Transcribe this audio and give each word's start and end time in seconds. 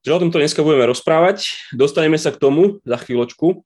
že 0.00 0.10
o 0.16 0.20
tomto 0.20 0.40
dneska 0.40 0.64
budeme 0.64 0.88
rozprávať. 0.88 1.68
Dostaneme 1.76 2.16
sa 2.16 2.32
k 2.32 2.40
tomu 2.40 2.80
za 2.88 2.96
chvíľočku. 2.96 3.64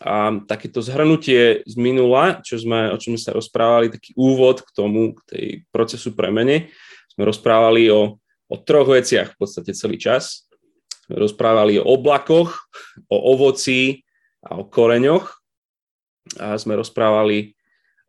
A 0.00 0.32
takéto 0.48 0.80
zhrnutie 0.80 1.60
z 1.68 1.74
minula, 1.76 2.40
čo 2.40 2.56
sme, 2.56 2.88
o 2.88 2.96
čom 2.96 3.18
sme 3.18 3.20
sa 3.20 3.36
rozprávali, 3.36 3.92
taký 3.92 4.16
úvod 4.16 4.64
k 4.64 4.70
tomu, 4.72 5.12
k 5.12 5.20
tej 5.28 5.46
procesu 5.68 6.16
premene. 6.16 6.72
Sme 7.12 7.28
rozprávali 7.28 7.92
o, 7.92 8.16
o 8.48 8.56
troch 8.56 8.88
veciach 8.88 9.36
v 9.36 9.38
podstate 9.38 9.76
celý 9.76 10.00
čas. 10.00 10.48
Sme 11.04 11.20
rozprávali 11.20 11.76
o 11.76 11.84
oblakoch, 11.84 12.70
o 13.12 13.16
ovoci 13.36 14.06
a 14.40 14.56
o 14.56 14.64
koreňoch. 14.64 15.36
A 16.38 16.56
sme 16.56 16.78
rozprávali 16.80 17.58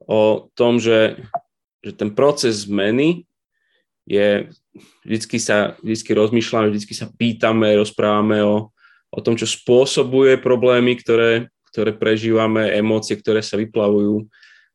o 0.06 0.48
tom, 0.56 0.80
že, 0.80 1.18
že 1.84 1.92
ten 1.92 2.14
proces 2.14 2.70
zmeny 2.70 3.26
je, 4.08 4.48
vždycky 5.04 5.38
sa, 5.38 5.76
vždycky 5.84 6.12
rozmýšľame, 6.16 6.72
vždycky 6.72 6.94
sa 6.96 7.12
pýtame, 7.12 7.76
rozprávame 7.76 8.40
o, 8.44 8.72
o 9.12 9.20
tom, 9.20 9.36
čo 9.36 9.48
spôsobuje 9.48 10.40
problémy, 10.40 10.96
ktoré, 11.00 11.52
ktoré 11.72 11.92
prežívame, 11.96 12.72
emócie, 12.76 13.20
ktoré 13.20 13.44
sa 13.44 13.60
vyplavujú. 13.60 14.28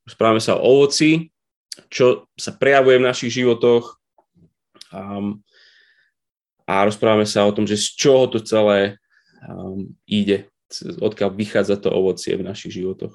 Rozprávame 0.06 0.41
sa 0.41 0.56
o 0.56 0.65
ovoci, 0.65 1.33
čo 1.89 2.29
sa 2.37 2.55
prejavuje 2.56 3.01
v 3.01 3.09
našich 3.09 3.33
životoch 3.43 4.01
um, 4.93 5.41
a 6.67 6.83
rozprávame 6.84 7.28
sa 7.28 7.47
o 7.47 7.55
tom, 7.55 7.69
že 7.69 7.78
z 7.78 7.95
čoho 7.95 8.27
to 8.27 8.39
celé 8.42 8.98
um, 9.45 9.92
ide, 10.09 10.51
odkiaľ 10.98 11.31
vychádza 11.37 11.78
to 11.78 11.92
ovocie 11.92 12.34
v 12.34 12.47
našich 12.47 12.81
životoch. 12.81 13.15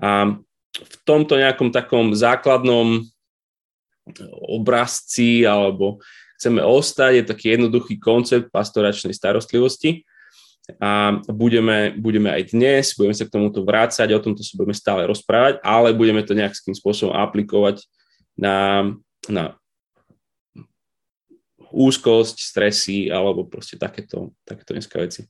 A 0.00 0.38
v 0.70 0.94
tomto 1.02 1.34
nejakom 1.36 1.74
takom 1.74 2.14
základnom 2.14 3.04
obrazci 4.48 5.46
alebo 5.46 6.00
chceme 6.40 6.64
ostať, 6.64 7.12
je 7.20 7.24
taký 7.28 7.46
jednoduchý 7.58 8.00
koncept 8.00 8.48
pastoračnej 8.48 9.12
starostlivosti 9.12 10.08
a 10.78 11.18
budeme, 11.26 11.90
budeme 11.98 12.30
aj 12.30 12.54
dnes, 12.54 12.94
budeme 12.94 13.16
sa 13.16 13.26
k 13.26 13.34
tomuto 13.34 13.66
vrácať, 13.66 14.14
o 14.14 14.22
tomto 14.22 14.44
sa 14.46 14.54
budeme 14.54 14.76
stále 14.76 15.02
rozprávať, 15.08 15.58
ale 15.64 15.96
budeme 15.96 16.22
to 16.22 16.36
nejakým 16.36 16.76
spôsobom 16.76 17.16
aplikovať 17.16 17.82
na, 18.38 18.86
na 19.26 19.58
úzkosť, 21.70 22.36
stresy 22.38 23.10
alebo 23.10 23.46
proste 23.46 23.78
takéto, 23.80 24.34
takéto 24.46 24.76
dneska 24.76 25.00
veci. 25.00 25.26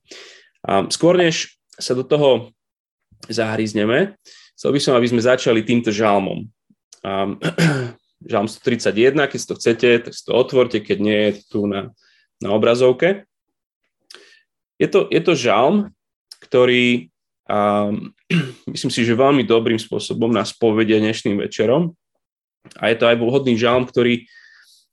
A 0.61 0.85
skôr 0.93 1.17
než 1.17 1.57
sa 1.81 1.97
do 1.97 2.05
toho 2.05 2.53
zahryzneme, 3.29 4.17
chcel 4.57 4.71
by 4.73 4.81
som, 4.81 4.93
aby 4.97 5.09
sme 5.09 5.25
začali 5.25 5.65
týmto 5.65 5.89
žalmom. 5.93 6.49
A 7.01 7.33
žalm 8.25 8.49
131, 8.49 9.17
keď 9.29 9.39
to 9.41 9.55
chcete, 9.57 9.89
tak 10.09 10.13
si 10.13 10.23
to 10.25 10.33
otvorte, 10.37 10.79
keď 10.85 10.99
nie 11.01 11.19
je 11.31 11.33
tu 11.49 11.65
na, 11.65 11.93
na 12.41 12.53
obrazovke. 12.53 13.25
Je 14.81 14.89
to, 14.89 15.09
je 15.09 15.21
to 15.21 15.33
žalm, 15.37 15.93
ktorý 16.41 17.13
um, 17.49 18.13
myslím 18.73 18.93
si, 18.93 19.05
že 19.05 19.17
veľmi 19.17 19.45
dobrým 19.45 19.81
spôsobom 19.81 20.33
nás 20.33 20.53
povedie 20.53 21.01
dnešným 21.01 21.41
večerom. 21.41 21.97
A 22.77 22.93
je 22.93 22.97
to 23.01 23.09
aj 23.09 23.17
vhodný 23.17 23.57
žalm, 23.57 23.89
ktorý 23.89 24.29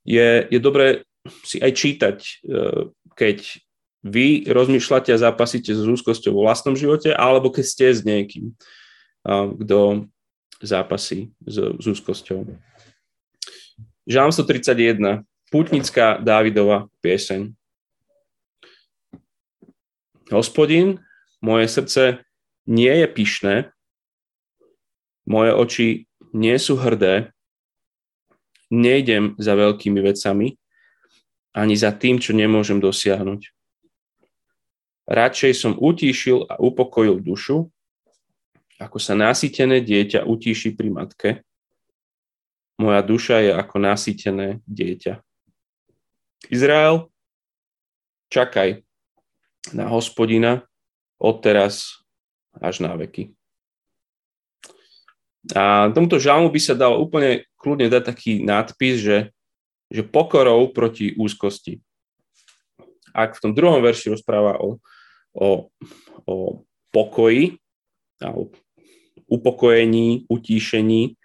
je, 0.08 0.30
je 0.48 0.60
dobré 0.60 1.04
si 1.44 1.60
aj 1.60 1.72
čítať, 1.76 2.18
uh, 2.48 2.92
keď 3.20 3.60
vy 4.08 4.48
rozmýšľate 4.48 5.12
a 5.12 5.20
zápasíte 5.20 5.76
s 5.76 5.84
úzkosťou 5.84 6.32
vo 6.32 6.48
vlastnom 6.48 6.80
živote, 6.80 7.12
alebo 7.12 7.52
keď 7.52 7.66
ste 7.68 7.88
s 7.92 8.08
niekým, 8.08 8.56
uh, 9.28 9.52
kto 9.52 10.08
zápasí 10.64 11.36
s, 11.44 11.56
s 11.60 11.86
úzkosťou. 11.86 12.48
Žalm 14.08 14.32
131, 14.32 15.28
putnická 15.52 16.16
Dávidova 16.24 16.88
pieseň. 17.04 17.52
Hospodin, 20.32 21.04
moje 21.44 21.68
srdce 21.68 22.24
nie 22.72 22.88
je 22.88 23.08
pyšné, 23.12 23.56
moje 25.28 25.52
oči 25.52 25.88
nie 26.32 26.56
sú 26.56 26.80
hrdé, 26.80 27.36
nejdem 28.72 29.36
za 29.36 29.60
veľkými 29.60 30.00
vecami, 30.00 30.56
ani 31.52 31.76
za 31.76 31.92
tým, 31.92 32.24
čo 32.24 32.32
nemôžem 32.32 32.80
dosiahnuť. 32.80 33.52
Radšej 35.04 35.52
som 35.52 35.76
utíšil 35.76 36.48
a 36.48 36.56
upokojil 36.64 37.20
dušu, 37.20 37.68
ako 38.80 39.04
sa 39.04 39.20
nasýtené 39.20 39.84
dieťa 39.84 40.24
utíši 40.24 40.80
pri 40.80 40.96
matke, 40.96 41.30
moja 42.78 43.02
duša 43.02 43.42
je 43.42 43.52
ako 43.54 43.76
nasýtené 43.82 44.62
dieťa. 44.70 45.20
Izrael, 46.54 47.10
čakaj 48.30 48.86
na 49.74 49.90
hospodina 49.90 50.64
odteraz 51.18 52.06
až 52.62 52.86
na 52.86 52.94
veky. 52.94 53.34
A 55.56 55.90
tomuto 55.96 56.22
žalmu 56.22 56.54
by 56.54 56.60
sa 56.62 56.78
dal 56.78 57.00
úplne 57.00 57.48
kľudne 57.58 57.90
dať 57.90 58.04
taký 58.04 58.32
nadpis, 58.44 59.00
že, 59.02 59.18
že 59.90 60.04
pokorou 60.06 60.70
proti 60.76 61.16
úzkosti. 61.16 61.80
Ak 63.16 63.40
v 63.40 63.42
tom 63.42 63.52
druhom 63.58 63.82
verši 63.82 64.14
rozpráva 64.14 64.60
o, 64.62 64.78
o, 65.34 65.72
o 66.28 66.36
pokoji, 66.94 67.58
a 68.22 68.34
upokojení, 69.30 70.26
utíšení, 70.30 71.17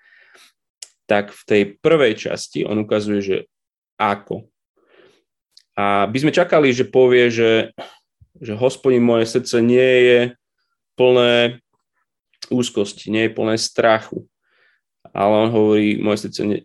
tak 1.12 1.28
v 1.28 1.42
tej 1.44 1.62
prvej 1.76 2.16
časti 2.16 2.64
on 2.64 2.88
ukazuje, 2.88 3.20
že 3.20 3.36
ako. 4.00 4.48
A 5.76 6.08
by 6.08 6.16
sme 6.24 6.32
čakali, 6.32 6.72
že 6.72 6.88
povie, 6.88 7.28
že, 7.28 7.76
že 8.40 8.56
hospodin 8.56 9.04
moje 9.04 9.28
srdce 9.28 9.60
nie 9.60 9.92
je 10.08 10.20
plné 10.96 11.60
úzkosti, 12.48 13.12
nie 13.12 13.28
je 13.28 13.36
plné 13.36 13.60
strachu. 13.60 14.24
Ale 15.12 15.32
on 15.36 15.48
hovorí, 15.52 16.00
moje 16.00 16.24
srdce 16.24 16.40
nie, 16.48 16.60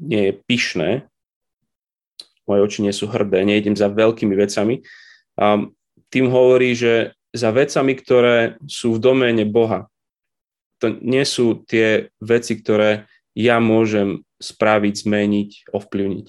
nie 0.00 0.32
je 0.32 0.40
pyšné, 0.48 0.90
moje 2.48 2.60
oči 2.64 2.80
nie 2.80 2.94
sú 2.96 3.04
hrdé, 3.04 3.44
nejdem 3.44 3.76
za 3.76 3.92
veľkými 3.92 4.32
vecami. 4.32 4.80
A 5.36 5.68
tým 6.08 6.32
hovorí, 6.32 6.72
že 6.72 7.12
za 7.36 7.52
vecami, 7.52 7.92
ktoré 7.92 8.56
sú 8.64 8.96
v 8.96 9.02
doméne 9.04 9.44
Boha. 9.44 9.92
To 10.80 10.88
nie 11.04 11.28
sú 11.28 11.68
tie 11.68 12.08
veci, 12.16 12.56
ktoré 12.56 13.04
ja 13.38 13.62
môžem 13.62 14.26
spraviť, 14.42 15.06
zmeniť, 15.06 15.50
ovplyvniť. 15.70 16.28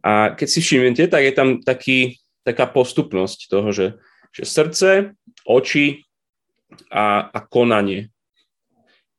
A 0.00 0.32
keď 0.32 0.48
si 0.48 0.64
všimnete, 0.64 1.04
tak 1.12 1.20
je 1.20 1.32
tam 1.36 1.48
taký, 1.60 2.16
taká 2.48 2.64
postupnosť 2.64 3.52
toho, 3.52 3.68
že, 3.76 3.86
že 4.32 4.48
srdce, 4.48 5.12
oči 5.44 6.08
a, 6.88 7.28
a 7.28 7.38
konanie. 7.44 8.08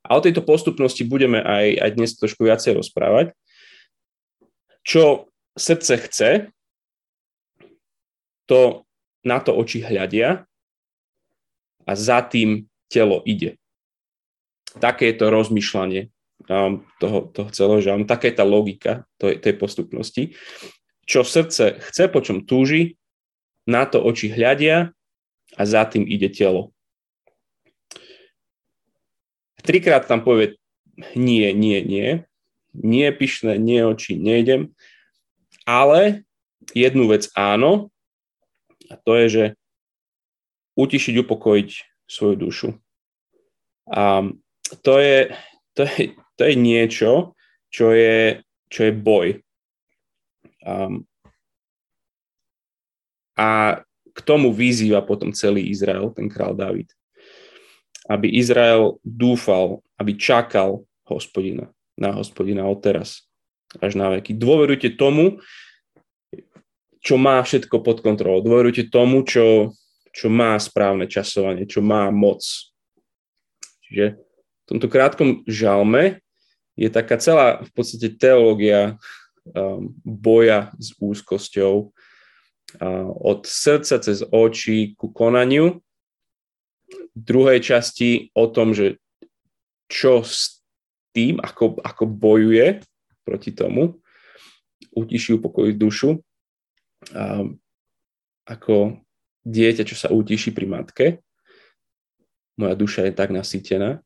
A 0.01 0.17
o 0.17 0.23
tejto 0.23 0.41
postupnosti 0.41 1.05
budeme 1.05 1.45
aj, 1.45 1.77
aj 1.77 1.89
dnes 1.93 2.17
trošku 2.17 2.49
viacej 2.49 2.73
rozprávať. 2.73 3.37
Čo 4.81 5.29
srdce 5.53 5.93
chce, 6.09 6.31
to 8.47 8.87
na 9.21 9.43
to 9.43 9.53
oči 9.53 9.83
hľadia 9.83 10.47
a 11.85 11.91
za 11.93 12.23
tým 12.23 12.65
telo 12.87 13.21
ide. 13.27 13.59
Také 14.79 15.11
je 15.11 15.19
to 15.19 15.27
rozmýšľanie 15.27 16.07
toho, 16.45 17.33
toho 17.33 17.49
celého 17.49 17.81
žalmu. 17.81 18.05
Taká 18.05 18.29
je 18.29 18.37
tá 18.37 18.45
logika 18.45 19.09
tej, 19.17 19.41
tej 19.41 19.53
postupnosti. 19.57 20.23
Čo 21.07 21.25
srdce 21.25 21.81
chce, 21.81 22.03
po 22.11 22.21
čom 22.21 22.45
túži, 22.45 22.99
na 23.67 23.83
to 23.83 23.99
oči 23.99 24.31
hľadia 24.31 24.95
a 25.57 25.61
za 25.67 25.83
tým 25.87 26.07
ide 26.07 26.31
telo. 26.31 26.71
Trikrát 29.63 30.07
tam 30.07 30.23
povie 30.23 30.55
nie, 31.17 31.51
nie, 31.51 31.83
nie. 31.83 32.23
Nie 32.77 33.11
pyšné, 33.11 33.57
nie 33.57 33.81
oči, 33.83 34.15
nejdem. 34.15 34.71
Ale 35.67 36.23
jednu 36.71 37.11
vec 37.11 37.27
áno, 37.35 37.91
a 38.87 38.95
to 38.95 39.11
je, 39.19 39.25
že 39.27 39.45
utišiť, 40.79 41.15
upokojiť 41.27 41.69
svoju 42.07 42.35
dušu. 42.39 42.69
A 43.91 44.31
to 44.83 44.93
je, 44.99 45.35
to 45.75 45.83
je, 45.83 46.15
to 46.37 46.45
je 46.45 46.55
niečo, 46.55 47.33
čo 47.73 47.91
je, 47.91 48.39
čo 48.69 48.79
je 48.87 48.93
boj. 48.93 49.27
Um, 50.63 51.03
a 53.37 53.81
k 54.13 54.19
tomu 54.25 54.49
vyzýva 54.49 55.05
potom 55.05 55.33
celý 55.33 55.69
Izrael, 55.69 56.09
ten 56.13 56.29
král 56.29 56.57
David. 56.57 56.89
Aby 58.09 58.33
Izrael 58.33 58.97
dúfal, 59.05 59.85
aby 59.99 60.17
čakal 60.17 60.87
hospodina, 61.05 61.69
na 61.99 62.15
hospodina 62.17 62.65
od 62.65 62.81
teraz 62.81 63.27
až 63.77 63.99
na 63.99 64.17
veky. 64.17 64.33
Dôverujte 64.33 64.95
tomu, 64.95 65.43
čo 67.03 67.15
má 67.19 67.39
všetko 67.43 67.83
pod 67.83 68.01
kontrolou. 68.01 68.41
Dôverujte 68.41 68.89
tomu, 68.89 69.21
čo, 69.27 69.75
čo 70.11 70.27
má 70.31 70.57
správne 70.57 71.05
časovanie, 71.05 71.67
čo 71.69 71.83
má 71.83 72.09
moc. 72.09 72.41
Čiže 73.87 74.17
v 74.17 74.65
tomto 74.67 74.87
krátkom 74.91 75.47
žalme 75.47 76.19
je 76.77 76.89
taká 76.93 77.17
celá 77.17 77.65
v 77.65 77.71
podstate 77.73 78.13
teológia 78.13 79.01
um, 79.51 79.91
boja 80.05 80.71
s 80.77 80.93
úzkosťou 81.01 81.91
od 83.23 83.39
srdca 83.47 83.95
cez 84.03 84.19
oči 84.27 84.91
ku 84.99 85.07
konaniu. 85.07 85.79
V 86.91 87.19
druhej 87.19 87.63
časti 87.63 88.27
o 88.35 88.51
tom, 88.51 88.75
že 88.75 88.99
čo 89.87 90.19
s 90.19 90.59
tým, 91.15 91.39
ako, 91.39 91.79
ako 91.79 92.03
bojuje 92.05 92.83
proti 93.23 93.55
tomu, 93.55 93.97
utiší, 94.91 95.39
upokojiť 95.39 95.75
dušu, 95.79 96.19
a 97.15 97.47
ako 98.47 98.99
dieťa, 99.47 99.83
čo 99.87 99.95
sa 99.95 100.11
utiší 100.11 100.51
pri 100.51 100.67
matke. 100.67 101.05
Moja 102.59 102.75
duša 102.75 103.07
je 103.07 103.13
tak 103.15 103.31
nasýtená. 103.31 104.03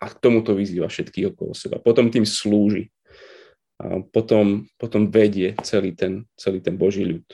A 0.00 0.08
k 0.08 0.16
tomuto 0.16 0.56
vyzýva 0.56 0.88
všetkých 0.88 1.36
okolo 1.36 1.52
seba. 1.52 1.76
Potom 1.76 2.08
tým 2.08 2.24
slúži. 2.24 2.88
A 3.76 4.00
potom, 4.00 4.64
potom 4.80 5.12
vedie 5.12 5.52
celý 5.60 5.92
ten, 5.92 6.24
celý 6.40 6.64
ten 6.64 6.76
Boží 6.80 7.04
ľud. 7.04 7.24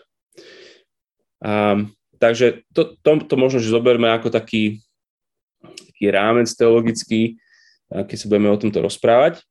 A, 1.47 1.79
takže 2.19 2.67
to, 2.75 2.99
to, 3.03 3.11
to 3.23 3.35
možno, 3.39 3.63
že 3.63 3.71
zoberme 3.71 4.11
ako 4.11 4.35
taký, 4.35 4.83
taký 5.63 6.11
rámec 6.11 6.51
teologický, 6.51 7.39
keď 7.87 8.17
sa 8.19 8.27
budeme 8.27 8.51
o 8.51 8.59
tomto 8.59 8.83
rozprávať. 8.83 9.47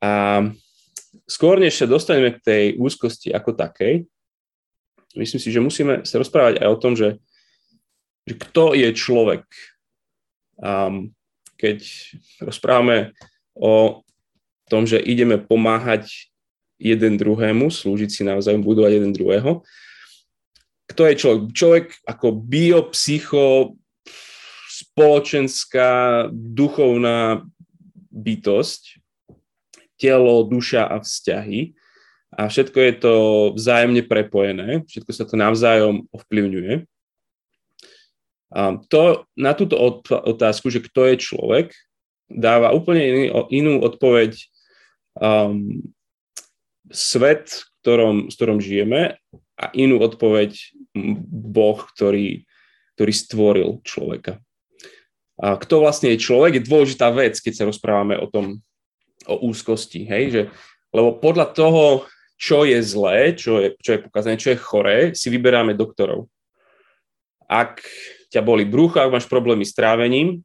A 0.00 0.40
skôr 1.28 1.60
než 1.60 1.76
sa 1.76 1.84
dostaneme 1.84 2.32
k 2.32 2.44
tej 2.44 2.64
úzkosti 2.80 3.28
ako 3.28 3.52
takej, 3.52 4.08
myslím 5.16 5.40
si, 5.40 5.48
že 5.52 5.60
musíme 5.60 6.08
sa 6.08 6.16
rozprávať 6.16 6.64
aj 6.64 6.68
o 6.68 6.80
tom, 6.80 6.96
že, 6.96 7.20
že 8.24 8.34
kto 8.40 8.72
je 8.72 8.88
človek. 8.96 9.44
Um, 10.56 11.12
keď 11.62 11.78
rozprávame 12.42 13.14
o 13.54 14.02
tom, 14.66 14.82
že 14.82 14.98
ideme 14.98 15.38
pomáhať 15.38 16.10
jeden 16.82 17.14
druhému, 17.14 17.70
slúžiť 17.70 18.10
si 18.10 18.22
navzájom, 18.26 18.66
budovať 18.66 18.98
jeden 18.98 19.14
druhého. 19.14 19.62
Kto 20.90 21.06
je 21.06 21.14
človek? 21.14 21.42
Človek 21.54 21.86
ako 22.02 22.26
biopsycho, 22.42 23.78
spoločenská, 24.66 26.26
duchovná 26.34 27.46
bytosť, 28.10 28.98
telo, 29.94 30.42
duša 30.42 30.90
a 30.90 30.98
vzťahy. 30.98 31.78
A 32.32 32.48
všetko 32.50 32.78
je 32.80 32.92
to 32.98 33.14
vzájomne 33.54 34.02
prepojené, 34.08 34.82
všetko 34.88 35.10
sa 35.14 35.24
to 35.28 35.38
navzájom 35.38 36.10
ovplyvňuje. 36.10 36.88
To, 38.92 39.24
na 39.32 39.52
túto 39.56 39.80
otázku, 40.08 40.68
že 40.68 40.84
kto 40.84 41.08
je 41.08 41.16
človek, 41.16 41.72
dáva 42.28 42.76
úplne 42.76 43.02
iný, 43.02 43.24
inú 43.48 43.80
odpoveď 43.80 44.36
um, 45.16 45.80
svet, 46.92 47.64
ktorom, 47.80 48.28
s 48.28 48.36
ktorom 48.36 48.60
žijeme 48.60 49.16
a 49.56 49.64
inú 49.72 50.00
odpoveď 50.04 50.52
Boh, 51.32 51.80
ktorý, 51.96 52.44
ktorý 52.96 53.12
stvoril 53.12 53.70
človeka. 53.88 54.40
A 55.40 55.56
kto 55.56 55.82
vlastne 55.82 56.12
je 56.12 56.22
človek, 56.22 56.60
je 56.60 56.68
dôležitá 56.68 57.08
vec, 57.10 57.40
keď 57.40 57.52
sa 57.56 57.68
rozprávame 57.68 58.20
o 58.20 58.28
tom, 58.28 58.60
o 59.24 59.34
úzkosti, 59.48 60.04
hej, 60.04 60.24
že, 60.28 60.42
lebo 60.92 61.16
podľa 61.18 61.56
toho, 61.56 62.04
čo 62.36 62.66
je 62.68 62.78
zlé, 62.82 63.32
čo 63.38 63.62
je, 63.62 63.74
čo 63.80 63.96
je 63.96 64.04
pokazané, 64.04 64.34
čo 64.36 64.52
je 64.52 64.58
choré, 64.60 64.98
si 65.14 65.30
vyberáme 65.30 65.78
doktorov. 65.78 66.26
Ak 67.46 67.86
ťa 68.32 68.40
boli 68.40 68.64
brucho, 68.64 68.98
ak 68.98 69.12
máš 69.12 69.26
problémy 69.28 69.62
s 69.62 69.76
trávením, 69.76 70.40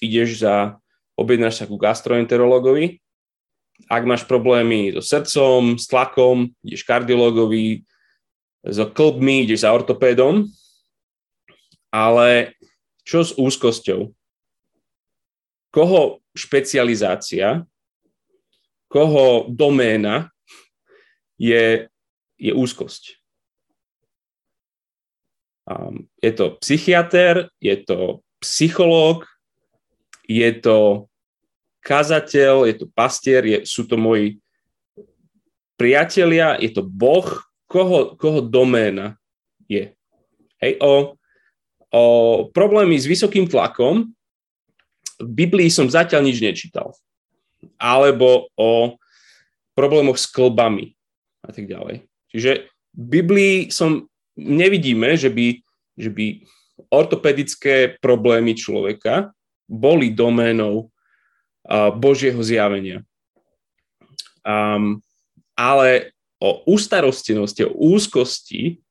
ideš 0.00 0.42
za, 0.42 0.80
objednáš 1.14 1.60
sa 1.60 1.68
ku 1.68 1.76
gastroenterologovi, 1.76 2.98
ak 3.86 4.02
máš 4.08 4.24
problémy 4.24 4.96
so 4.96 5.04
srdcom, 5.04 5.76
s 5.76 5.84
tlakom, 5.86 6.48
ideš 6.64 6.82
kardiologovi, 6.88 7.84
so 8.64 8.88
klbmi, 8.88 9.44
ideš 9.44 9.68
za 9.68 9.74
ortopédom, 9.74 10.48
ale 11.92 12.56
čo 13.04 13.20
s 13.20 13.36
úzkosťou? 13.36 14.08
Koho 15.72 16.24
špecializácia 16.32 17.68
koho 18.92 19.48
doména 19.48 20.28
je, 21.40 21.88
je 22.36 22.52
úzkosť. 22.52 23.21
Um, 25.72 26.04
je 26.20 26.32
to 26.36 26.60
psychiatr, 26.60 27.48
je 27.56 27.76
to 27.80 28.20
psychológ, 28.44 29.24
je 30.28 30.52
to 30.60 31.08
kazateľ, 31.80 32.68
je 32.68 32.74
to 32.84 32.86
pastier, 32.92 33.42
je, 33.42 33.58
sú 33.64 33.88
to 33.88 33.96
moji 33.96 34.36
priatelia, 35.80 36.60
je 36.60 36.70
to 36.76 36.84
Boh, 36.84 37.26
koho, 37.66 38.14
koho 38.20 38.44
doména 38.44 39.16
je. 39.64 39.96
Hej, 40.60 40.72
o, 40.78 41.16
o 41.90 42.04
problémy 42.52 42.94
s 43.00 43.08
vysokým 43.08 43.48
tlakom 43.48 44.12
v 45.18 45.30
Biblii 45.30 45.70
som 45.72 45.90
zatiaľ 45.90 46.22
nič 46.26 46.38
nečítal 46.38 46.94
alebo 47.78 48.50
o 48.58 48.98
problémoch 49.74 50.18
s 50.18 50.26
klbami 50.26 50.94
a 51.46 51.50
tak 51.54 51.66
ďalej. 51.70 52.06
Čiže 52.30 52.70
v 52.92 53.04
Biblii 53.06 53.56
som, 53.70 54.06
nevidíme, 54.36 55.16
že 55.16 55.28
by, 55.28 55.60
že 55.96 56.10
by 56.10 56.26
ortopedické 56.88 57.96
problémy 58.00 58.56
človeka 58.56 59.32
boli 59.68 60.12
doménou 60.12 60.92
Božieho 61.96 62.42
zjavenia. 62.42 63.06
Um, 64.42 64.98
ale 65.54 66.10
o 66.42 66.66
ústarostenosti, 66.66 67.62
o 67.70 67.76
úzkosti 67.94 68.82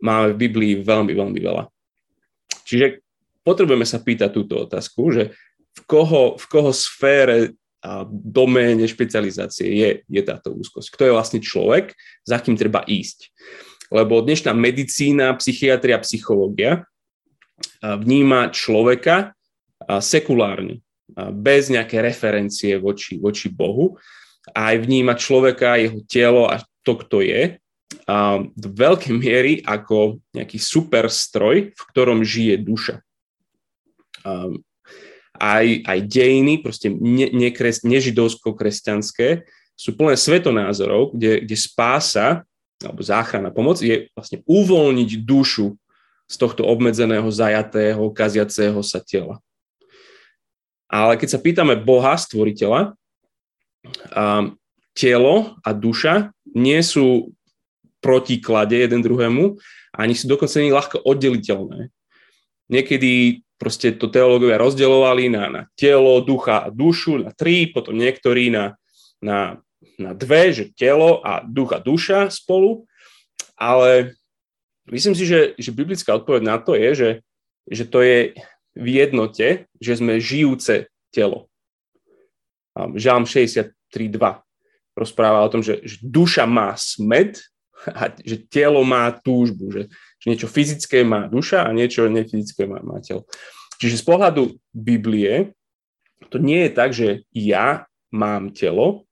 máme 0.00 0.32
v 0.32 0.40
Biblii 0.48 0.72
veľmi, 0.80 1.12
veľmi 1.12 1.40
veľa. 1.42 1.68
Čiže 2.64 3.04
potrebujeme 3.44 3.84
sa 3.84 4.00
pýtať 4.00 4.30
túto 4.32 4.64
otázku, 4.64 5.12
že 5.12 5.36
v 5.76 5.80
koho, 5.84 6.40
v 6.40 6.46
koho 6.48 6.72
sfére 6.72 7.52
a 7.78 8.02
doméne 8.10 8.88
špecializácie 8.88 9.68
je, 9.70 9.90
je 10.08 10.22
táto 10.24 10.50
úzkosť. 10.50 10.88
Kto 10.90 11.02
je 11.06 11.14
vlastne 11.14 11.40
človek, 11.44 11.94
za 12.26 12.42
kým 12.42 12.58
treba 12.58 12.82
ísť. 12.88 13.30
Lebo 13.88 14.20
dnešná 14.20 14.52
medicína, 14.52 15.32
psychiatria, 15.40 16.00
psychológia 16.04 16.84
vníma 17.82 18.52
človeka 18.52 19.32
sekulárne, 19.98 20.84
bez 21.32 21.72
nejaké 21.72 22.04
referencie 22.04 22.76
voči, 22.76 23.16
voči 23.18 23.48
Bohu. 23.48 23.96
A 24.52 24.72
aj 24.72 24.76
vníma 24.84 25.16
človeka, 25.16 25.80
jeho 25.80 26.00
telo 26.04 26.46
a 26.48 26.60
to, 26.84 26.96
kto 27.00 27.24
je, 27.24 27.56
do 28.52 28.68
veľkej 28.72 29.14
miery 29.16 29.52
ako 29.64 30.20
nejaký 30.36 30.60
superstroj, 30.60 31.72
v 31.72 31.82
ktorom 31.92 32.20
žije 32.24 32.60
duša 32.60 33.00
aj, 35.38 35.66
aj 35.86 35.98
dejiny, 36.10 36.60
proste 36.60 36.90
ne, 36.90 37.30
nekres, 37.30 37.86
nežidovsko-kresťanské, 37.86 39.46
sú 39.78 39.94
plné 39.94 40.18
svetonázorov, 40.18 41.14
kde, 41.14 41.46
kde 41.46 41.56
spása 41.56 42.42
alebo 42.82 43.02
záchrana 43.02 43.50
pomoc 43.50 43.82
je 43.82 44.06
vlastne 44.14 44.42
uvoľniť 44.46 45.10
dušu 45.26 45.74
z 46.28 46.34
tohto 46.36 46.62
obmedzeného, 46.62 47.26
zajatého, 47.32 48.12
kaziaceho 48.12 48.78
sa 48.84 49.00
tela. 49.00 49.40
Ale 50.88 51.16
keď 51.20 51.28
sa 51.36 51.42
pýtame 51.42 51.76
Boha, 51.80 52.16
stvoriteľa, 52.16 52.96
um, 54.12 54.56
telo 54.96 55.56
a 55.64 55.70
duša 55.72 56.32
nie 56.56 56.80
sú 56.80 57.32
protiklade 57.98 58.78
jeden 58.78 59.02
druhému, 59.02 59.58
ani 59.94 60.14
sú 60.14 60.30
dokonca 60.30 60.62
nie 60.62 60.72
ľahko 60.72 61.02
oddeliteľné. 61.02 61.90
Niekedy 62.70 63.42
proste 63.58 63.96
to 63.96 64.06
teológovia 64.06 64.60
rozdeľovali 64.60 65.34
na, 65.34 65.44
na 65.50 65.62
telo, 65.74 66.22
ducha 66.22 66.62
a 66.62 66.68
dušu, 66.70 67.26
na 67.26 67.34
tri, 67.34 67.68
potom 67.68 67.98
niektorí 67.98 68.54
na, 68.54 68.78
na, 69.18 69.58
na 69.98 70.14
dve, 70.14 70.54
že 70.54 70.70
telo 70.72 71.20
a 71.26 71.42
duch 71.42 71.74
a 71.74 71.82
duša 71.82 72.30
spolu. 72.30 72.86
Ale 73.58 74.14
myslím 74.88 75.18
si, 75.18 75.26
že, 75.26 75.58
že 75.58 75.74
biblická 75.74 76.14
odpoveď 76.14 76.42
na 76.46 76.56
to 76.62 76.78
je, 76.78 76.90
že, 76.94 77.10
že 77.66 77.84
to 77.84 78.00
je 78.00 78.18
v 78.78 78.86
jednote, 78.86 79.66
že 79.82 79.92
sme 79.98 80.22
žijúce 80.22 80.86
telo. 81.10 81.50
Žalm 82.78 83.26
63.2 83.26 84.14
rozpráva 84.94 85.42
o 85.42 85.50
tom, 85.50 85.62
že, 85.62 85.82
že 85.82 85.98
duša 86.02 86.46
má 86.46 86.78
smed 86.78 87.42
a 87.86 88.10
že 88.22 88.38
telo 88.46 88.82
má 88.86 89.10
túžbu, 89.10 89.70
že, 89.70 89.82
že 90.18 90.26
niečo 90.30 90.50
fyzické 90.50 91.02
má 91.02 91.26
duša 91.30 91.66
a 91.66 91.74
niečo 91.74 92.10
nefyzické 92.10 92.66
má, 92.66 92.82
má 92.82 93.02
telo. 93.02 93.26
Čiže 93.78 94.02
z 94.02 94.04
pohľadu 94.06 94.42
Biblie 94.74 95.54
to 96.30 96.42
nie 96.42 96.66
je 96.66 96.70
tak, 96.74 96.90
že 96.90 97.22
ja 97.30 97.86
mám 98.10 98.50
telo, 98.50 99.07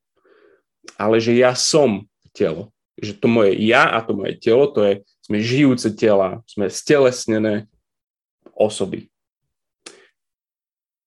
ale 0.95 1.19
že 1.19 1.35
ja 1.35 1.53
som 1.59 2.07
telo. 2.31 2.71
Že 2.97 3.19
to 3.19 3.27
moje 3.29 3.59
ja 3.61 3.91
a 3.91 3.99
to 4.01 4.15
moje 4.15 4.39
telo, 4.39 4.71
to 4.71 4.81
je, 4.87 4.93
sme 5.27 5.43
žijúce 5.43 5.91
tela, 5.99 6.47
sme 6.47 6.71
stelesnené 6.71 7.67
osoby. 8.55 9.11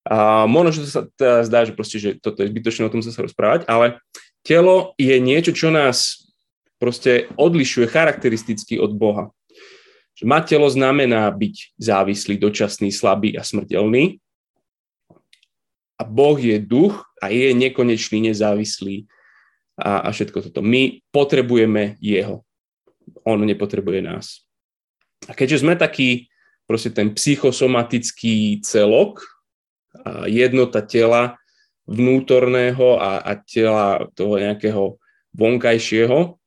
A 0.09 0.49
možno, 0.49 0.73
že 0.73 0.81
to 0.85 0.89
sa 0.89 1.01
teda 1.15 1.45
zdá, 1.45 1.59
že, 1.69 1.73
proste, 1.77 1.97
že 2.01 2.17
toto 2.17 2.41
je 2.41 2.49
zbytočné 2.49 2.89
o 2.89 2.93
tom 2.93 3.05
sa 3.05 3.13
rozprávať, 3.13 3.69
ale 3.69 4.01
telo 4.41 4.97
je 4.97 5.13
niečo, 5.21 5.53
čo 5.53 5.69
nás 5.69 6.29
proste 6.81 7.29
odlišuje 7.37 7.85
charakteristicky 7.85 8.81
od 8.81 8.95
Boha. 8.95 9.29
Že 10.17 10.23
mať 10.25 10.43
telo 10.55 10.67
znamená 10.71 11.29
byť 11.29 11.77
závislý, 11.77 12.41
dočasný, 12.41 12.89
slabý 12.89 13.37
a 13.37 13.45
smrteľný. 13.45 14.17
A 15.99 16.03
Boh 16.07 16.39
je 16.39 16.57
duch 16.57 17.05
a 17.19 17.29
je 17.29 17.51
nekonečný, 17.51 18.31
nezávislý 18.31 19.05
a, 19.79 20.05
a 20.05 20.09
všetko 20.11 20.51
toto. 20.51 20.59
My 20.59 20.99
potrebujeme 21.09 21.95
jeho. 22.03 22.43
On 23.23 23.39
nepotrebuje 23.39 23.99
nás. 24.03 24.43
A 25.27 25.33
keďže 25.33 25.63
sme 25.63 25.79
taký 25.79 26.29
proste 26.69 26.93
ten 26.93 27.15
psychosomatický 27.15 28.61
celok, 28.61 29.25
a 30.05 30.29
jednota 30.29 30.85
tela 30.85 31.41
vnútorného 31.89 33.01
a, 33.01 33.25
a 33.25 33.31
tela 33.41 34.05
toho 34.13 34.37
nejakého 34.37 35.01
vonkajšieho, 35.33 36.37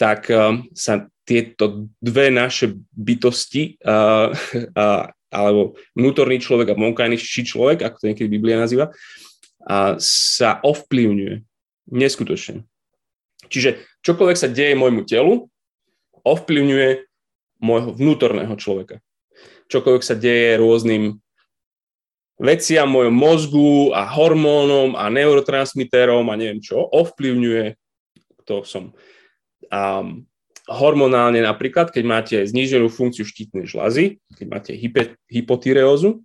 tak 0.00 0.32
um, 0.32 0.64
sa 0.72 1.04
tieto 1.28 1.92
dve 2.00 2.32
naše 2.32 2.72
bytosti, 2.96 3.76
uh, 3.84 4.32
uh, 4.72 5.04
alebo 5.28 5.76
vnútorný 5.92 6.40
človek 6.40 6.72
a 6.72 6.80
vonkajší 6.80 7.44
človek, 7.44 7.84
ako 7.84 7.96
to 8.00 8.08
niekedy 8.08 8.32
Biblia 8.32 8.56
nazýva, 8.56 8.88
uh, 8.88 10.00
sa 10.00 10.56
ovplyvňuje 10.64 11.44
neskutočne. 11.88 12.64
Čiže 13.48 13.82
čokoľvek 14.04 14.38
sa 14.38 14.48
deje 14.50 14.74
môjmu 14.76 15.06
telu, 15.08 15.48
ovplyvňuje 16.26 17.08
môjho 17.62 17.90
vnútorného 17.94 18.54
človeka. 18.58 19.00
Čokoľvek 19.68 20.04
sa 20.04 20.14
deje 20.18 20.58
rôznym 20.58 21.18
veciam 22.38 22.86
mojom 22.86 23.14
mozgu 23.14 23.90
a 23.92 24.06
hormónom 24.06 24.94
a 24.94 25.10
neurotransmiterom 25.10 26.22
a 26.30 26.38
neviem 26.38 26.62
čo, 26.62 26.78
ovplyvňuje 26.78 27.74
to 28.46 28.62
som. 28.62 28.94
Um, 29.68 30.24
hormonálne 30.70 31.42
napríklad, 31.42 31.90
keď 31.90 32.04
máte 32.06 32.36
zníženú 32.46 32.88
funkciu 32.88 33.26
štítnej 33.26 33.66
žľazy, 33.66 34.22
keď 34.38 34.46
máte 34.46 34.72
hypotyreózu, 35.28 36.22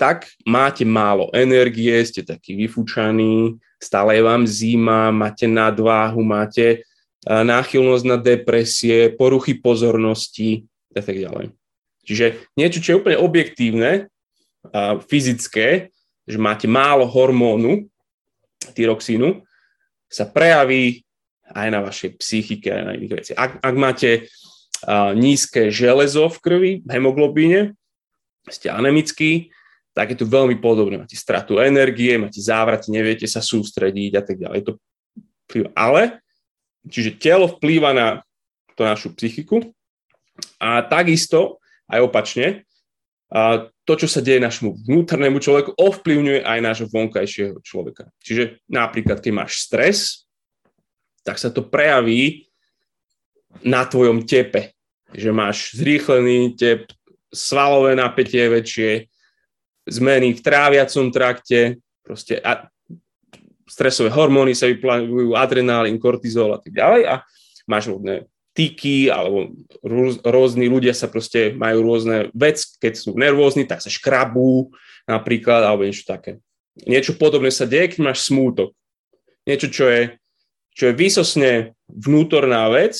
tak 0.00 0.32
máte 0.48 0.88
málo 0.88 1.28
energie, 1.36 1.92
ste 2.08 2.24
takí 2.24 2.56
vyfúčaní, 2.56 3.60
stále 3.76 4.16
je 4.16 4.22
vám 4.24 4.48
zima, 4.48 5.12
máte 5.12 5.44
nadváhu, 5.44 6.24
máte 6.24 6.88
náchylnosť 7.28 8.04
na 8.08 8.16
depresie, 8.16 9.12
poruchy 9.12 9.60
pozornosti 9.60 10.64
a 10.96 11.04
tak 11.04 11.20
ďalej. 11.20 11.52
Čiže 12.08 12.48
niečo, 12.56 12.80
čo 12.80 12.96
je 12.96 13.00
úplne 13.04 13.20
objektívne, 13.20 14.08
fyzické, 15.04 15.92
že 16.24 16.38
máte 16.40 16.64
málo 16.64 17.04
hormónu, 17.04 17.84
tyroxínu, 18.72 19.44
sa 20.08 20.24
prejaví 20.24 21.04
aj 21.52 21.68
na 21.68 21.84
vašej 21.84 22.16
psychike, 22.16 22.72
aj 22.72 22.82
na 22.88 22.92
iných 22.96 23.14
veciach. 23.20 23.36
Ak, 23.36 23.52
ak 23.60 23.74
máte 23.76 24.10
a, 24.80 25.12
nízke 25.12 25.68
železo 25.68 26.32
v 26.32 26.38
krvi, 26.40 26.72
hemoglobíne, 26.88 27.76
ste 28.48 28.72
anemickí, 28.72 29.52
tak 30.00 30.16
je 30.16 30.24
to 30.24 30.32
veľmi 30.32 30.56
podobné. 30.64 30.96
Máte 30.96 31.12
stratu 31.12 31.60
energie, 31.60 32.16
máte 32.16 32.40
závrat, 32.40 32.88
neviete 32.88 33.28
sa 33.28 33.44
sústrediť 33.44 34.12
a 34.16 34.22
tak 34.24 34.40
ďalej. 34.40 34.60
To 34.64 34.72
Ale, 35.76 36.24
čiže 36.88 37.20
telo 37.20 37.44
vplýva 37.44 37.92
na 37.92 38.08
to 38.80 38.88
našu 38.88 39.12
psychiku 39.12 39.60
a 40.56 40.80
takisto 40.88 41.60
aj 41.84 42.00
opačne, 42.00 42.64
a 43.28 43.68
to, 43.84 43.92
čo 43.94 44.08
sa 44.08 44.24
deje 44.24 44.40
našemu 44.40 44.88
vnútornému 44.88 45.36
človeku, 45.36 45.76
ovplyvňuje 45.76 46.48
aj 46.48 46.58
nášho 46.64 46.88
vonkajšieho 46.88 47.60
človeka. 47.60 48.08
Čiže 48.24 48.64
napríklad, 48.72 49.20
keď 49.20 49.32
máš 49.36 49.68
stres, 49.68 50.24
tak 51.22 51.36
sa 51.36 51.52
to 51.52 51.60
prejaví 51.60 52.48
na 53.60 53.84
tvojom 53.84 54.24
tepe. 54.24 54.72
Že 55.12 55.30
máš 55.30 55.76
zrýchlený 55.76 56.56
tep, 56.56 56.88
svalové 57.30 57.94
napätie 57.94 58.48
väčšie, 58.48 59.10
zmeny 59.88 60.36
v 60.36 60.40
tráviacom 60.40 61.08
trakte, 61.14 61.80
proste 62.04 62.40
a 62.40 62.68
stresové 63.70 64.10
hormóny 64.10 64.52
sa 64.52 64.66
vyplavujú, 64.66 65.38
adrenálin, 65.38 66.00
kortizol 66.02 66.56
a 66.56 66.58
tak 66.58 66.74
ďalej 66.74 67.02
a 67.06 67.14
máš 67.70 67.94
rôzne 67.94 68.26
tyky 68.50 69.06
alebo 69.06 69.54
rôz, 69.86 70.18
rôzni 70.26 70.66
ľudia 70.66 70.90
sa 70.90 71.06
proste 71.06 71.54
majú 71.54 71.86
rôzne 71.86 72.34
vec, 72.34 72.58
keď 72.82 72.92
sú 72.98 73.14
nervózni, 73.14 73.62
tak 73.62 73.78
sa 73.78 73.86
škrabú 73.86 74.74
napríklad 75.06 75.62
alebo 75.62 75.86
niečo 75.86 76.02
také. 76.02 76.42
Niečo 76.82 77.14
podobné 77.14 77.54
sa 77.54 77.66
deje, 77.66 77.94
keď 77.94 78.00
máš 78.10 78.26
smútok. 78.26 78.74
Niečo, 79.46 79.70
čo 79.70 79.86
je, 79.86 80.02
čo 80.74 80.90
je 80.90 80.98
výsosne 80.98 81.52
vnútorná 81.86 82.66
vec, 82.74 82.98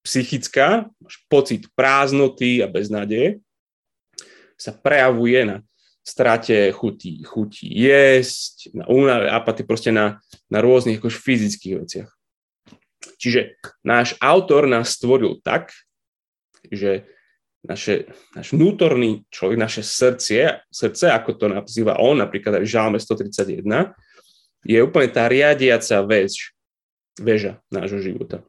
psychická, 0.00 0.88
máš 1.02 1.16
pocit 1.28 1.68
prázdnoty 1.76 2.64
a 2.64 2.70
beznádeje, 2.70 3.42
sa 4.56 4.72
prejavuje 4.72 5.44
na 5.44 5.56
strate 6.06 6.70
chutí, 6.72 7.22
chutí 7.26 7.66
jesť, 7.66 8.70
na 8.72 8.84
únave, 8.86 9.26
apatii, 9.26 9.66
proste 9.66 9.90
na, 9.90 10.22
na 10.46 10.62
rôznych 10.62 11.02
akož 11.02 11.18
fyzických 11.18 11.74
veciach. 11.82 12.10
Čiže 13.18 13.58
náš 13.82 14.14
autor 14.22 14.70
nás 14.70 14.94
stvoril 14.94 15.42
tak, 15.42 15.74
že 16.70 17.06
naše, 17.66 18.06
náš 18.38 18.54
vnútorný 18.54 19.26
človek, 19.34 19.58
naše 19.58 19.82
srdce, 19.82 20.62
srdce, 20.70 21.10
ako 21.10 21.30
to 21.34 21.46
nazýva 21.50 21.98
on, 21.98 22.22
napríklad 22.22 22.62
aj 22.62 22.64
v 22.64 22.72
Žálme 22.72 22.98
131, 23.02 23.66
je 24.62 24.78
úplne 24.78 25.08
tá 25.10 25.26
riadiaca 25.26 26.06
väž, 26.06 26.54
väža 27.18 27.58
nášho 27.70 27.98
života. 27.98 28.46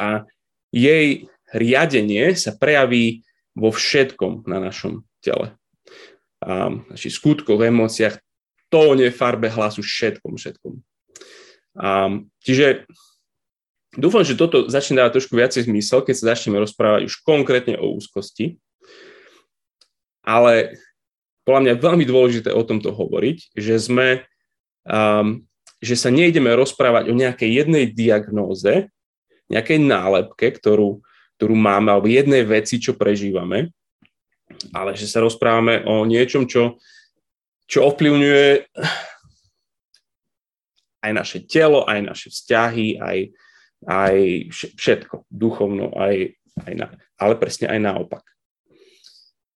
A 0.00 0.24
jej 0.72 1.28
riadenie 1.52 2.32
sa 2.34 2.56
prejaví 2.56 3.22
vo 3.54 3.70
všetkom 3.70 4.46
na 4.50 4.58
našom 4.58 5.06
tele. 5.22 5.54
A 6.44 6.74
našich 6.90 7.16
skutkoch, 7.16 7.62
emóciách, 7.62 8.20
tóne, 8.68 9.08
farbe 9.14 9.48
hlasu, 9.48 9.80
všetkom, 9.80 10.36
všetkom. 10.36 10.74
A, 11.78 12.18
čiže 12.42 12.84
Dúfam, 13.94 14.26
že 14.26 14.34
toto 14.34 14.66
začne 14.66 14.98
dávať 14.98 15.22
trošku 15.22 15.38
viacej 15.38 15.70
zmysel, 15.70 16.02
keď 16.02 16.14
sa 16.18 16.24
začneme 16.34 16.58
rozprávať 16.58 17.06
už 17.06 17.22
konkrétne 17.22 17.78
o 17.78 17.94
úzkosti. 17.94 18.58
Ale 20.26 20.74
podľa 21.46 21.60
mňa 21.62 21.70
je 21.76 21.84
veľmi 21.84 22.04
dôležité 22.08 22.50
o 22.50 22.66
tomto 22.66 22.90
hovoriť, 22.90 23.54
že 23.54 23.74
sme, 23.78 24.26
um, 24.88 25.46
že 25.78 25.94
sa 25.94 26.10
nejdeme 26.10 26.50
rozprávať 26.58 27.12
o 27.12 27.14
nejakej 27.14 27.50
jednej 27.54 27.86
diagnóze, 27.92 28.90
nejakej 29.46 29.78
nálepke, 29.78 30.50
ktorú, 30.58 31.04
ktorú 31.44 31.60
máme, 31.60 31.92
alebo 31.92 32.08
jednej 32.08 32.40
veci, 32.40 32.80
čo 32.80 32.96
prežívame, 32.96 33.68
ale 34.72 34.96
že 34.96 35.04
sa 35.04 35.20
rozprávame 35.20 35.84
o 35.84 36.08
niečom, 36.08 36.48
čo, 36.48 36.80
čo 37.68 37.84
ovplyvňuje 37.84 38.64
aj 41.04 41.12
naše 41.12 41.44
telo, 41.44 41.84
aj 41.84 42.00
naše 42.00 42.32
vzťahy, 42.32 42.96
aj, 42.96 43.18
aj 43.84 44.16
všetko, 44.72 45.28
duchovno, 45.28 45.92
aj, 45.92 46.32
aj 46.64 46.72
na, 46.80 46.88
ale 47.20 47.36
presne 47.36 47.68
aj 47.68 47.92
naopak. 47.92 48.24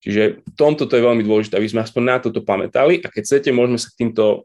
Čiže 0.04 0.45
v 0.45 0.52
tomto 0.61 0.85
to 0.85 0.92
je 0.92 1.09
veľmi 1.09 1.25
dôležité, 1.25 1.57
aby 1.57 1.73
sme 1.73 1.88
aspoň 1.88 2.02
na 2.04 2.16
toto 2.21 2.45
pamätali 2.45 3.00
a 3.00 3.09
keď 3.09 3.23
chcete, 3.25 3.49
môžeme 3.49 3.80
sa 3.80 3.88
k 3.88 4.04
týmto 4.04 4.45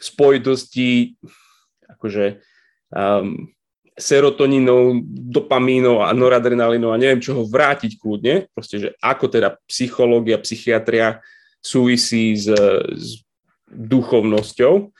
spojitosti 0.00 1.20
akože 1.92 2.40
um, 2.96 3.52
serotoninou, 3.98 5.02
dopamínou 5.06 6.00
a 6.00 6.14
noradrenalinou 6.14 6.94
a 6.94 7.00
neviem 7.00 7.20
čoho 7.20 7.44
vrátiť 7.44 7.98
kľudne, 7.98 8.46
proste, 8.54 8.76
že 8.78 8.88
ako 9.02 9.26
teda 9.28 9.58
psychológia, 9.66 10.38
psychiatria 10.40 11.20
súvisí 11.58 12.38
s, 12.38 12.48
s 12.94 13.26
duchovnosťou. 13.68 14.94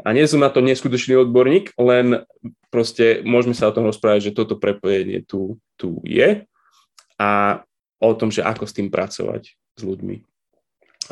A 0.00 0.08
nie 0.16 0.24
som 0.24 0.40
na 0.40 0.48
to 0.48 0.64
neskutočný 0.64 1.16
odborník, 1.28 1.76
len 1.76 2.24
proste 2.72 3.20
môžeme 3.22 3.52
sa 3.52 3.68
o 3.68 3.74
tom 3.74 3.84
rozprávať, 3.86 4.30
že 4.32 4.36
toto 4.36 4.56
prepojenie 4.56 5.22
tu, 5.24 5.60
tu 5.76 6.00
je 6.04 6.44
a 7.20 7.30
o 8.00 8.12
tom, 8.16 8.32
že 8.32 8.40
ako 8.40 8.64
s 8.64 8.72
tým 8.72 8.88
pracovať 8.88 9.52
s 9.52 9.82
ľuďmi. 9.84 10.24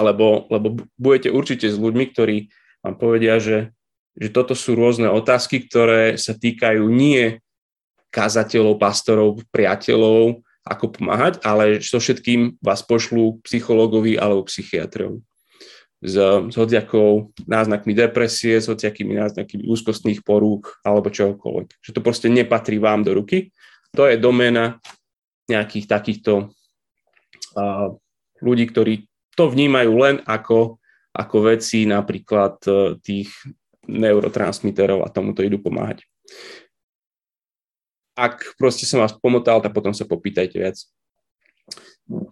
Lebo, 0.01 0.49
lebo 0.49 0.67
budete 0.97 1.29
určite 1.29 1.69
s 1.69 1.77
ľuďmi, 1.77 2.05
ktorí 2.15 2.37
vám 2.81 2.97
povedia, 2.97 3.37
že, 3.43 3.77
že 4.19 4.29
toto 4.35 4.59
sú 4.59 4.75
rôzne 4.75 5.07
otázky, 5.07 5.65
ktoré 5.71 6.19
sa 6.19 6.35
týkajú 6.35 6.91
nie 6.91 7.39
kazateľov, 8.11 8.83
pastorov, 8.83 9.47
priateľov, 9.55 10.43
ako 10.69 10.85
pomáhať, 11.01 11.41
ale 11.47 11.81
so 11.81 11.97
všetkým 11.97 12.61
vás 12.61 12.85
pošlú 12.85 13.41
psychológovi 13.47 14.21
alebo 14.21 14.45
psychiatrov 14.45 15.25
s, 16.03 16.15
s 16.53 16.55
hociakou 16.55 17.35
náznakmi 17.49 17.93
depresie, 17.97 18.61
s 18.61 18.71
hociakými 18.71 19.19
náznakmi 19.19 19.67
úzkostných 19.67 20.23
porúk 20.23 20.79
alebo 20.87 21.11
čohokoľvek. 21.11 21.69
Že 21.83 21.91
to 21.91 22.01
proste 22.05 22.29
nepatrí 22.31 22.79
vám 22.79 23.03
do 23.03 23.19
ruky. 23.19 23.51
To 23.97 24.07
je 24.07 24.21
doména 24.21 24.79
nejakých 25.49 25.87
takýchto 25.89 26.53
uh, 27.57 27.89
ľudí, 28.45 28.69
ktorí 28.69 29.09
to 29.35 29.49
vnímajú 29.49 29.93
len 29.97 30.17
ako, 30.29 30.79
ako 31.17 31.37
veci 31.49 31.89
napríklad 31.89 32.61
uh, 32.69 32.95
tých 33.01 33.33
neurotransmiterov 33.89 35.03
a 35.03 35.09
tomuto 35.09 35.41
idú 35.41 35.57
pomáhať. 35.59 36.05
Ak 38.13 38.45
proste 38.61 38.85
som 38.85 39.01
vás 39.01 39.17
pomotal, 39.17 39.65
tak 39.65 39.73
potom 39.73 39.97
sa 39.97 40.05
popýtajte 40.05 40.61
viac. 40.61 40.77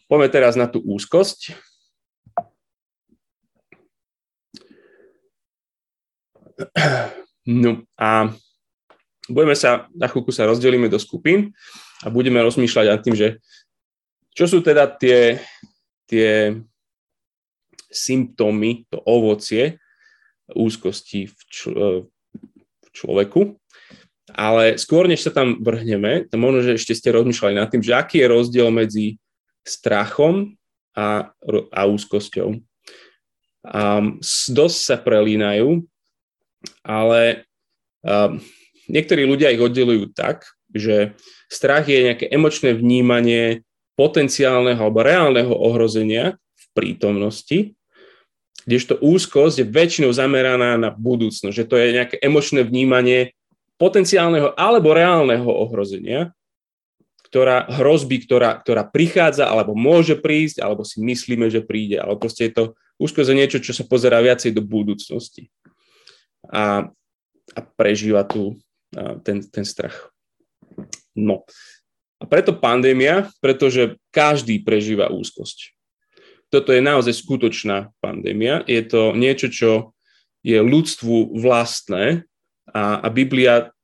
Poďme 0.09 0.29
teraz 0.29 0.55
na 0.55 0.69
tú 0.69 0.85
úzkosť. 0.85 1.57
No 7.47 7.85
a 7.95 8.33
budeme 9.29 9.55
sa, 9.55 9.87
na 9.95 10.09
chvíľku 10.09 10.33
sa 10.33 10.49
rozdelíme 10.49 10.89
do 10.89 10.99
skupín 10.99 11.53
a 12.03 12.11
budeme 12.11 12.43
rozmýšľať 12.43 12.87
nad 12.91 13.01
tým, 13.05 13.15
že 13.15 13.29
čo 14.37 14.45
sú 14.51 14.59
teda 14.61 14.89
tie, 14.91 15.41
tie 16.11 16.57
symptómy, 17.89 18.85
to 18.91 19.01
ovocie 19.05 19.79
úzkosti 20.53 21.31
v, 21.31 21.41
čl- 21.51 21.79
v 22.83 22.89
človeku. 22.95 23.59
Ale 24.35 24.75
skôr, 24.75 25.07
než 25.07 25.23
sa 25.23 25.31
tam 25.31 25.63
vrhneme, 25.63 26.27
to 26.27 26.35
možno, 26.35 26.67
že 26.67 26.83
ešte 26.83 26.99
ste 26.99 27.15
rozmýšľali 27.15 27.55
nad 27.55 27.71
tým, 27.71 27.83
že 27.83 27.95
aký 27.95 28.27
je 28.27 28.33
rozdiel 28.33 28.69
medzi 28.75 29.23
strachom 29.63 30.59
a, 30.99 31.31
a 31.71 31.81
úzkosťou. 31.87 32.59
Um, 33.67 34.19
dosť 34.51 34.79
sa 34.79 34.97
prelínajú, 34.99 35.87
ale 36.83 37.47
um, 38.03 38.43
niektorí 38.91 39.23
ľudia 39.27 39.55
ich 39.55 39.63
oddelujú 39.63 40.11
tak, 40.11 40.47
že 40.75 41.15
strach 41.47 41.87
je 41.87 42.11
nejaké 42.11 42.27
emočné 42.27 42.75
vnímanie 42.75 43.63
potenciálneho 43.95 44.83
alebo 44.83 45.07
reálneho 45.07 45.55
ohrozenia 45.55 46.35
v 46.35 46.65
prítomnosti, 46.75 47.76
kdežto 48.65 48.97
úzkosť 48.99 49.63
je 49.63 49.67
väčšinou 49.67 50.11
zameraná 50.15 50.81
na 50.81 50.89
budúcnosť, 50.89 51.55
že 51.55 51.69
to 51.69 51.77
je 51.77 51.95
nejaké 51.95 52.17
emočné 52.19 52.65
vnímanie 52.65 53.37
potenciálneho 53.77 54.57
alebo 54.57 54.97
reálneho 54.97 55.47
ohrozenia, 55.47 56.33
ktorá 57.29 57.69
hrozby, 57.69 58.25
ktorá, 58.25 58.57
ktorá 58.63 58.87
prichádza, 58.89 59.51
alebo 59.51 59.77
môže 59.77 60.17
prísť, 60.17 60.65
alebo 60.65 60.87
si 60.87 61.03
myslíme, 61.05 61.51
že 61.53 61.61
príde, 61.61 62.01
ale 62.01 62.17
proste 62.17 62.49
je 62.49 62.53
to 62.55 62.65
úzko 62.97 63.21
za 63.27 63.37
niečo, 63.37 63.61
čo 63.61 63.77
sa 63.77 63.85
pozerá 63.85 64.25
viacej 64.25 64.57
do 64.57 64.65
budúcnosti 64.65 65.53
a, 66.49 66.89
a 67.53 67.61
prežíva 67.77 68.25
tu 68.25 68.57
a, 68.97 69.21
ten, 69.21 69.45
ten 69.45 69.65
strach. 69.69 70.09
No. 71.13 71.45
A 72.17 72.25
preto 72.25 72.57
pandémia, 72.57 73.29
pretože 73.45 74.01
každý 74.09 74.65
prežíva 74.65 75.13
úzkosť. 75.13 75.76
Toto 76.51 76.71
je 76.71 76.79
naozaj 76.79 77.15
skutočná 77.15 77.91
pandémia. 77.99 78.63
Je 78.71 78.83
to 78.87 79.13
niečo, 79.13 79.51
čo 79.51 79.71
je 80.47 80.63
ľudstvu 80.63 81.43
vlastné 81.43 82.23
a, 82.71 83.03
a 83.03 83.09
Biblia 83.11 83.75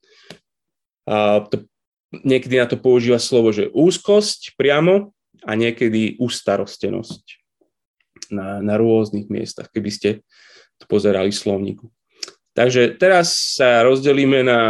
a 1.02 1.42
to 1.50 1.66
niekedy 2.22 2.60
na 2.60 2.70
to 2.70 2.78
používa 2.78 3.18
slovo, 3.18 3.50
že 3.50 3.72
úzkosť 3.72 4.54
priamo 4.54 5.10
a 5.42 5.58
niekedy 5.58 6.20
ustarostenosť 6.22 7.24
na, 8.30 8.62
na 8.62 8.78
rôznych 8.78 9.26
miestach, 9.26 9.66
keby 9.74 9.90
ste 9.90 10.10
to 10.78 10.84
pozerali 10.86 11.34
v 11.34 11.40
slovníku. 11.42 11.86
Takže 12.52 13.00
teraz 13.00 13.58
sa 13.58 13.82
rozdelíme 13.82 14.44
na 14.44 14.60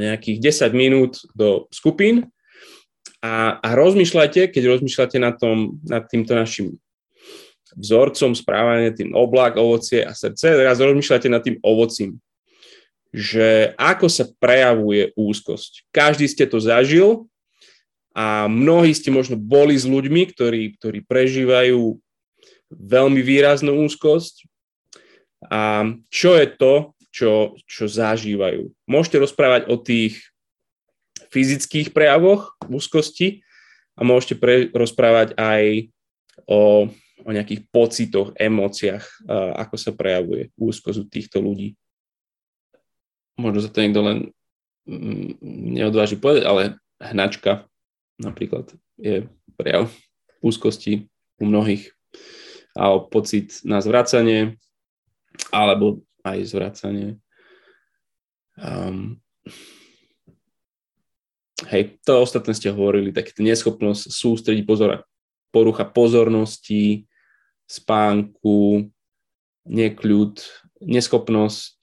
nejakých 0.00 0.66
10 0.72 0.72
minút 0.72 1.12
do 1.34 1.66
skupín 1.74 2.30
a, 3.26 3.58
a 3.58 3.68
rozmýšľajte, 3.74 4.54
keď 4.54 4.62
rozmýšľate 4.78 5.18
nad, 5.18 5.34
tom, 5.34 5.82
nad 5.82 6.06
týmto 6.06 6.38
našim 6.38 6.78
vzorcom 7.74 8.38
správania, 8.38 8.94
tým 8.94 9.10
oblak, 9.18 9.58
ovocie 9.58 10.06
a 10.06 10.14
srdce, 10.14 10.54
teraz 10.54 10.78
rozmýšľajte 10.78 11.28
nad 11.28 11.42
tým 11.42 11.58
ovocím 11.66 12.22
že 13.16 13.72
ako 13.80 14.12
sa 14.12 14.28
prejavuje 14.28 15.16
úzkosť. 15.16 15.88
Každý 15.88 16.28
ste 16.28 16.44
to 16.44 16.60
zažil 16.60 17.24
a 18.12 18.44
mnohí 18.44 18.92
ste 18.92 19.08
možno 19.08 19.40
boli 19.40 19.72
s 19.72 19.88
ľuďmi, 19.88 20.36
ktorí, 20.36 20.76
ktorí 20.76 21.00
prežívajú 21.08 21.96
veľmi 22.68 23.24
výraznú 23.24 23.72
úzkosť. 23.88 24.44
A 25.48 25.88
čo 26.12 26.36
je 26.36 26.46
to, 26.60 26.74
čo, 27.08 27.56
čo 27.64 27.88
zažívajú? 27.88 28.68
Môžete 28.84 29.16
rozprávať 29.16 29.72
o 29.72 29.80
tých 29.80 30.20
fyzických 31.36 31.92
prejavoch 31.92 32.56
úzkosti 32.64 33.44
a 33.92 34.00
môžete 34.00 34.40
pre, 34.40 34.72
rozprávať 34.72 35.36
aj 35.36 35.92
o, 36.48 36.88
o 37.20 37.30
nejakých 37.30 37.68
pocitoch, 37.68 38.32
emóciách, 38.40 39.04
ako 39.60 39.76
sa 39.76 39.92
prejavuje 39.92 40.48
úzkosť 40.56 40.98
u 41.00 41.06
týchto 41.06 41.38
ľudí 41.44 41.76
možno 43.36 43.60
sa 43.60 43.70
to 43.70 43.84
niekto 43.84 44.00
len 44.02 44.18
mm, 44.88 45.38
neodváži 45.76 46.16
povedať, 46.16 46.44
ale 46.48 46.62
hnačka 46.98 47.68
napríklad 48.16 48.72
je 48.96 49.28
prejav 49.60 49.92
úzkosti 50.40 51.08
u 51.36 51.44
mnohých 51.44 51.92
a 52.76 53.00
pocit 53.00 53.60
na 53.64 53.80
zvracanie 53.80 54.56
alebo 55.52 56.04
aj 56.24 56.44
zvracanie. 56.48 57.20
Um, 58.56 59.20
hej, 61.64 61.96
to 62.04 62.20
ostatné 62.20 62.52
ste 62.52 62.68
hovorili, 62.68 63.16
taký 63.16 63.40
neschopnosť 63.40 64.12
sústrediť 64.12 64.64
pozor, 64.68 65.08
porucha 65.48 65.88
pozornosti, 65.88 67.08
spánku, 67.64 68.92
nekľud, 69.64 70.34
neschopnosť 70.84 71.78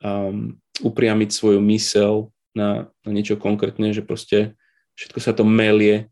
um, 0.00 0.54
upriamiť 0.80 1.30
svoju 1.34 1.60
mysel 1.74 2.30
na, 2.54 2.88
na 3.02 3.10
niečo 3.10 3.36
konkrétne, 3.36 3.90
že 3.90 4.06
proste 4.06 4.54
všetko 4.94 5.18
sa 5.20 5.32
to 5.34 5.44
melie. 5.44 6.08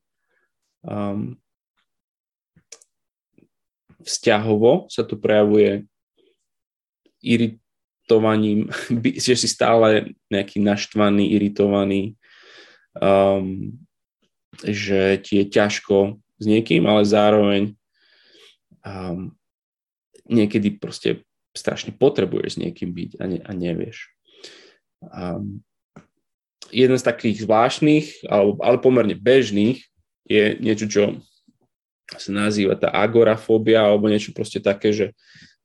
Um, 0.84 1.40
vzťahovo 4.04 4.92
sa 4.92 5.06
to 5.06 5.16
prejavuje 5.16 5.88
iritovaním, 7.24 8.68
že 9.24 9.34
si 9.38 9.48
stále 9.48 10.12
nejaký 10.28 10.60
naštvaný, 10.60 11.32
iritovaný, 11.32 12.18
um, 12.98 13.74
že 14.62 15.18
ti 15.22 15.42
je 15.42 15.44
ťažko 15.50 16.18
s 16.38 16.44
niekým, 16.44 16.86
ale 16.86 17.02
zároveň 17.02 17.62
um, 18.86 19.34
niekedy 20.30 20.78
proste 20.78 21.26
strašne 21.54 21.94
potrebuješ 21.94 22.58
s 22.58 22.60
niekým 22.60 22.90
byť 22.90 23.10
a, 23.18 23.24
ne, 23.30 23.38
a 23.42 23.50
nevieš. 23.54 24.10
Um, 25.04 25.62
jeden 26.74 26.98
z 26.98 27.06
takých 27.06 27.46
zvláštnych, 27.46 28.26
ale, 28.26 28.58
ale 28.62 28.76
pomerne 28.82 29.14
bežných, 29.14 29.82
je 30.24 30.56
niečo, 30.56 30.88
čo 30.88 31.02
sa 32.16 32.30
nazýva 32.32 32.76
tá 32.76 32.88
agorafóbia, 32.88 33.84
alebo 33.84 34.08
niečo 34.08 34.32
proste 34.32 34.60
také, 34.60 34.92
že, 34.92 35.06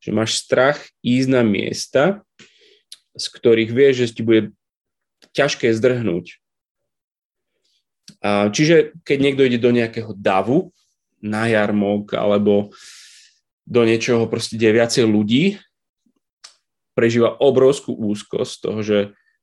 že 0.04 0.12
máš 0.12 0.44
strach 0.44 0.80
ísť 1.00 1.30
na 1.32 1.44
miesta, 1.44 2.04
z 3.16 3.26
ktorých 3.32 3.72
vieš, 3.72 3.96
že 4.04 4.20
ti 4.20 4.22
bude 4.24 4.52
ťažké 5.36 5.72
zdrhnúť. 5.72 6.40
Čiže 8.26 8.98
keď 9.06 9.18
niekto 9.20 9.46
ide 9.46 9.60
do 9.62 9.70
nejakého 9.70 10.16
davu, 10.18 10.74
na 11.20 11.52
jarmok, 11.52 12.16
alebo 12.16 12.72
do 13.68 13.82
niečoho 13.84 14.26
proste, 14.32 14.56
kde 14.56 14.80
viacej 14.80 15.04
ľudí, 15.04 15.60
prežíva 16.96 17.36
obrovskú 17.38 17.92
úzkosť 17.92 18.56
toho, 18.64 18.80
že 18.82 19.00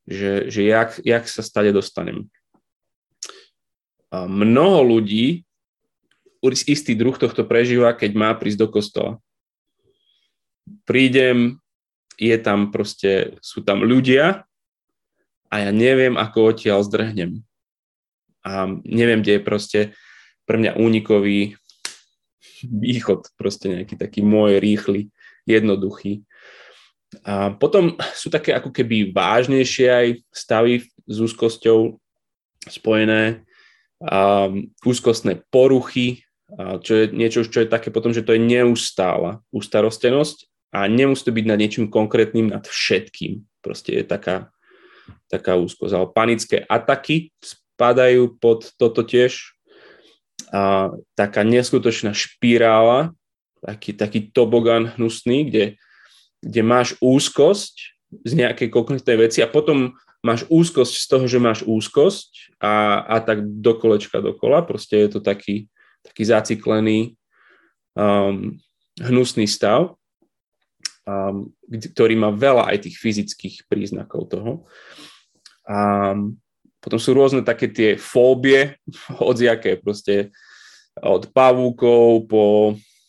že, 0.07 0.51
že 0.51 0.63
jak, 0.63 1.03
jak 1.03 1.27
sa 1.27 1.43
stade 1.43 1.75
dostanem. 1.75 2.31
A 4.15 4.31
mnoho 4.31 4.87
ľudí 4.87 5.43
istý 6.47 6.95
druh 6.95 7.19
tohto 7.19 7.43
prežíva, 7.43 7.91
keď 7.91 8.11
má 8.15 8.31
prísť 8.39 8.59
do 8.63 8.69
kostola. 8.71 9.13
Prídem, 10.87 11.59
je 12.15 12.39
tam 12.39 12.71
proste, 12.71 13.35
sú 13.43 13.67
tam 13.67 13.83
ľudia 13.83 14.47
a 15.51 15.55
ja 15.59 15.71
neviem, 15.75 16.15
ako 16.15 16.55
odtiaľ 16.55 16.87
zdrhnem. 16.87 17.43
A 18.47 18.71
neviem, 18.87 19.27
kde 19.27 19.37
je 19.37 19.43
proste 19.43 19.81
pre 20.47 20.63
mňa 20.63 20.79
únikový 20.79 21.59
východ, 22.63 23.35
proste 23.35 23.75
nejaký 23.75 23.99
taký 23.99 24.23
môj 24.23 24.63
rýchly, 24.63 25.11
jednoduchý. 25.51 26.23
A 27.27 27.51
potom 27.51 27.99
sú 28.15 28.31
také 28.31 28.55
ako 28.55 28.71
keby 28.71 29.11
vážnejšie 29.11 29.87
aj 29.91 30.07
stavy 30.31 30.87
s 31.07 31.17
úzkosťou 31.19 31.99
spojené, 32.71 33.47
a 33.97 34.53
úzkostné 34.85 35.41
poruchy, 35.49 36.21
a 36.53 36.79
čo 36.79 36.93
je 36.95 37.05
niečo, 37.17 37.49
čo 37.49 37.65
je 37.65 37.73
také 37.73 37.89
potom, 37.89 38.13
že 38.13 38.23
to 38.23 38.37
je 38.37 38.45
neustála 38.45 39.43
ústarostenosť 39.51 40.71
a 40.77 40.87
nemusí 40.87 41.25
to 41.25 41.33
byť 41.33 41.45
nad 41.49 41.59
niečím 41.59 41.89
konkrétnym, 41.89 42.53
nad 42.53 42.69
všetkým. 42.69 43.43
Proste 43.65 43.97
je 43.97 44.05
taká, 44.05 44.53
taká 45.27 45.57
úzkosť. 45.57 45.93
Ale 45.97 46.07
panické 46.13 46.63
ataky 46.63 47.33
spadajú 47.77 48.41
pod 48.41 48.73
toto 48.81 49.05
tiež. 49.05 49.53
A 50.49 50.89
taká 51.13 51.45
neskutočná 51.45 52.17
špirála, 52.17 53.13
taký, 53.61 53.93
taký 53.93 54.21
tobogan 54.33 54.97
hnusný, 54.97 55.53
kde 55.53 55.65
kde 56.47 56.63
máš 56.63 56.95
úzkosť 57.03 57.99
z 58.23 58.33
nejakej 58.39 58.69
konkrétnej 58.71 59.19
veci 59.19 59.43
a 59.43 59.51
potom 59.51 59.99
máš 60.23 60.47
úzkosť 60.47 60.95
z 60.95 61.07
toho, 61.11 61.25
že 61.27 61.43
máš 61.43 61.61
úzkosť 61.67 62.55
a, 62.63 63.03
a 63.03 63.17
tak 63.19 63.43
do 63.43 63.75
kolečka 63.75 64.23
dokola. 64.23 64.63
Proste 64.63 65.07
je 65.07 65.19
to 65.19 65.21
taký, 65.23 65.67
taký 66.07 66.23
zaciklený 66.23 67.19
um, 67.99 68.55
hnusný 69.03 69.51
stav, 69.51 69.99
um, 71.03 71.51
ktorý 71.67 72.15
má 72.15 72.31
veľa 72.31 72.75
aj 72.75 72.87
tých 72.87 72.97
fyzických 73.03 73.67
príznakov 73.67 74.31
toho. 74.31 74.53
A 75.67 76.15
potom 76.87 77.03
sú 77.03 77.19
rôzne 77.19 77.43
také 77.43 77.67
tie 77.67 77.99
fóbie, 77.99 78.79
odziaké 79.19 79.83
proste 79.83 80.31
od 81.03 81.27
pavúkov 81.35 82.31
po 82.31 82.45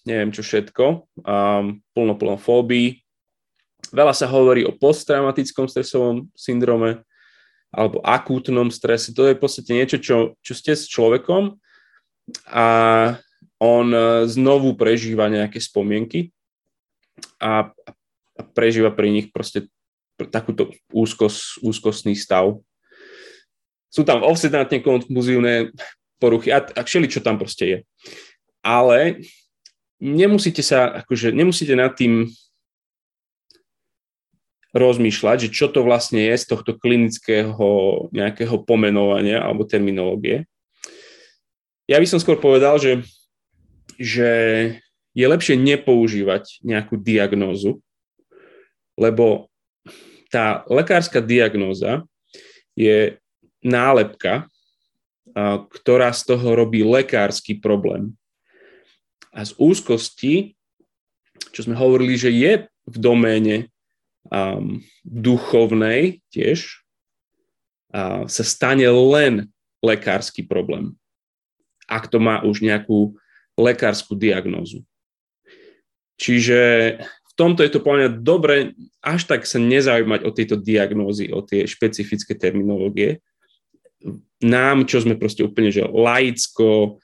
neviem 0.08 0.32
čo 0.32 0.40
všetko, 0.40 0.86
um, 1.20 1.84
plno, 1.92 2.14
plno 2.16 2.40
fóbií. 2.40 3.04
Veľa 3.92 4.16
sa 4.16 4.32
hovorí 4.32 4.64
o 4.64 4.72
posttraumatickom 4.72 5.68
stresovom 5.68 6.32
syndrome 6.32 7.04
alebo 7.76 8.00
akútnom 8.00 8.72
strese. 8.72 9.12
To 9.12 9.28
je 9.28 9.36
v 9.36 9.42
podstate 9.44 9.76
niečo, 9.76 10.00
čo, 10.00 10.18
čo 10.40 10.54
ste 10.56 10.80
s 10.80 10.88
človekom 10.88 11.60
a 12.48 12.68
on 13.60 13.88
znovu 14.28 14.80
prežíva 14.80 15.28
nejaké 15.28 15.60
spomienky 15.60 16.32
a, 17.40 17.72
a 17.76 18.42
prežíva 18.56 18.96
pri 18.96 19.12
nich 19.12 19.28
proste 19.36 19.68
takúto 20.32 20.72
úzkos, 20.90 21.60
úzkostný 21.62 22.16
stav. 22.16 22.60
Sú 23.88 24.04
tam 24.04 24.24
obsedantne 24.24 24.84
konfuzívne 24.84 25.72
poruchy 26.20 26.52
a, 26.52 26.64
a 26.64 26.82
všeli, 26.84 27.08
čo 27.08 27.24
tam 27.24 27.40
proste 27.40 27.66
je. 27.66 27.80
Ale 28.66 29.24
nemusíte 30.02 30.62
sa, 30.62 31.02
akože 31.04 31.34
nemusíte 31.34 31.74
nad 31.78 31.94
tým 31.94 32.30
rozmýšľať, 34.76 35.48
že 35.48 35.54
čo 35.54 35.68
to 35.72 35.82
vlastne 35.82 36.22
je 36.22 36.36
z 36.38 36.46
tohto 36.46 36.78
klinického 36.78 37.68
nejakého 38.14 38.62
pomenovania 38.62 39.42
alebo 39.42 39.66
terminológie. 39.66 40.46
Ja 41.88 41.98
by 41.98 42.08
som 42.08 42.20
skôr 42.20 42.38
povedal, 42.38 42.78
že, 42.78 43.02
že 43.96 44.30
je 45.16 45.26
lepšie 45.26 45.56
nepoužívať 45.56 46.62
nejakú 46.62 47.00
diagnózu, 47.00 47.80
lebo 49.00 49.48
tá 50.28 50.68
lekárska 50.68 51.24
diagnóza 51.24 52.04
je 52.76 53.16
nálepka, 53.68 54.48
ktorá 55.70 56.10
z 56.16 56.34
toho 56.34 56.58
robí 56.58 56.82
lekársky 56.82 57.60
problém. 57.60 58.16
A 59.30 59.46
z 59.46 59.54
úzkosti, 59.60 60.58
čo 61.54 61.68
sme 61.68 61.78
hovorili, 61.78 62.18
že 62.18 62.34
je 62.34 62.66
v 62.88 62.98
doméne 62.98 63.70
um, 64.34 64.82
duchovnej 65.06 66.26
tiež, 66.34 66.82
uh, 67.94 68.26
sa 68.26 68.44
stane 68.48 68.88
len 68.90 69.54
lekársky 69.86 70.42
problém, 70.42 70.98
ak 71.86 72.10
to 72.10 72.18
má 72.18 72.42
už 72.42 72.66
nejakú 72.66 73.14
lekárskú 73.54 74.18
diagnózu. 74.18 74.82
Čiže 76.18 76.60
v 76.98 77.32
tomto 77.38 77.62
je 77.62 77.72
to 77.78 77.86
podľa 77.86 78.10
dobre 78.18 78.74
až 79.06 79.30
tak 79.30 79.46
sa 79.46 79.62
nezaujímať 79.62 80.26
o 80.26 80.34
tejto 80.34 80.58
diagnózy, 80.58 81.30
o 81.30 81.46
tie 81.46 81.70
špecifické 81.70 82.34
terminológie. 82.34 83.22
Nám, 84.38 84.86
čo 84.86 85.02
sme 85.02 85.18
proste 85.18 85.42
úplne 85.42 85.74
že 85.74 85.86
laicko, 85.86 87.02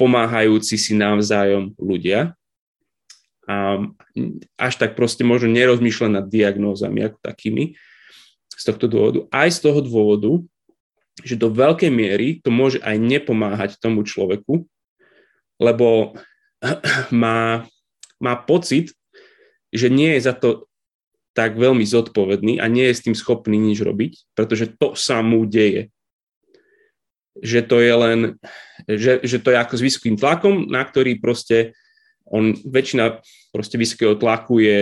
pomáhajúci 0.00 0.80
si 0.80 0.96
navzájom 0.96 1.76
ľudia. 1.76 2.34
A 3.46 3.84
až 4.56 4.74
tak 4.78 4.94
proste 4.94 5.26
možno 5.26 5.50
nerozmýšľať 5.52 6.10
nad 6.10 6.26
diagnózami 6.26 7.10
ako 7.10 7.18
takými 7.20 7.74
z 8.48 8.62
tohto 8.64 8.86
dôvodu. 8.86 9.18
Aj 9.34 9.50
z 9.50 9.58
toho 9.60 9.82
dôvodu, 9.82 10.40
že 11.20 11.36
do 11.36 11.52
veľkej 11.52 11.90
miery 11.92 12.40
to 12.40 12.48
môže 12.48 12.80
aj 12.80 12.96
nepomáhať 12.96 13.76
tomu 13.76 14.06
človeku, 14.06 14.64
lebo 15.60 16.16
má, 17.12 17.66
má 18.16 18.34
pocit, 18.42 18.94
že 19.72 19.92
nie 19.92 20.16
je 20.16 20.20
za 20.24 20.34
to 20.36 20.68
tak 21.32 21.56
veľmi 21.56 21.84
zodpovedný 21.84 22.60
a 22.60 22.68
nie 22.68 22.88
je 22.92 22.96
s 22.96 23.04
tým 23.04 23.16
schopný 23.16 23.56
nič 23.56 23.80
robiť, 23.80 24.36
pretože 24.36 24.72
to 24.76 24.92
sa 24.92 25.24
mu 25.24 25.48
deje 25.48 25.92
že 27.40 27.64
to 27.64 27.80
je 27.80 27.94
len, 27.96 28.18
že, 28.84 29.24
že 29.24 29.40
to 29.40 29.48
je 29.54 29.56
ako 29.56 29.74
s 29.80 29.82
vysokým 29.88 30.20
tlakom, 30.20 30.68
na 30.68 30.84
ktorý 30.84 31.16
proste 31.16 31.72
on, 32.28 32.52
väčšina 32.52 33.24
proste 33.50 33.80
vysokého 33.80 34.16
tlaku 34.20 34.60
je 34.60 34.80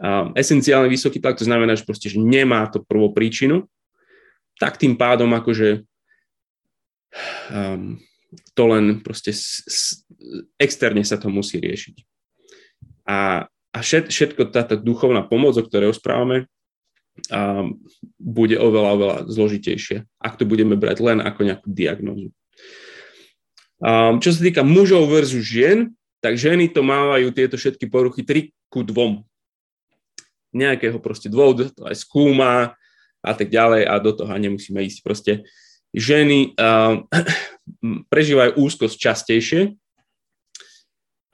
um, 0.00 0.32
esenciálne 0.32 0.88
vysoký 0.88 1.20
tlak, 1.20 1.36
to 1.36 1.44
znamená, 1.44 1.76
že 1.76 1.84
proste 1.84 2.08
že 2.08 2.16
nemá 2.16 2.64
to 2.72 2.80
prvú 2.80 3.12
príčinu, 3.12 3.68
tak 4.56 4.80
tým 4.80 4.96
pádom 4.96 5.28
akože 5.36 5.84
um, 7.52 8.00
to 8.56 8.62
len 8.64 9.04
proste 9.04 9.30
s, 9.30 9.62
s, 9.68 9.80
externe 10.56 11.04
sa 11.04 11.20
to 11.20 11.28
musí 11.28 11.60
riešiť. 11.60 11.96
A, 13.04 13.44
a 13.74 13.82
všet, 13.82 14.14
všetko 14.14 14.54
táto 14.54 14.78
duchovná 14.78 15.26
pomoc, 15.26 15.58
o 15.58 15.66
ktorej 15.66 15.90
rozprávame, 15.90 16.46
a 17.30 17.70
bude 18.18 18.58
oveľa, 18.58 18.90
oveľa 18.94 19.16
zložitejšie, 19.30 20.02
ak 20.18 20.34
to 20.34 20.46
budeme 20.46 20.74
brať 20.74 20.98
len 20.98 21.18
ako 21.22 21.46
nejakú 21.46 21.68
diagnózu. 21.70 22.34
A 23.82 24.18
čo 24.18 24.30
sa 24.34 24.40
týka 24.42 24.66
mužov 24.66 25.06
versus 25.10 25.46
žien, 25.46 25.94
tak 26.18 26.40
ženy 26.40 26.72
to 26.72 26.82
mávajú 26.82 27.30
tieto 27.30 27.54
všetky 27.54 27.86
poruchy 27.86 28.26
3 28.26 28.50
ku 28.66 28.82
2. 28.82 29.22
Nejakého 30.54 30.98
proste 30.98 31.30
dôvodu, 31.30 31.70
to 31.70 31.86
aj 31.86 31.98
skúma 31.98 32.74
a 33.22 33.32
tak 33.34 33.50
ďalej 33.50 33.86
a 33.86 33.94
do 34.02 34.10
toho 34.14 34.30
nemusíme 34.30 34.82
ísť. 34.82 34.98
Proste 35.04 35.32
ženy 35.94 36.54
uh, 36.58 37.04
prežívajú 38.12 38.58
úzkosť 38.58 38.96
častejšie, 38.98 39.60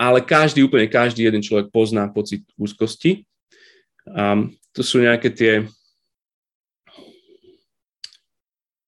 ale 0.00 0.24
každý, 0.24 0.64
úplne 0.64 0.88
každý 0.88 1.28
jeden 1.28 1.44
človek 1.44 1.68
pozná 1.68 2.08
pocit 2.08 2.40
úzkosti. 2.56 3.28
Um, 4.08 4.56
to 4.72 4.80
sú 4.80 5.04
nejaké 5.04 5.28
tie 5.28 5.68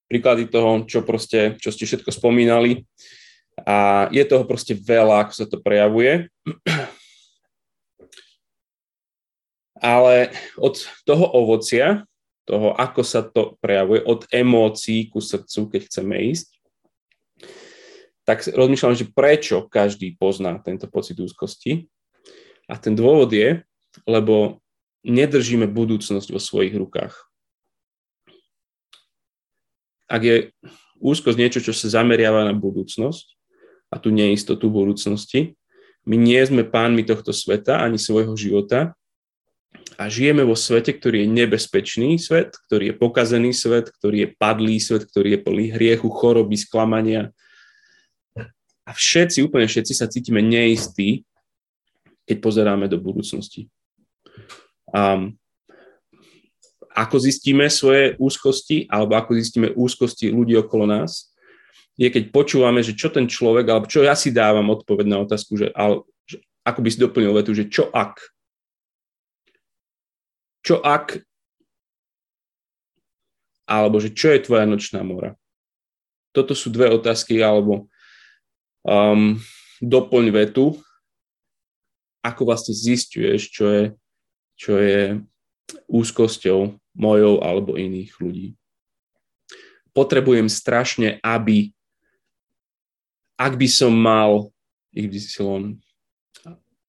príklady 0.09 0.49
toho, 0.49 0.81
čo 0.89 1.05
proste, 1.05 1.53
čo 1.61 1.69
ste 1.69 1.85
všetko 1.85 2.09
spomínali. 2.09 2.81
A 3.61 4.09
je 4.09 4.25
toho 4.25 4.41
proste 4.49 4.73
veľa, 4.73 5.21
ako 5.21 5.33
sa 5.37 5.45
to 5.45 5.61
prejavuje. 5.61 6.33
Ale 9.77 10.33
od 10.57 10.81
toho 11.05 11.29
ovocia, 11.29 12.09
toho, 12.49 12.73
ako 12.73 13.01
sa 13.05 13.21
to 13.21 13.53
prejavuje, 13.61 14.01
od 14.01 14.25
emócií 14.33 15.13
ku 15.13 15.21
srdcu, 15.21 15.77
keď 15.77 15.81
chceme 15.85 16.17
ísť, 16.33 16.62
tak 18.23 18.47
rozmýšľam, 18.47 18.95
že 18.95 19.11
prečo 19.11 19.67
každý 19.67 20.15
pozná 20.15 20.59
tento 20.63 20.87
pocit 20.87 21.19
úzkosti. 21.19 21.91
A 22.71 22.79
ten 22.79 22.95
dôvod 22.95 23.27
je, 23.35 23.59
lebo 24.07 24.63
nedržíme 25.03 25.67
budúcnosť 25.67 26.31
vo 26.31 26.39
svojich 26.39 26.73
rukách. 26.79 27.11
Ak 30.07 30.23
je 30.23 30.55
úzkosť 31.03 31.37
niečo, 31.37 31.59
čo 31.59 31.75
sa 31.75 31.99
zameriava 31.99 32.47
na 32.47 32.55
budúcnosť 32.55 33.35
a 33.91 33.99
tú 33.99 34.15
neistotu 34.15 34.71
budúcnosti, 34.71 35.59
my 36.07 36.15
nie 36.19 36.39
sme 36.43 36.67
pánmi 36.67 37.03
tohto 37.03 37.31
sveta 37.31 37.79
ani 37.79 37.99
svojho 37.99 38.35
života 38.35 38.95
a 39.95 40.07
žijeme 40.07 40.43
vo 40.43 40.55
svete, 40.55 40.95
ktorý 40.95 41.23
je 41.23 41.29
nebezpečný 41.31 42.19
svet, 42.19 42.55
ktorý 42.67 42.91
je 42.91 42.95
pokazený 42.95 43.51
svet, 43.55 43.91
ktorý 43.91 44.27
je 44.27 44.29
padlý 44.35 44.77
svet, 44.79 45.07
ktorý 45.07 45.37
je 45.37 45.43
plný 45.43 45.65
hriechu, 45.75 46.07
choroby, 46.11 46.55
sklamania. 46.59 47.31
A 48.83 48.91
všetci, 48.91 49.47
úplne 49.47 49.67
všetci 49.67 49.93
sa 49.95 50.11
cítime 50.11 50.43
neistí, 50.43 51.23
keď 52.27 52.37
pozeráme 52.39 52.91
do 52.91 52.99
budúcnosti. 52.99 53.71
Um, 54.91 55.35
ako 56.93 57.17
zistíme 57.17 57.65
svoje 57.73 58.13
úzkosti 58.21 58.85
alebo 58.85 59.17
ako 59.17 59.33
zistíme 59.33 59.73
úzkosti 59.73 60.29
ľudí 60.29 60.53
okolo 60.59 60.85
nás, 60.85 61.33
je 61.97 62.09
keď 62.09 62.33
počúvame, 62.33 62.81
že 62.81 62.97
čo 62.97 63.09
ten 63.09 63.29
človek, 63.29 63.65
alebo 63.69 63.85
čo 63.85 64.01
ja 64.01 64.17
si 64.17 64.33
dávam 64.33 64.65
odpoveď 64.73 65.05
na 65.09 65.21
otázku, 65.21 65.57
že, 65.57 65.69
ale, 65.73 66.01
že 66.25 66.41
ako 66.65 66.79
by 66.81 66.89
si 66.89 66.97
doplnil 66.97 67.33
vetu, 67.37 67.53
že 67.53 67.69
čo 67.69 67.89
ak? 67.93 68.17
Čo 70.65 70.81
ak? 70.81 71.21
Alebo 73.69 74.01
že 74.01 74.09
čo 74.09 74.33
je 74.33 74.41
tvoja 74.41 74.65
nočná 74.65 75.05
mora? 75.05 75.37
Toto 76.33 76.57
sú 76.57 76.73
dve 76.73 76.89
otázky, 76.89 77.37
alebo 77.45 77.92
um, 78.83 79.39
doplň 79.81 80.25
vetu, 80.31 80.77
ako 82.23 82.41
vlastne 82.47 82.71
zistuješ, 82.71 83.51
čo 83.51 83.65
je 83.67 83.83
čo 84.53 84.77
je 84.77 85.17
úzkosťou 85.89 86.77
mojou 86.93 87.41
alebo 87.41 87.75
iných 87.75 88.13
ľudí. 88.21 88.47
Potrebujem 89.91 90.45
strašne, 90.45 91.17
aby 91.25 91.73
ak 93.37 93.57
by 93.57 93.67
som 93.67 93.91
mal 93.91 94.53
Y, 94.93 95.09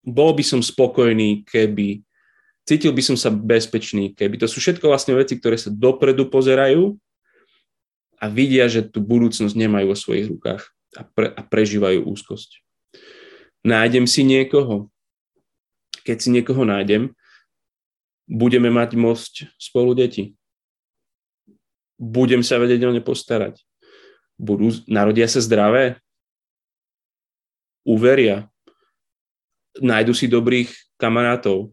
bol 0.04 0.30
by 0.36 0.44
som 0.44 0.60
spokojný, 0.60 1.40
keby 1.48 2.04
cítil 2.68 2.92
by 2.92 3.00
som 3.00 3.16
sa 3.16 3.32
bezpečný, 3.32 4.12
keby. 4.12 4.36
To 4.36 4.44
sú 4.44 4.60
všetko 4.60 4.92
vlastne 4.92 5.16
veci, 5.16 5.40
ktoré 5.40 5.56
sa 5.56 5.72
dopredu 5.72 6.28
pozerajú 6.28 7.00
a 8.20 8.28
vidia, 8.28 8.68
že 8.68 8.84
tú 8.84 9.00
budúcnosť 9.00 9.56
nemajú 9.56 9.88
vo 9.88 9.96
svojich 9.96 10.28
rukách 10.28 10.73
a, 10.96 11.02
pre, 11.04 11.30
a 11.34 11.40
prežívajú 11.42 12.06
úzkosť. 12.06 12.62
Nájdem 13.64 14.04
si 14.04 14.22
niekoho. 14.22 14.92
Keď 16.04 16.16
si 16.20 16.28
niekoho 16.28 16.68
nájdem, 16.68 17.16
budeme 18.28 18.68
mať 18.68 18.96
môcť 18.96 19.34
spolu 19.56 19.96
deti. 19.96 20.36
Budem 21.96 22.44
sa 22.44 22.60
vedieť 22.60 22.84
o 22.84 22.92
ne 22.92 23.00
postarať. 23.00 23.62
Budú, 24.36 24.74
narodia 24.90 25.30
sa 25.30 25.40
zdravé, 25.40 25.96
uveria, 27.86 28.50
nájdu 29.78 30.12
si 30.12 30.26
dobrých 30.26 30.72
kamarátov 30.98 31.72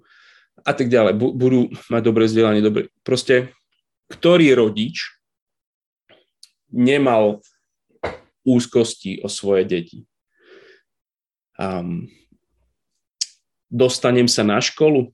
a 0.62 0.72
tak 0.72 0.88
ďalej. 0.88 1.18
Budú 1.18 1.72
mať 1.90 2.02
dobré 2.06 2.30
vzdelanie. 2.30 2.62
Dobré. 2.62 2.88
Proste, 3.02 3.56
ktorý 4.12 4.54
rodič 4.54 5.10
nemal 6.72 7.42
úzkosti 8.46 9.22
o 9.22 9.28
svoje 9.30 9.64
deti? 9.66 10.00
Um, 11.60 12.10
dostanem 13.70 14.28
sa 14.28 14.42
na 14.44 14.60
školu? 14.60 15.14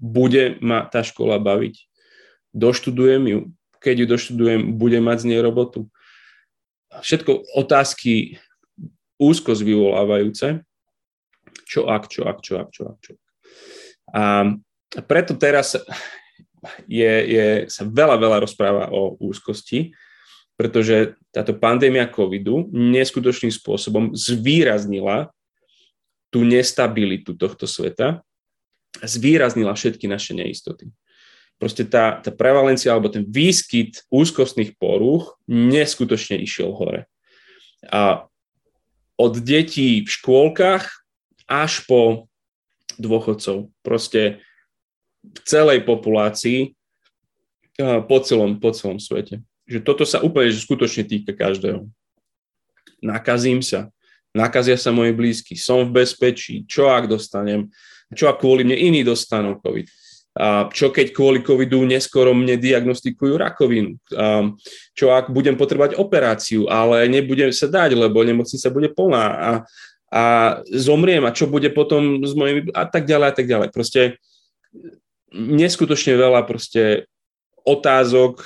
Bude 0.00 0.56
ma 0.64 0.88
tá 0.88 1.04
škola 1.04 1.36
baviť? 1.36 1.76
Doštudujem 2.56 3.24
ju? 3.28 3.40
Keď 3.80 3.94
ju 4.04 4.06
doštudujem, 4.06 4.60
budem 4.76 5.04
mať 5.04 5.24
z 5.24 5.28
nej 5.34 5.40
robotu? 5.44 5.88
Všetko 6.90 7.56
otázky 7.56 8.40
úzkosť 9.20 9.62
vyvolávajúce. 9.62 10.64
Čo 11.68 11.86
ak, 11.86 12.08
čo 12.10 12.26
ak, 12.26 12.38
čo 12.42 12.58
ak, 12.58 12.68
čo 12.72 12.82
ak, 12.88 12.98
čo 13.04 13.10
ak. 13.14 13.22
A 14.10 14.22
preto 15.06 15.38
teraz 15.38 15.78
je, 16.90 17.12
je, 17.30 17.46
sa 17.70 17.86
veľa, 17.86 18.18
veľa 18.18 18.38
rozpráva 18.42 18.90
o 18.90 19.14
úzkosti, 19.22 19.94
pretože 20.60 21.16
táto 21.32 21.56
pandémia 21.56 22.04
covidu 22.04 22.68
neskutočným 22.68 23.48
spôsobom 23.48 24.12
zvýraznila 24.12 25.32
tú 26.28 26.44
nestabilitu 26.44 27.32
tohto 27.32 27.64
sveta, 27.64 28.20
zvýraznila 29.00 29.72
všetky 29.72 30.04
naše 30.04 30.36
neistoty. 30.36 30.92
Proste 31.56 31.88
tá, 31.88 32.20
tá 32.20 32.28
prevalencia 32.28 32.92
alebo 32.92 33.08
ten 33.08 33.24
výskyt 33.24 34.04
úzkostných 34.12 34.76
porúch 34.76 35.40
neskutočne 35.48 36.36
išiel 36.36 36.76
hore. 36.76 37.08
A 37.88 38.28
od 39.16 39.40
detí 39.40 40.04
v 40.04 40.12
škôlkach 40.12 41.08
až 41.48 41.88
po 41.88 42.28
dôchodcov. 43.00 43.72
Proste 43.80 44.44
v 45.24 45.40
celej 45.48 45.88
populácii 45.88 46.76
po 47.80 48.16
celom, 48.20 48.60
po 48.60 48.76
celom 48.76 49.00
svete. 49.00 49.40
Že 49.70 49.78
toto 49.86 50.02
sa 50.02 50.18
úplne 50.18 50.50
že 50.50 50.66
skutočne 50.66 51.06
týka 51.06 51.30
každého. 51.30 51.86
Nakazím 52.98 53.62
sa, 53.62 53.88
nakazia 54.34 54.74
sa 54.74 54.90
moji 54.90 55.14
blízky, 55.14 55.54
som 55.54 55.86
v 55.86 56.02
bezpečí, 56.02 56.66
čo 56.66 56.90
ak 56.90 57.06
dostanem, 57.06 57.70
čo 58.10 58.26
ak 58.26 58.42
kvôli 58.42 58.66
mne 58.66 58.74
iní 58.74 59.00
dostanú 59.06 59.62
COVID. 59.62 59.86
A 60.30 60.70
čo 60.70 60.94
keď 60.94 61.10
kvôli 61.10 61.42
covidu 61.42 61.82
neskoro 61.82 62.30
mne 62.30 62.54
diagnostikujú 62.54 63.34
rakovinu? 63.34 63.98
A 64.14 64.54
čo 64.94 65.10
ak 65.10 65.30
budem 65.34 65.58
potrebovať 65.58 65.98
operáciu, 65.98 66.70
ale 66.70 67.10
nebudem 67.10 67.50
sa 67.50 67.66
dať, 67.66 67.98
lebo 67.98 68.22
nemocnica 68.22 68.70
bude 68.70 68.94
plná 68.94 69.26
a, 69.26 69.50
a 70.10 70.22
zomriem 70.70 71.26
a 71.26 71.34
čo 71.34 71.50
bude 71.50 71.70
potom 71.74 72.22
s 72.22 72.34
mojimi 72.34 72.70
a 72.74 72.86
tak 72.86 73.10
ďalej 73.10 73.26
a 73.26 73.34
tak 73.34 73.46
ďalej. 73.50 73.68
Proste 73.74 74.22
neskutočne 75.34 76.14
veľa 76.14 76.46
proste 76.46 77.10
otázok 77.66 78.42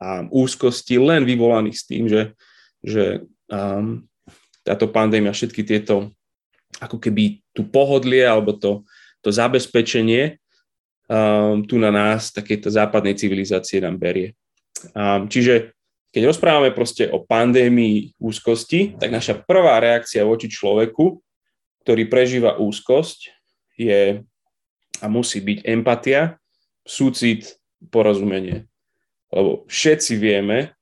a 0.00 0.26
úzkosti 0.28 0.98
len 0.98 1.22
vyvolaných 1.22 1.76
s 1.76 1.84
tým, 1.86 2.04
že, 2.10 2.34
že 2.82 3.24
um, 3.48 4.04
táto 4.64 4.90
pandémia, 4.90 5.34
všetky 5.34 5.62
tieto 5.62 6.10
ako 6.82 6.98
keby 6.98 7.44
tu 7.54 7.62
pohodlie 7.68 8.26
alebo 8.26 8.56
to, 8.58 8.82
to 9.22 9.30
zabezpečenie 9.30 10.42
um, 11.06 11.62
tu 11.62 11.78
na 11.78 11.94
nás, 11.94 12.34
takéto 12.34 12.66
západnej 12.68 13.14
civilizácie 13.14 13.78
nám 13.78 13.96
berie. 14.00 14.34
Um, 14.92 15.30
čiže 15.30 15.72
keď 16.14 16.30
rozprávame 16.30 16.70
proste 16.70 17.10
o 17.10 17.22
pandémii 17.22 18.14
úzkosti, 18.22 18.94
tak 18.98 19.10
naša 19.10 19.34
prvá 19.42 19.82
reakcia 19.82 20.22
voči 20.22 20.46
človeku, 20.46 21.18
ktorý 21.82 22.06
prežíva 22.06 22.54
úzkosť, 22.54 23.34
je 23.74 24.22
a 25.02 25.06
musí 25.10 25.42
byť 25.42 25.66
empatia, 25.66 26.38
súcit, 26.86 27.58
porozumenie. 27.90 28.70
Lebo 29.34 29.66
všetci 29.66 30.14
vieme 30.14 30.78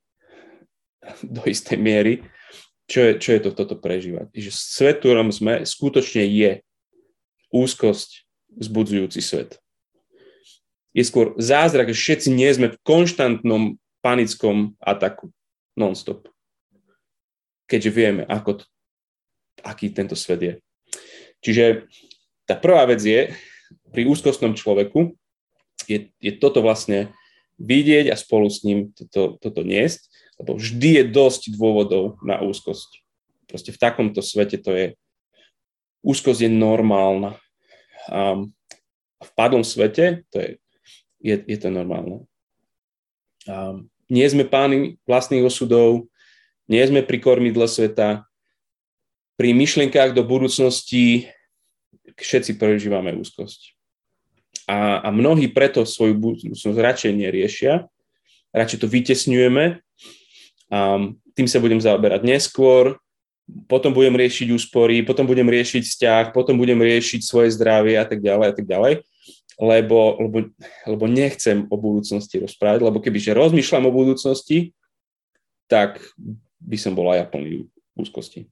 do 1.24 1.40
istej 1.48 1.80
miery, 1.80 2.20
čo 2.84 3.00
je, 3.08 3.12
čo 3.16 3.30
je 3.32 3.40
to 3.48 3.50
toto 3.56 3.80
prežívať. 3.80 4.28
Že 4.36 4.50
svet, 4.52 4.96
ktorom 5.00 5.32
sme, 5.32 5.64
skutočne 5.64 6.28
je 6.28 6.60
úzkosť 7.48 8.28
vzbudzujúci 8.52 9.20
svet. 9.24 9.56
Je 10.92 11.00
skôr 11.00 11.32
zázrak, 11.40 11.88
že 11.88 11.96
všetci 11.96 12.28
nie 12.28 12.52
sme 12.52 12.68
v 12.76 12.80
konštantnom 12.84 13.80
panickom 14.04 14.76
ataku 14.76 15.32
non-stop. 15.72 16.28
Keďže 17.64 17.90
vieme, 17.96 18.22
ako 18.28 18.60
to, 18.60 18.64
aký 19.64 19.88
tento 19.88 20.12
svet 20.12 20.40
je. 20.44 20.54
Čiže 21.40 21.88
tá 22.44 22.60
prvá 22.60 22.84
vec 22.84 23.00
je, 23.00 23.32
pri 23.88 24.04
úzkostnom 24.04 24.52
človeku 24.52 25.16
je, 25.88 26.12
je 26.20 26.32
toto 26.36 26.60
vlastne 26.60 27.08
vidieť 27.60 28.12
a 28.12 28.16
spolu 28.16 28.48
s 28.48 28.64
ním 28.64 28.92
toto, 28.92 29.36
toto 29.40 29.60
niesť, 29.64 30.08
lebo 30.40 30.56
vždy 30.56 31.02
je 31.02 31.04
dosť 31.12 31.42
dôvodov 31.54 32.18
na 32.24 32.40
úzkosť. 32.40 33.04
Proste 33.46 33.70
v 33.70 33.80
takomto 33.80 34.24
svete 34.24 34.56
to 34.58 34.72
je, 34.72 34.86
úzkosť 36.02 36.48
je 36.48 36.50
normálna. 36.50 37.36
A 38.10 38.42
v 39.22 39.30
padlom 39.38 39.62
svete 39.62 40.26
to 40.32 40.36
je, 40.40 40.50
je, 41.22 41.34
je 41.46 41.58
to 41.60 41.68
normálne. 41.68 42.26
A 43.46 43.78
nie 44.10 44.26
sme 44.26 44.48
páni 44.48 44.98
vlastných 45.06 45.46
osudov, 45.46 46.10
nie 46.66 46.82
sme 46.82 47.04
pri 47.04 47.18
kormidle 47.20 47.68
sveta, 47.68 48.26
pri 49.36 49.56
myšlienkách 49.56 50.14
do 50.14 50.22
budúcnosti 50.22 51.26
všetci 52.14 52.60
prežívame 52.60 53.16
úzkosť 53.16 53.81
a, 54.66 55.02
a 55.02 55.08
mnohí 55.10 55.50
preto 55.50 55.82
svoju 55.82 56.14
budúcnosť 56.14 56.78
radšej 56.78 57.12
neriešia, 57.12 57.74
radšej 58.54 58.78
to 58.82 58.86
vytesňujeme. 58.86 59.82
A 60.72 60.78
tým 61.36 61.48
sa 61.48 61.60
budem 61.60 61.80
zaoberať 61.80 62.24
neskôr, 62.24 62.96
potom 63.66 63.92
budem 63.92 64.14
riešiť 64.14 64.48
úspory, 64.54 65.02
potom 65.02 65.26
budem 65.26 65.44
riešiť 65.44 65.82
vzťah, 65.82 66.24
potom 66.32 66.56
budem 66.56 66.78
riešiť 66.78 67.20
svoje 67.20 67.52
zdravie 67.52 67.98
a 67.98 68.06
tak 68.06 68.22
ďalej 68.22 68.46
a 68.48 68.54
tak 68.54 68.66
ďalej, 68.68 68.92
lebo, 69.58 70.16
lebo, 70.22 70.38
lebo 70.88 71.04
nechcem 71.10 71.66
o 71.68 71.76
budúcnosti 71.76 72.40
rozprávať, 72.40 72.80
lebo 72.86 73.02
kebyže 73.02 73.36
rozmýšľam 73.36 73.90
o 73.90 73.92
budúcnosti, 73.92 74.72
tak 75.66 76.00
by 76.62 76.76
som 76.78 76.94
bol 76.94 77.10
aj 77.10 77.18
ja 77.18 77.26
plný 77.26 77.66
úzkosti. 77.98 78.48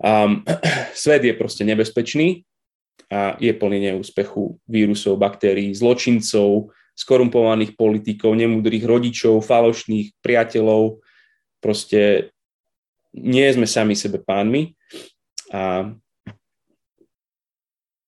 Um, 0.00 0.42
svet 0.96 1.22
je 1.22 1.34
proste 1.36 1.62
nebezpečný 1.62 2.42
a 3.06 3.38
je 3.38 3.54
plný 3.54 3.92
neúspechu 3.92 4.58
vírusov, 4.66 5.22
baktérií, 5.22 5.70
zločincov, 5.70 6.74
skorumpovaných 6.96 7.78
politikov, 7.78 8.34
nemudrých 8.34 8.82
rodičov, 8.82 9.44
falošných 9.44 10.16
priateľov. 10.24 11.04
Proste 11.62 12.32
nie 13.14 13.46
sme 13.52 13.68
sami 13.68 13.94
sebe 13.94 14.18
pánmi 14.18 14.74
a 15.52 15.92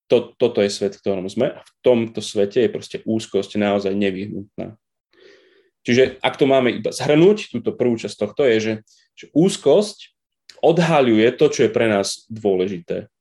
to, 0.09 0.33
toto 0.41 0.65
je 0.65 0.73
svet, 0.73 0.97
v 0.97 1.03
ktorom 1.05 1.29
sme. 1.29 1.53
A 1.53 1.61
v 1.61 1.71
tomto 1.85 2.25
svete 2.25 2.65
je 2.65 2.73
proste 2.73 2.99
úzkosť 3.05 3.61
naozaj 3.61 3.93
nevyhnutná. 3.93 4.75
Čiže 5.85 6.17
ak 6.25 6.41
to 6.41 6.49
máme 6.49 6.81
iba 6.81 6.91
zhrnúť, 6.91 7.53
túto 7.53 7.77
prvú 7.77 8.01
časť 8.01 8.17
tohto 8.17 8.43
je, 8.49 8.57
že, 8.59 8.75
že 9.15 9.27
úzkosť 9.37 10.17
odhaľuje 10.65 11.29
to, 11.37 11.47
čo 11.53 11.61
je 11.69 11.71
pre 11.71 11.87
nás 11.93 12.25
dôležité 12.33 13.13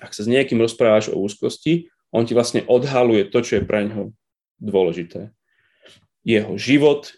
ak 0.00 0.12
sa 0.12 0.24
s 0.24 0.30
niekým 0.30 0.60
rozprávaš 0.60 1.12
o 1.12 1.20
úzkosti, 1.20 1.88
on 2.14 2.24
ti 2.24 2.32
vlastne 2.32 2.62
odhaluje 2.64 3.28
to, 3.28 3.42
čo 3.42 3.60
je 3.60 3.68
pre 3.68 3.88
neho 3.88 4.14
dôležité. 4.62 5.34
Jeho 6.26 6.56
život, 6.58 7.12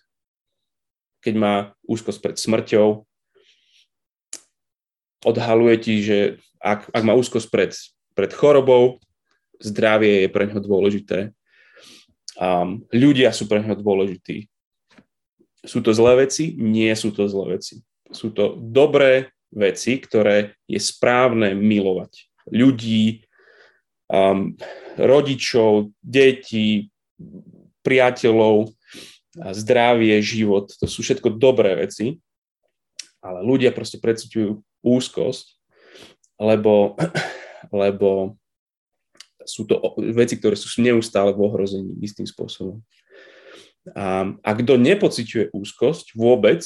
keď 1.22 1.34
má 1.38 1.54
úzkosť 1.86 2.18
pred 2.20 2.36
smrťou, 2.36 3.06
odhaluje 5.24 5.76
ti, 5.80 5.94
že 6.02 6.18
ak, 6.58 6.90
ak 6.90 7.02
má 7.04 7.14
úzkosť 7.14 7.48
pred, 7.50 7.72
pred 8.14 8.30
chorobou, 8.34 8.98
zdravie 9.58 10.26
je 10.26 10.28
pre 10.30 10.46
neho 10.46 10.60
dôležité. 10.62 11.34
Um, 12.38 12.86
ľudia 12.94 13.34
sú 13.34 13.50
pre 13.50 13.58
neho 13.58 13.74
dôležití. 13.74 14.46
Sú 15.66 15.82
to 15.82 15.90
zlé 15.90 16.26
veci? 16.26 16.54
Nie 16.54 16.94
sú 16.94 17.10
to 17.10 17.26
zlé 17.26 17.58
veci. 17.58 17.82
Sú 18.14 18.30
to 18.30 18.54
dobré 18.54 19.34
veci, 19.50 19.98
ktoré 19.98 20.54
je 20.70 20.78
správne 20.78 21.58
milovať 21.58 22.27
ľudí, 22.52 23.28
um, 24.10 24.56
rodičov, 24.98 25.92
detí, 26.02 26.90
priateľov, 27.82 28.72
zdravie, 29.38 30.18
život. 30.20 30.72
To 30.82 30.86
sú 30.90 31.04
všetko 31.06 31.38
dobré 31.38 31.78
veci, 31.78 32.18
ale 33.22 33.44
ľudia 33.44 33.70
proste 33.70 34.02
precitujú 34.02 34.62
úzkosť, 34.82 35.46
lebo, 36.38 36.98
lebo 37.82 38.38
sú 39.48 39.64
to 39.64 39.80
veci, 40.12 40.36
ktoré 40.36 40.54
sú 40.58 40.68
neustále 40.82 41.32
v 41.32 41.40
ohrození 41.40 41.96
istým 42.04 42.28
spôsobom. 42.28 42.84
A, 43.96 44.36
a 44.44 44.50
kto 44.52 44.76
nepociťuje 44.76 45.56
úzkosť 45.56 46.12
vôbec, 46.12 46.60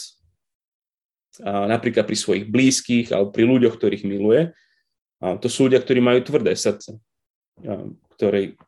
a 1.40 1.64
napríklad 1.64 2.05
pri 2.05 2.18
svojich 2.18 2.45
blízkych 2.51 3.09
alebo 3.14 3.33
pri 3.33 3.47
ľuďoch, 3.49 3.79
ktorých 3.79 4.05
miluje, 4.05 4.53
a 5.22 5.38
to 5.38 5.46
sú 5.46 5.70
ľudia, 5.70 5.78
ktorí 5.78 6.02
majú 6.02 6.18
tvrdé 6.26 6.58
srdce. 6.58 6.98
Ktorí... 8.18 8.58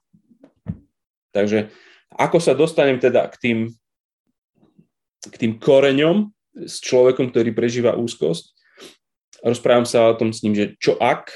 Takže 1.35 1.75
ako 2.15 2.39
sa 2.39 2.55
dostanem 2.55 3.03
teda 3.03 3.27
k 3.27 3.37
tým, 3.43 3.59
k 5.27 5.35
tým 5.35 5.59
koreňom 5.59 6.31
s 6.55 6.79
človekom, 6.79 7.35
ktorý 7.35 7.51
prežíva 7.51 7.99
úzkosť? 7.99 8.55
Rozprávam 9.43 9.83
sa 9.83 10.07
o 10.09 10.15
tom 10.15 10.31
s 10.31 10.47
ním, 10.47 10.55
že 10.55 10.79
čo 10.79 10.95
ak, 11.03 11.35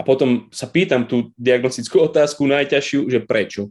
potom 0.00 0.48
sa 0.48 0.64
pýtam 0.64 1.04
tú 1.04 1.28
diagnostickú 1.36 2.00
otázku 2.08 2.48
najťažšiu, 2.48 3.12
že 3.12 3.20
prečo. 3.20 3.68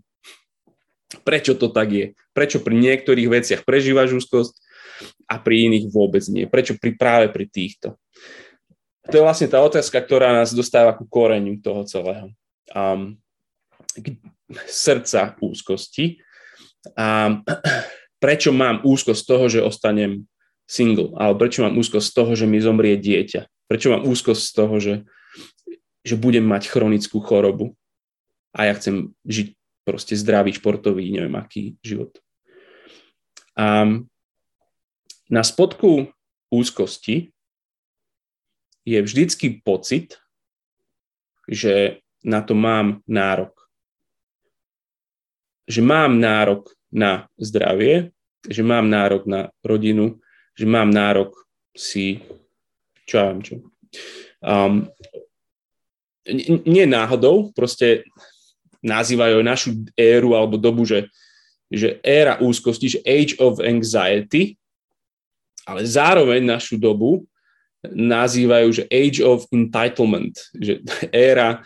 Prečo 1.25 1.57
to 1.57 1.73
tak 1.73 1.89
je? 1.89 2.05
Prečo 2.37 2.61
pri 2.61 2.77
niektorých 2.77 3.33
veciach 3.33 3.61
prežívaš 3.65 4.13
úzkosť 4.13 4.53
a 5.25 5.41
pri 5.41 5.65
iných 5.65 5.89
vôbec 5.89 6.21
nie? 6.29 6.45
Prečo 6.45 6.77
pri, 6.77 6.93
práve 6.93 7.33
pri 7.33 7.49
týchto? 7.49 7.97
To 9.09 9.13
je 9.17 9.25
vlastne 9.25 9.49
tá 9.49 9.57
otázka, 9.59 9.97
ktorá 10.05 10.31
nás 10.37 10.53
dostáva 10.53 10.93
ku 10.93 11.09
koreňu 11.09 11.59
toho 11.65 11.81
celého. 11.89 12.29
Um, 12.73 13.17
srdca 14.69 15.33
úzkosti. 15.41 16.21
A 16.93 17.41
prečo 18.21 18.53
mám 18.53 18.85
úzkosť 18.85 19.19
z 19.19 19.27
toho, 19.27 19.45
že 19.49 19.65
ostanem 19.65 20.29
single? 20.69 21.17
Alebo 21.17 21.41
prečo 21.41 21.65
mám 21.65 21.75
úzkosť 21.75 22.05
z 22.05 22.13
toho, 22.13 22.31
že 22.37 22.45
mi 22.45 22.61
zomrie 22.61 22.95
dieťa? 22.95 23.49
Prečo 23.65 23.91
mám 23.91 24.05
úzkosť 24.05 24.41
z 24.41 24.51
toho, 24.53 24.75
že 24.77 24.93
že 26.03 26.15
budem 26.15 26.47
mať 26.47 26.71
chronickú 26.71 27.19
chorobu 27.19 27.75
a 28.55 28.71
ja 28.71 28.73
chcem 28.73 29.13
žiť 29.27 29.47
proste 29.83 30.15
zdravý, 30.15 30.55
športový, 30.55 31.11
neviem 31.11 31.35
aký 31.35 31.75
život. 31.83 32.17
A 33.59 33.85
na 35.29 35.41
spodku 35.43 36.09
úzkosti 36.49 37.35
je 38.85 38.99
vždycky 39.01 39.61
pocit, 39.63 40.17
že 41.49 42.03
na 42.23 42.41
to 42.43 42.53
mám 42.53 43.01
nárok. 43.07 43.55
Že 45.69 45.81
mám 45.85 46.17
nárok 46.19 46.73
na 46.89 47.29
zdravie, 47.37 48.11
že 48.45 48.65
mám 48.65 48.89
nárok 48.89 49.29
na 49.29 49.53
rodinu, 49.61 50.17
že 50.57 50.65
mám 50.65 50.89
nárok 50.89 51.35
si, 51.75 52.23
čo 53.05 53.13
ja 53.21 53.25
viem 53.31 53.41
čo, 53.45 53.55
um, 54.43 54.89
nie 56.65 56.85
náhodou, 56.85 57.49
proste 57.53 58.05
nazývajú 58.85 59.41
našu 59.43 59.69
éru 59.97 60.37
alebo 60.37 60.55
dobu, 60.55 60.85
že, 60.85 61.09
že 61.67 61.97
éra 62.05 62.39
úzkosti, 62.39 62.97
že 62.97 63.03
age 63.03 63.35
of 63.41 63.59
anxiety, 63.59 64.55
ale 65.67 65.85
zároveň 65.85 66.41
našu 66.45 66.79
dobu 66.79 67.25
nazývajú, 67.87 68.67
že 68.75 68.83
age 68.91 69.23
of 69.23 69.47
entitlement, 69.55 70.35
že 70.57 70.83
éra 71.13 71.63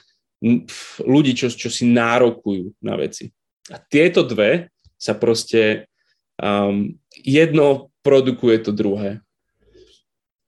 ľudí, 1.01 1.33
čo, 1.33 1.47
čo 1.49 1.71
si 1.71 1.87
nárokujú 1.87 2.77
na 2.83 2.99
veci. 2.99 3.31
A 3.71 3.79
tieto 3.79 4.27
dve 4.27 4.69
sa 4.99 5.15
proste 5.15 5.87
um, 6.35 6.91
jedno 7.15 7.89
produkuje 8.03 8.59
to 8.59 8.75
druhé. 8.75 9.23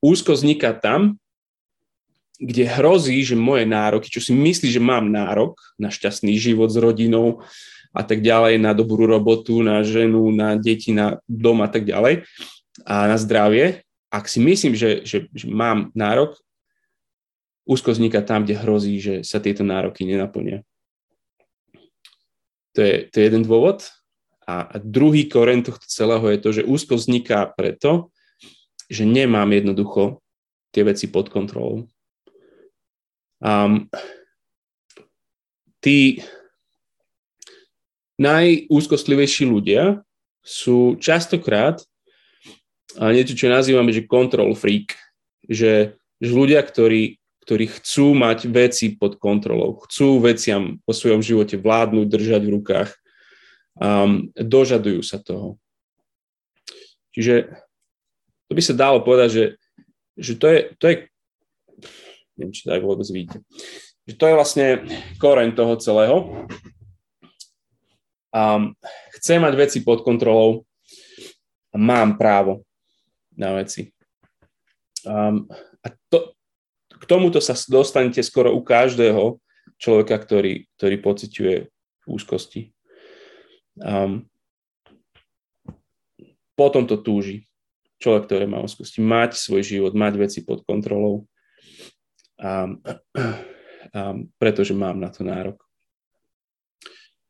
Úzko 0.03 0.35
vzniká 0.35 0.75
tam, 0.75 1.15
kde 2.35 2.67
hrozí, 2.67 3.23
že 3.23 3.39
moje 3.39 3.63
nároky, 3.63 4.11
čo 4.11 4.19
si 4.19 4.35
myslí, 4.35 4.67
že 4.67 4.83
mám 4.83 5.07
nárok 5.07 5.55
na 5.79 5.87
šťastný 5.87 6.35
život 6.35 6.67
s 6.67 6.75
rodinou 6.75 7.39
a 7.95 8.03
tak 8.03 8.19
ďalej, 8.19 8.59
na 8.59 8.75
dobrú 8.75 9.07
robotu, 9.07 9.63
na 9.63 9.79
ženu, 9.87 10.27
na 10.35 10.59
deti, 10.59 10.91
na 10.91 11.23
dom 11.31 11.63
a 11.63 11.71
tak 11.71 11.87
ďalej 11.87 12.27
a 12.83 13.07
na 13.07 13.15
zdravie, 13.15 13.84
ak 14.15 14.31
si 14.31 14.39
myslím, 14.39 14.79
že, 14.79 15.03
že, 15.03 15.27
že 15.35 15.45
mám 15.51 15.91
nárok, 15.91 16.39
úzko 17.67 17.91
vzniká 17.91 18.23
tam, 18.23 18.47
kde 18.47 18.55
hrozí, 18.61 18.95
že 19.03 19.15
sa 19.27 19.43
tieto 19.43 19.67
nároky 19.67 20.07
nenaplnia. 20.07 20.63
To 22.77 22.79
je, 22.79 23.09
to 23.11 23.15
je 23.19 23.23
jeden 23.27 23.43
dôvod. 23.43 23.83
A, 24.45 24.69
a 24.69 24.75
druhý 24.77 25.25
koren 25.25 25.65
tohto 25.65 25.89
celého 25.89 26.23
je 26.29 26.39
to, 26.39 26.49
že 26.61 26.67
úzko 26.69 26.95
vzniká 26.95 27.49
preto, 27.49 28.13
že 28.85 29.03
nemám 29.03 29.49
jednoducho 29.49 30.21
tie 30.69 30.85
veci 30.85 31.09
pod 31.09 31.33
kontrolou. 31.33 31.89
Um, 33.41 33.89
tí 35.81 36.21
najúzkostlivejší 38.21 39.49
ľudia 39.49 40.05
sú 40.45 41.01
častokrát 41.01 41.81
niečo, 42.93 43.33
čo 43.33 43.49
nazývame, 43.49 43.89
že 43.89 44.05
control 44.05 44.53
freak. 44.53 44.93
Že, 45.45 45.97
že 46.21 46.31
ľudia, 46.31 46.61
ktorí, 46.61 47.21
ktorí 47.45 47.65
chcú 47.81 48.17
mať 48.17 48.49
veci 48.49 48.97
pod 48.97 49.21
kontrolou, 49.21 49.77
chcú 49.85 50.21
veciam 50.21 50.81
po 50.85 50.93
svojom 50.93 51.21
živote 51.21 51.57
vládnuť, 51.57 52.05
držať 52.09 52.41
v 52.45 52.53
rukách, 52.61 52.89
um, 53.77 54.29
dožadujú 54.33 55.05
sa 55.05 55.21
toho. 55.21 55.61
Čiže 57.13 57.53
to 58.49 58.51
by 58.53 58.61
sa 58.61 58.73
dalo 58.73 59.01
povedať, 59.05 59.29
že, 59.29 59.45
že 60.17 60.33
to, 60.37 60.45
je, 60.49 60.59
to 60.77 60.85
je 60.89 60.95
Neviem, 62.35 62.51
či 62.51 62.67
tak 62.67 62.83
vôbec 62.83 63.07
vidíte. 63.07 63.39
Že 64.05 64.13
to 64.19 64.25
je 64.27 64.37
vlastne 64.37 64.67
koreň 65.17 65.55
toho 65.55 65.73
celého. 65.79 66.17
Um, 68.35 68.75
chcem 69.15 69.39
mať 69.39 69.55
veci 69.55 69.79
pod 69.79 70.03
kontrolou 70.03 70.67
a 71.71 71.79
mám 71.79 72.19
právo 72.19 72.64
na 73.35 73.55
veci. 73.55 73.91
Um, 75.05 75.45
a 75.85 75.93
to, 76.09 76.33
k 76.89 77.03
tomuto 77.05 77.37
sa 77.43 77.53
dostanete 77.69 78.23
skoro 78.25 78.55
u 78.55 78.65
každého 78.65 79.37
človeka, 79.77 80.15
ktorý, 80.17 80.65
ktorý 80.79 80.95
pociťuje 81.03 81.57
úzkosti. 82.09 82.73
Um, 83.79 84.25
potom 86.55 86.87
to 86.87 86.95
túži. 86.97 87.45
Človek, 87.99 88.27
ktorý 88.27 88.45
má 88.47 88.59
úzkosti, 88.63 89.03
mať 89.03 89.35
svoj 89.39 89.63
život, 89.63 89.93
mať 89.95 90.13
veci 90.19 90.39
pod 90.43 90.63
kontrolou 90.67 91.27
a, 92.39 92.67
a, 92.67 94.03
pretože 94.35 94.75
mám 94.75 94.99
na 94.99 95.07
to 95.07 95.23
nárok. 95.23 95.63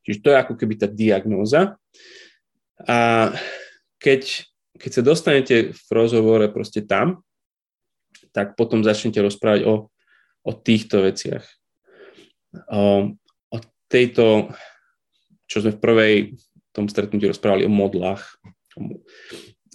Čiže 0.05 0.21
to 0.21 0.29
je 0.33 0.41
ako 0.41 0.53
keby 0.57 0.73
tá 0.77 0.87
diagnóza. 0.89 1.77
A 2.85 3.29
keď, 3.97 4.45
keď 4.75 4.91
sa 4.91 5.01
dostanete 5.03 5.55
v 5.71 5.89
rozhovore 5.91 6.45
proste 6.51 6.83
tam, 6.83 7.23
tak 8.35 8.59
potom 8.59 8.83
začnete 8.83 9.19
rozprávať 9.23 9.63
o, 9.67 9.87
o 10.43 10.51
týchto 10.51 11.03
veciach. 11.03 11.43
O, 12.71 13.15
o 13.51 13.57
tejto, 13.87 14.51
čo 15.47 15.63
sme 15.63 15.75
v 15.75 15.83
prvej 15.83 16.13
tom 16.75 16.91
stretnutí 16.91 17.31
rozprávali 17.31 17.63
o 17.63 17.71
modlách. 17.71 18.23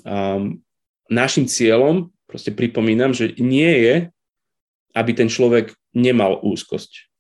Um, 0.04 0.60
našim 1.08 1.48
cieľom, 1.48 2.12
proste 2.28 2.52
pripomínam, 2.52 3.16
že 3.16 3.32
nie 3.40 3.72
je 3.88 3.96
aby 4.94 5.11
ten 5.14 5.30
človek 5.30 5.74
nemal 5.94 6.42
úzkosť. 6.42 7.11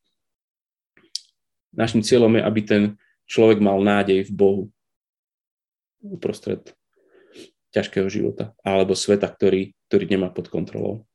Našim 1.70 2.02
cieľom 2.02 2.34
je, 2.38 2.42
aby 2.42 2.60
ten 2.66 2.82
človek 3.30 3.62
mal 3.62 3.78
nádej 3.78 4.26
v 4.26 4.32
Bohu 4.34 4.62
uprostred 6.02 6.74
ťažkého 7.70 8.06
života 8.10 8.54
alebo 8.66 8.98
sveta, 8.98 9.30
ktorý, 9.30 9.74
ktorý 9.90 10.04
nemá 10.10 10.28
pod 10.30 10.50
kontrolou. 10.50 11.06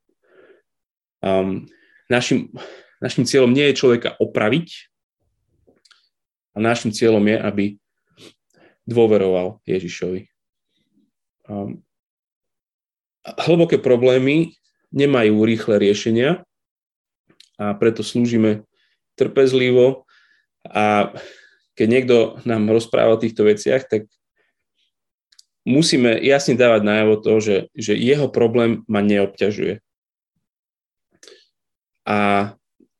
Um, 1.19 1.67
našim, 2.07 2.53
našim 3.01 3.27
cieľom 3.27 3.51
nie 3.51 3.71
je 3.71 3.79
človeka 3.79 4.15
opraviť, 4.19 4.91
a 6.55 6.57
našim 6.63 6.95
cieľom 6.95 7.21
je, 7.27 7.37
aby 7.37 7.65
dôveroval 8.87 9.59
Ježišovi. 9.67 10.31
Um, 11.51 11.83
hlboké 13.43 13.77
problémy 13.77 14.55
nemajú 14.95 15.43
rýchle 15.43 15.75
riešenia 15.77 16.47
a 17.59 17.75
preto 17.75 18.01
slúžime 18.01 18.63
trpezlivo 19.19 20.07
a 20.65 21.11
keď 21.75 21.87
niekto 21.91 22.15
nám 22.47 22.71
rozpráva 22.71 23.19
o 23.19 23.21
týchto 23.21 23.43
veciach, 23.43 23.83
tak 23.91 24.07
musíme 25.65 26.21
jasne 26.21 26.53
dávať 26.53 26.81
najavo 26.85 27.15
to, 27.19 27.33
že, 27.41 27.57
že 27.73 27.93
jeho 27.97 28.29
problém 28.29 28.85
ma 28.85 29.01
neobťažuje. 29.01 29.81
A 32.05 32.17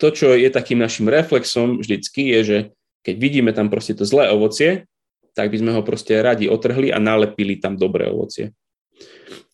to, 0.02 0.08
čo 0.12 0.34
je 0.34 0.50
takým 0.50 0.82
našim 0.82 1.08
reflexom 1.08 1.80
vždycky, 1.80 2.34
je, 2.36 2.40
že 2.42 2.58
keď 3.06 3.16
vidíme 3.22 3.52
tam 3.54 3.70
proste 3.70 3.94
to 3.94 4.04
zlé 4.04 4.34
ovocie, 4.34 4.90
tak 5.38 5.54
by 5.54 5.62
sme 5.62 5.72
ho 5.78 5.86
proste 5.86 6.18
radi 6.20 6.50
otrhli 6.50 6.90
a 6.90 6.98
nalepili 6.98 7.62
tam 7.62 7.78
dobré 7.78 8.10
ovocie. 8.10 8.52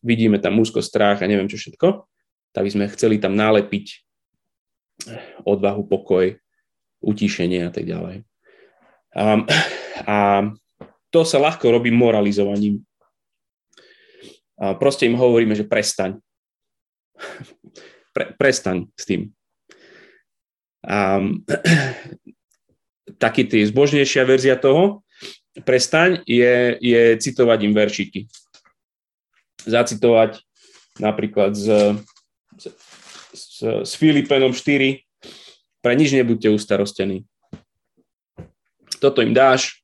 Vidíme 0.01 0.39
tam 0.39 0.57
úzko 0.57 0.79
strach 0.79 1.19
a 1.21 1.29
neviem 1.29 1.51
čo 1.51 1.59
všetko, 1.59 2.07
tak 2.55 2.63
by 2.63 2.71
sme 2.71 2.93
chceli 2.95 3.19
tam 3.19 3.35
nalepiť 3.35 4.07
odvahu, 5.43 5.83
pokoj, 5.89 6.37
utíšenie 7.01 7.67
a 7.67 7.71
tak 7.73 7.89
ďalej. 7.89 8.23
A, 9.17 9.23
a 10.05 10.17
to 11.11 11.21
sa 11.27 11.41
ľahko 11.41 11.73
robí 11.73 11.91
moralizovaním. 11.91 12.85
A 14.61 14.77
proste 14.77 15.09
im 15.09 15.17
hovoríme, 15.17 15.57
že 15.57 15.65
prestaň. 15.65 16.21
Pre, 18.13 18.25
prestaň 18.37 18.85
s 18.93 19.03
tým. 19.09 19.21
A, 20.85 21.17
taký 23.23 23.49
tý 23.49 23.65
zbožnejšia 23.65 24.21
verzia 24.21 24.53
toho, 24.53 25.01
prestaň, 25.65 26.21
je, 26.29 26.77
je 26.77 27.01
citovať 27.17 27.59
im 27.65 27.73
veršiky. 27.73 28.29
Zacitovať 29.65 30.45
napríklad 31.01 31.57
z, 31.57 31.97
z, 32.57 32.65
z, 33.81 33.91
Filipenom 33.97 34.53
4, 34.53 35.01
pre 35.81 35.93
nič 35.97 36.13
nebuďte 36.13 36.53
ustarostení. 36.53 37.25
Toto 39.01 39.25
im 39.25 39.33
dáš 39.33 39.81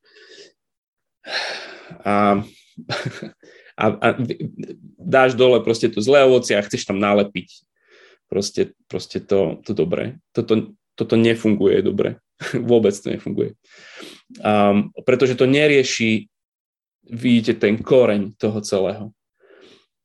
a, 2.05 2.45
a, 3.77 3.85
a 3.93 4.07
dáš 4.97 5.37
dole 5.37 5.61
proste 5.61 5.87
to 5.93 6.01
zlé 6.01 6.25
ovocie 6.25 6.57
a 6.57 6.65
chceš 6.65 6.89
tam 6.89 6.97
nalepiť 6.97 7.67
proste, 8.27 8.75
proste 8.91 9.23
to, 9.23 9.61
to 9.63 9.71
dobré. 9.71 10.19
Toto, 10.35 10.75
toto 10.97 11.15
nefunguje 11.15 11.81
dobre. 11.81 12.19
Vôbec 12.69 12.93
to 12.97 13.13
nefunguje. 13.13 13.55
Um, 14.43 14.91
pretože 15.07 15.39
to 15.39 15.47
nerieši, 15.47 16.27
vidíte, 17.07 17.55
ten 17.55 17.79
koreň 17.79 18.35
toho 18.35 18.59
celého. 18.61 19.05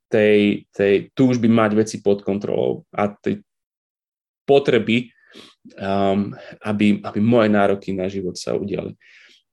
Tej, 0.07 0.69
tej 0.69 1.09
túžby 1.17 1.49
mať 1.49 1.73
veci 1.73 1.97
pod 1.97 2.21
kontrolou 2.21 2.85
a 2.93 3.09
tej 3.09 3.41
potreby, 4.45 5.09
um, 5.73 6.37
aby, 6.61 7.01
aby 7.01 7.19
moje 7.19 7.49
nároky 7.49 7.89
na 7.97 8.05
život 8.05 8.37
sa 8.37 8.53
udiali. 8.53 8.93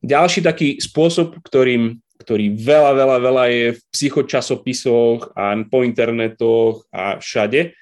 Ďalší 0.04 0.40
taký 0.44 0.68
spôsob, 0.76 1.40
ktorým, 1.44 2.00
ktorý 2.20 2.52
veľa, 2.52 2.92
veľa, 2.92 3.16
veľa 3.24 3.44
je 3.48 3.66
v 3.74 3.80
psychočasopisoch 3.96 5.32
a 5.32 5.56
po 5.64 5.80
internetoch 5.80 6.84
a 6.92 7.16
všade, 7.16 7.72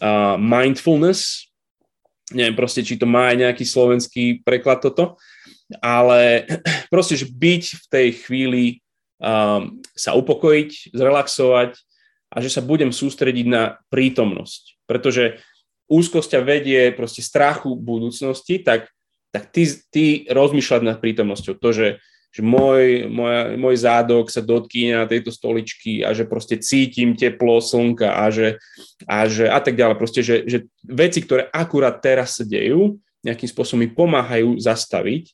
uh, 0.00 0.40
mindfulness, 0.40 1.52
neviem 2.32 2.56
proste, 2.56 2.80
či 2.80 2.96
to 2.96 3.04
má 3.04 3.28
aj 3.28 3.36
nejaký 3.44 3.64
slovenský 3.68 4.24
preklad 4.40 4.80
toto, 4.80 5.20
ale 5.84 6.48
proste, 6.92 7.20
že 7.20 7.28
byť 7.28 7.62
v 7.84 7.86
tej 7.92 8.08
chvíli, 8.24 8.64
um, 9.20 9.78
sa 9.92 10.16
upokojiť, 10.16 10.96
zrelaxovať 10.96 11.76
a 12.34 12.36
že 12.40 12.50
sa 12.50 12.64
budem 12.64 12.90
sústrediť 12.90 13.46
na 13.46 13.78
prítomnosť. 13.92 14.80
Pretože 14.88 15.44
úzkosť 15.86 16.34
ťa 16.34 16.40
vedie 16.40 16.80
proste 16.96 17.20
strachu 17.20 17.76
budúcnosti, 17.76 18.64
tak, 18.64 18.88
tak 19.30 19.52
ty, 19.52 19.68
ty 19.92 20.04
rozmýšľať 20.32 20.80
nad 20.82 20.96
prítomnosťou. 20.98 21.60
To, 21.60 21.70
že 21.70 21.86
že 22.34 22.42
môj, 22.42 23.06
môj, 23.06 23.54
môj 23.54 23.76
zádok 23.78 24.26
sa 24.26 24.42
dotkýne 24.42 24.98
na 24.98 25.06
tejto 25.06 25.30
stoličky 25.30 26.02
a 26.02 26.10
že 26.10 26.26
proste 26.26 26.58
cítim 26.58 27.14
teplo 27.14 27.62
slnka 27.62 28.10
a 28.10 28.26
že 28.34 28.58
a, 29.06 29.30
že, 29.30 29.46
a 29.46 29.62
tak 29.62 29.78
ďalej. 29.78 29.94
Proste, 29.94 30.20
že, 30.26 30.42
že 30.42 30.58
veci, 30.82 31.22
ktoré 31.22 31.46
akurát 31.54 32.02
teraz 32.02 32.40
sa 32.40 32.44
dejú, 32.44 32.98
nejakým 33.22 33.46
spôsobom 33.46 33.86
mi 33.86 33.88
pomáhajú 33.88 34.58
zastaviť 34.58 35.30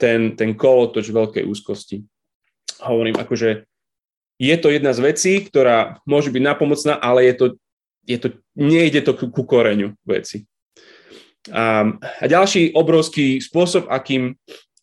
ten, 0.00 0.32
ten 0.32 0.56
kolotoč 0.56 1.12
veľkej 1.12 1.44
úzkosti. 1.44 2.02
Hovorím, 2.82 3.20
akože 3.20 3.68
je 4.40 4.56
to 4.58 4.68
jedna 4.72 4.90
z 4.96 5.00
vecí, 5.04 5.32
ktorá 5.46 6.02
môže 6.08 6.32
byť 6.34 6.42
napomocná, 6.42 6.98
ale 6.98 7.30
je 7.30 7.34
to, 7.36 7.46
je 8.08 8.18
to, 8.18 8.28
nejde 8.58 9.00
to 9.06 9.12
ku, 9.14 9.30
ku 9.30 9.42
koreňu 9.46 9.94
veci. 10.02 10.48
A, 11.52 11.86
a 12.00 12.24
ďalší 12.24 12.72
obrovský 12.72 13.38
spôsob, 13.38 13.86
akým 13.92 14.34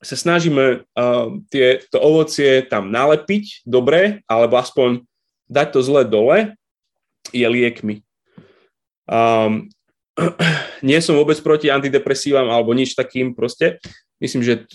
sa 0.02 0.18
snažíme 0.18 0.82
uh, 0.82 1.28
tie, 1.54 1.86
to 1.94 2.02
ovocie 2.02 2.66
tam 2.66 2.90
nalepiť 2.90 3.62
dobre, 3.70 4.26
alebo 4.26 4.58
aspoň 4.58 5.06
dať 5.46 5.68
to 5.78 5.80
zle 5.86 6.02
dole, 6.02 6.58
je 7.30 7.46
liekmi. 7.46 8.02
Um, 9.06 9.70
nie 10.90 10.98
som 11.06 11.14
vôbec 11.14 11.38
proti 11.46 11.70
antidepresívam 11.70 12.50
alebo 12.50 12.74
nič 12.74 12.98
takým 12.98 13.38
proste. 13.38 13.78
Myslím, 14.18 14.46
že 14.46 14.70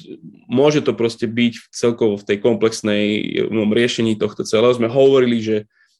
môže 0.50 0.82
to 0.82 0.90
proste 0.94 1.26
byť 1.26 1.70
celkovo 1.70 2.18
v 2.18 2.26
tej 2.26 2.38
komplexnej 2.42 3.04
no, 3.50 3.66
riešení 3.70 4.18
tohto 4.18 4.42
celého. 4.42 4.74
Sme 4.74 4.90
hovorili, 4.90 5.38
že 5.38 5.56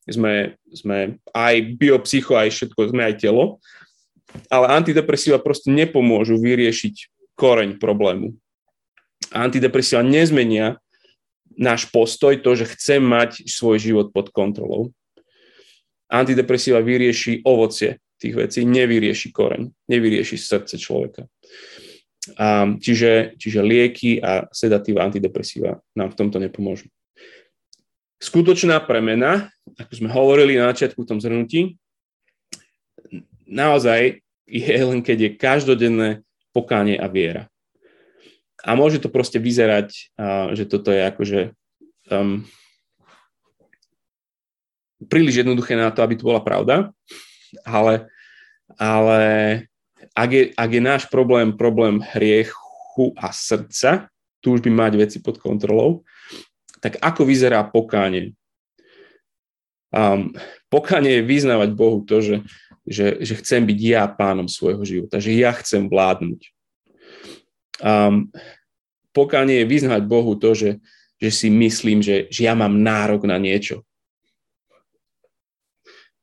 sme, 0.06 0.54
sme 0.70 1.18
aj 1.34 1.54
biopsycho, 1.78 2.38
aj 2.38 2.50
všetko, 2.54 2.94
sme 2.94 3.06
aj 3.10 3.14
telo, 3.22 3.58
ale 4.50 4.70
antidepresíva 4.70 5.42
proste 5.42 5.70
nepomôžu 5.70 6.38
vyriešiť 6.38 7.10
koreň 7.38 7.78
problému 7.78 8.34
antidepresíva 9.32 10.02
nezmenia 10.04 10.78
náš 11.56 11.88
postoj, 11.88 12.36
to, 12.44 12.50
že 12.52 12.70
chcem 12.76 13.00
mať 13.00 13.48
svoj 13.48 13.80
život 13.80 14.12
pod 14.12 14.28
kontrolou. 14.30 14.92
Antidepresíva 16.06 16.84
vyrieši 16.84 17.42
ovocie 17.42 17.98
tých 18.20 18.34
vecí, 18.36 18.60
nevyrieši 18.64 19.28
koreň, 19.32 19.68
nevyrieši 19.88 20.36
srdce 20.36 20.76
človeka. 20.76 21.26
A 22.36 22.66
čiže, 22.76 23.38
čiže 23.38 23.62
lieky 23.62 24.18
a 24.18 24.50
sedatíva 24.50 25.06
antidepresíva 25.06 25.78
nám 25.94 26.12
v 26.12 26.18
tomto 26.18 26.42
nepomôžu. 26.42 26.90
Skutočná 28.16 28.80
premena, 28.82 29.52
ako 29.76 29.92
sme 29.92 30.08
hovorili 30.08 30.56
na 30.56 30.72
začiatku 30.72 31.04
v 31.04 31.08
tom 31.08 31.18
zhrnutí, 31.20 31.76
naozaj 33.44 34.24
je 34.48 34.78
len 34.80 35.04
keď 35.04 35.18
je 35.20 35.30
každodenné 35.36 36.08
pokánie 36.50 36.96
a 36.96 37.06
viera. 37.06 37.46
A 38.66 38.74
môže 38.74 38.98
to 38.98 39.06
proste 39.06 39.38
vyzerať, 39.38 40.10
že 40.58 40.64
toto 40.66 40.90
je 40.90 41.06
akože 41.06 41.40
um, 42.10 42.42
príliš 45.06 45.46
jednoduché 45.46 45.78
na 45.78 45.94
to, 45.94 46.02
aby 46.02 46.18
to 46.18 46.26
bola 46.26 46.42
pravda, 46.42 46.90
ale, 47.62 48.10
ale 48.74 49.22
ak, 50.18 50.30
je, 50.34 50.44
ak 50.58 50.70
je 50.72 50.82
náš 50.82 51.02
problém 51.06 51.54
problém 51.54 52.02
hriechu 52.16 53.14
a 53.14 53.30
srdca, 53.30 54.10
tu 54.42 54.56
už 54.56 54.60
by 54.66 54.70
mať 54.72 54.92
veci 54.98 55.18
pod 55.22 55.38
kontrolou, 55.38 56.02
tak 56.82 56.98
ako 56.98 57.22
vyzerá 57.22 57.62
pokánie? 57.66 58.34
Um, 59.94 60.34
pokánie 60.66 61.22
je 61.22 61.28
vyznávať 61.28 61.70
Bohu 61.72 62.02
to, 62.02 62.18
že, 62.18 62.42
že, 62.82 63.22
že 63.22 63.34
chcem 63.38 63.62
byť 63.62 63.78
ja 63.78 64.04
pánom 64.10 64.50
svojho 64.50 64.82
života, 64.82 65.22
že 65.22 65.34
ja 65.38 65.54
chcem 65.54 65.86
vládnuť. 65.86 66.55
Um, 67.82 68.32
pokánie 69.12 69.64
je 69.64 69.70
vyznať 69.70 70.02
Bohu 70.04 70.36
to, 70.36 70.52
že, 70.52 70.80
že 71.16 71.30
si 71.32 71.48
myslím, 71.48 72.04
že, 72.04 72.28
že 72.28 72.48
ja 72.48 72.52
mám 72.52 72.76
nárok 72.80 73.24
na 73.24 73.40
niečo. 73.40 73.84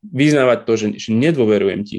Vyznávať 0.04 0.58
to, 0.68 0.72
že, 0.76 0.86
že 0.98 1.10
nedôverujem 1.10 1.82
ti. 1.82 1.98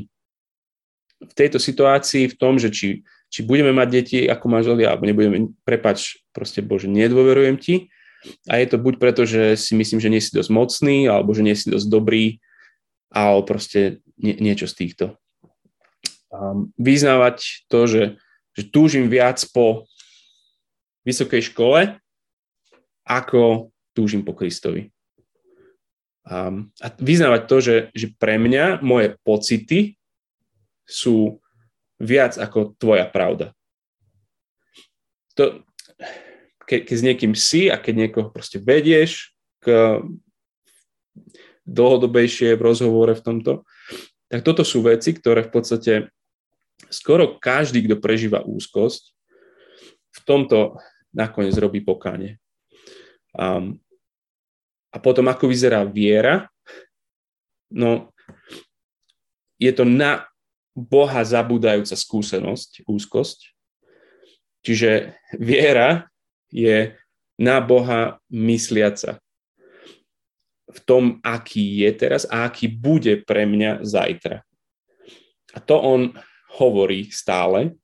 V 1.20 1.34
tejto 1.34 1.58
situácii, 1.58 2.32
v 2.32 2.36
tom, 2.38 2.60
že 2.60 2.72
či, 2.72 3.04
či 3.32 3.40
budeme 3.44 3.76
mať 3.76 3.88
deti 3.90 4.18
ako 4.24 4.46
manželia, 4.48 4.94
alebo 4.94 5.08
nebudeme, 5.10 5.52
prepač, 5.68 6.22
proste 6.36 6.64
Bože, 6.64 6.88
nedôverujem 6.88 7.58
ti. 7.58 7.76
A 8.50 8.58
je 8.58 8.68
to 8.70 8.78
buď 8.82 8.94
preto, 8.98 9.22
že 9.26 9.58
si 9.58 9.74
myslím, 9.78 10.02
že 10.02 10.12
nie 10.12 10.22
si 10.22 10.34
dosť 10.34 10.50
mocný, 10.50 11.06
alebo 11.10 11.34
že 11.34 11.46
nie 11.46 11.56
si 11.58 11.70
dosť 11.70 11.88
dobrý, 11.90 12.40
alebo 13.14 13.46
proste 13.46 14.02
nie, 14.18 14.36
niečo 14.38 14.66
z 14.70 14.74
týchto. 14.86 15.06
Um, 16.34 16.74
vyznávať 16.76 17.68
to, 17.72 17.80
že 17.88 18.02
že 18.56 18.64
túžim 18.72 19.12
viac 19.12 19.44
po 19.52 19.86
vysokej 21.04 21.52
škole, 21.52 22.00
ako 23.06 23.70
túžim 23.94 24.26
po 24.26 24.34
Kristovi. 24.34 24.90
A, 26.26 26.50
a 26.82 26.88
vyznávať 26.98 27.42
to, 27.46 27.58
že, 27.62 27.76
že 27.94 28.08
pre 28.18 28.42
mňa 28.42 28.82
moje 28.82 29.14
pocity 29.22 29.94
sú 30.90 31.38
viac 32.02 32.36
ako 32.42 32.74
tvoja 32.82 33.06
pravda. 33.06 33.54
To, 35.38 35.62
ke, 36.66 36.82
keď 36.82 36.96
s 36.98 37.06
niekým 37.06 37.34
si 37.38 37.70
a 37.70 37.78
keď 37.78 38.08
niekoho 38.08 38.28
proste 38.34 38.58
vedieš 38.58 39.38
k 39.62 40.02
dlhodobejšie 41.66 42.58
v 42.58 42.66
rozhovore 42.66 43.14
v 43.14 43.26
tomto, 43.26 43.54
tak 44.30 44.42
toto 44.42 44.66
sú 44.66 44.82
veci, 44.82 45.14
ktoré 45.14 45.46
v 45.46 45.54
podstate 45.54 45.94
skoro 46.90 47.38
každý, 47.38 47.86
kto 47.86 48.00
prežíva 48.00 48.44
úzkosť, 48.46 49.14
v 50.16 50.20
tomto 50.24 50.80
nakoniec 51.12 51.56
robí 51.60 51.84
pokáne. 51.84 52.40
Um, 53.36 53.80
a 54.92 54.98
potom, 55.00 55.28
ako 55.28 55.52
vyzerá 55.52 55.84
viera, 55.84 56.48
no 57.68 58.16
je 59.60 59.72
to 59.76 59.84
na 59.84 60.28
Boha 60.76 61.24
zabúdajúca 61.24 61.96
skúsenosť, 61.96 62.84
úzkosť. 62.88 63.56
Čiže 64.64 65.16
viera 65.36 66.12
je 66.52 66.96
na 67.40 67.60
Boha 67.64 68.20
mysliaca 68.32 69.20
v 70.66 70.80
tom, 70.84 71.04
aký 71.24 71.88
je 71.88 71.92
teraz 71.96 72.28
a 72.28 72.48
aký 72.48 72.68
bude 72.68 73.24
pre 73.24 73.48
mňa 73.48 73.88
zajtra. 73.88 74.44
A 75.56 75.58
to 75.64 75.80
on 75.80 76.12
hovorí 76.56 77.12
stále, 77.12 77.76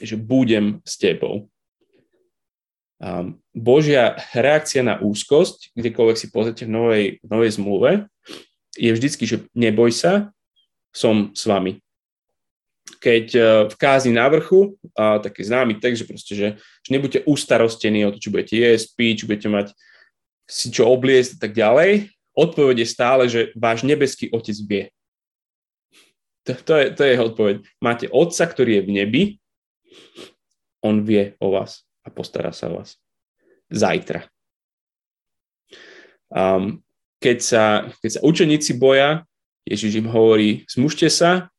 že 0.00 0.16
budem 0.16 0.80
s 0.82 0.96
tebou. 0.96 1.52
Božia 3.50 4.14
reakcia 4.30 4.80
na 4.86 4.96
úzkosť, 5.02 5.74
kdekoľvek 5.74 6.16
si 6.16 6.30
pozrite 6.30 6.62
v 6.64 6.72
novej, 6.72 7.04
novej 7.26 7.50
zmluve, 7.58 8.06
je 8.78 8.90
vždycky, 8.94 9.26
že 9.26 9.44
neboj 9.52 9.90
sa, 9.92 10.32
som 10.94 11.34
s 11.34 11.44
vami. 11.44 11.82
Keď 13.02 13.26
e, 13.34 13.40
v 13.68 13.74
kázni 13.76 14.14
na 14.14 14.28
vrchu, 14.28 14.76
a 14.96 15.18
taký 15.18 15.44
známy 15.44 15.80
text, 15.80 16.04
že 16.04 16.08
proste, 16.08 16.32
že, 16.36 16.48
že 16.84 16.90
nebudete 16.92 17.24
ustarostení 17.26 18.04
o 18.06 18.12
to, 18.12 18.22
čo 18.22 18.32
budete 18.32 18.54
jesť, 18.56 18.86
piť, 18.96 19.14
čo 19.24 19.26
budete 19.28 19.48
mať 19.50 19.66
si 20.48 20.68
čo 20.68 20.88
obliecť 20.88 21.36
a 21.36 21.38
tak 21.40 21.52
ďalej, 21.56 22.12
odpoveď 22.36 22.84
je 22.84 22.88
stále, 22.88 23.22
že 23.28 23.40
váš 23.56 23.84
nebeský 23.88 24.28
otec 24.32 24.56
vie. 24.68 24.84
To, 26.42 26.52
to, 26.54 26.74
je, 26.74 26.86
to 26.98 27.00
je 27.06 27.12
jeho 27.14 27.26
odpoveď. 27.30 27.56
Máte 27.78 28.06
otca, 28.10 28.44
ktorý 28.50 28.82
je 28.82 28.86
v 28.86 28.94
nebi, 28.98 29.22
on 30.82 31.06
vie 31.06 31.38
o 31.38 31.54
vás 31.54 31.86
a 32.02 32.10
postará 32.10 32.50
sa 32.50 32.66
o 32.66 32.82
vás. 32.82 32.98
Zajtra. 33.70 34.26
Um, 36.32 36.82
keď, 37.22 37.38
sa, 37.38 37.64
keď 38.02 38.10
sa 38.18 38.20
učeníci 38.26 38.74
boja, 38.74 39.22
Ježiš 39.62 40.02
im 40.02 40.10
hovorí, 40.10 40.66
zmužte 40.66 41.06
sa, 41.06 41.52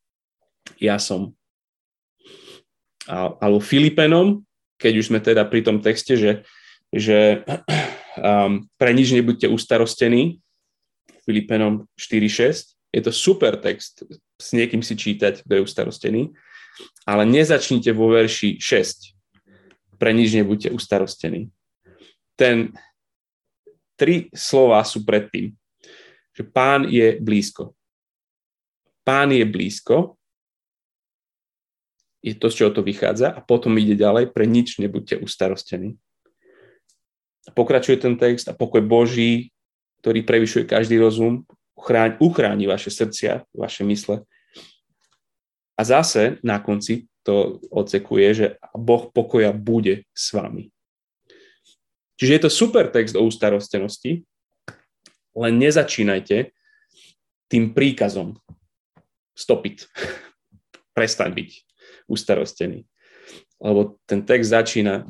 ja 0.76 1.00
som. 1.00 1.32
A, 3.08 3.32
alebo 3.40 3.64
Filipenom, 3.64 4.44
keď 4.76 4.94
už 5.00 5.08
sme 5.08 5.24
teda 5.24 5.48
pri 5.48 5.64
tom 5.64 5.80
texte, 5.80 6.20
že, 6.20 6.44
že 6.92 7.48
um, 8.20 8.68
pre 8.76 8.92
nič 8.92 9.16
nebuďte 9.16 9.48
ustarostení, 9.48 10.44
Filipenom 11.24 11.88
4.6, 11.96 12.73
je 12.94 13.02
to 13.02 13.12
super 13.12 13.58
text 13.58 14.06
s 14.38 14.54
niekým 14.54 14.86
si 14.86 14.94
čítať, 14.94 15.42
kto 15.42 15.52
je 15.58 15.66
ustarostený, 15.66 16.22
ale 17.10 17.26
nezačnite 17.26 17.90
vo 17.90 18.14
verši 18.14 18.62
6. 18.62 19.98
Pre 19.98 20.12
nič 20.14 20.38
nebuďte 20.38 20.70
ustarostení. 20.70 21.50
Ten 22.38 22.74
tri 23.98 24.30
slova 24.34 24.86
sú 24.86 25.02
predtým, 25.02 25.58
že 26.34 26.44
pán 26.46 26.86
je 26.86 27.18
blízko. 27.18 27.74
Pán 29.02 29.34
je 29.34 29.44
blízko, 29.44 30.16
je 32.24 32.34
to, 32.40 32.48
z 32.48 32.56
čoho 32.64 32.72
to 32.72 32.82
vychádza 32.86 33.36
a 33.36 33.44
potom 33.44 33.76
ide 33.76 34.00
ďalej, 34.00 34.32
pre 34.32 34.48
nič 34.48 34.80
nebuďte 34.80 35.20
ustarostení. 35.20 36.00
Pokračuje 37.52 38.00
ten 38.00 38.16
text 38.16 38.48
a 38.48 38.56
pokoj 38.56 38.80
Boží, 38.80 39.52
ktorý 40.00 40.24
prevyšuje 40.24 40.64
každý 40.64 41.04
rozum, 41.04 41.44
uchráni, 41.84 42.16
uchráni 42.24 42.66
vaše 42.68 42.88
srdcia, 42.88 43.44
vaše 43.52 43.84
mysle. 43.84 44.24
A 45.76 45.84
zase 45.84 46.40
na 46.44 46.64
konci 46.64 47.12
to 47.28 47.60
odsekuje, 47.68 48.28
že 48.34 48.48
Boh 48.72 49.12
pokoja 49.12 49.52
bude 49.52 50.08
s 50.16 50.32
vami. 50.32 50.72
Čiže 52.16 52.34
je 52.34 52.42
to 52.48 52.52
super 52.52 52.88
text 52.88 53.20
o 53.20 53.26
ústarostenosti, 53.28 54.24
len 55.36 55.54
nezačínajte 55.60 56.56
tým 57.52 57.76
príkazom. 57.76 58.40
Stop 59.36 59.66
it. 59.68 59.84
Prestaň 60.96 61.36
byť 61.36 61.50
ustarostený. 62.08 62.86
Lebo 63.60 64.00
ten 64.08 64.24
text 64.24 64.56
začína 64.56 65.10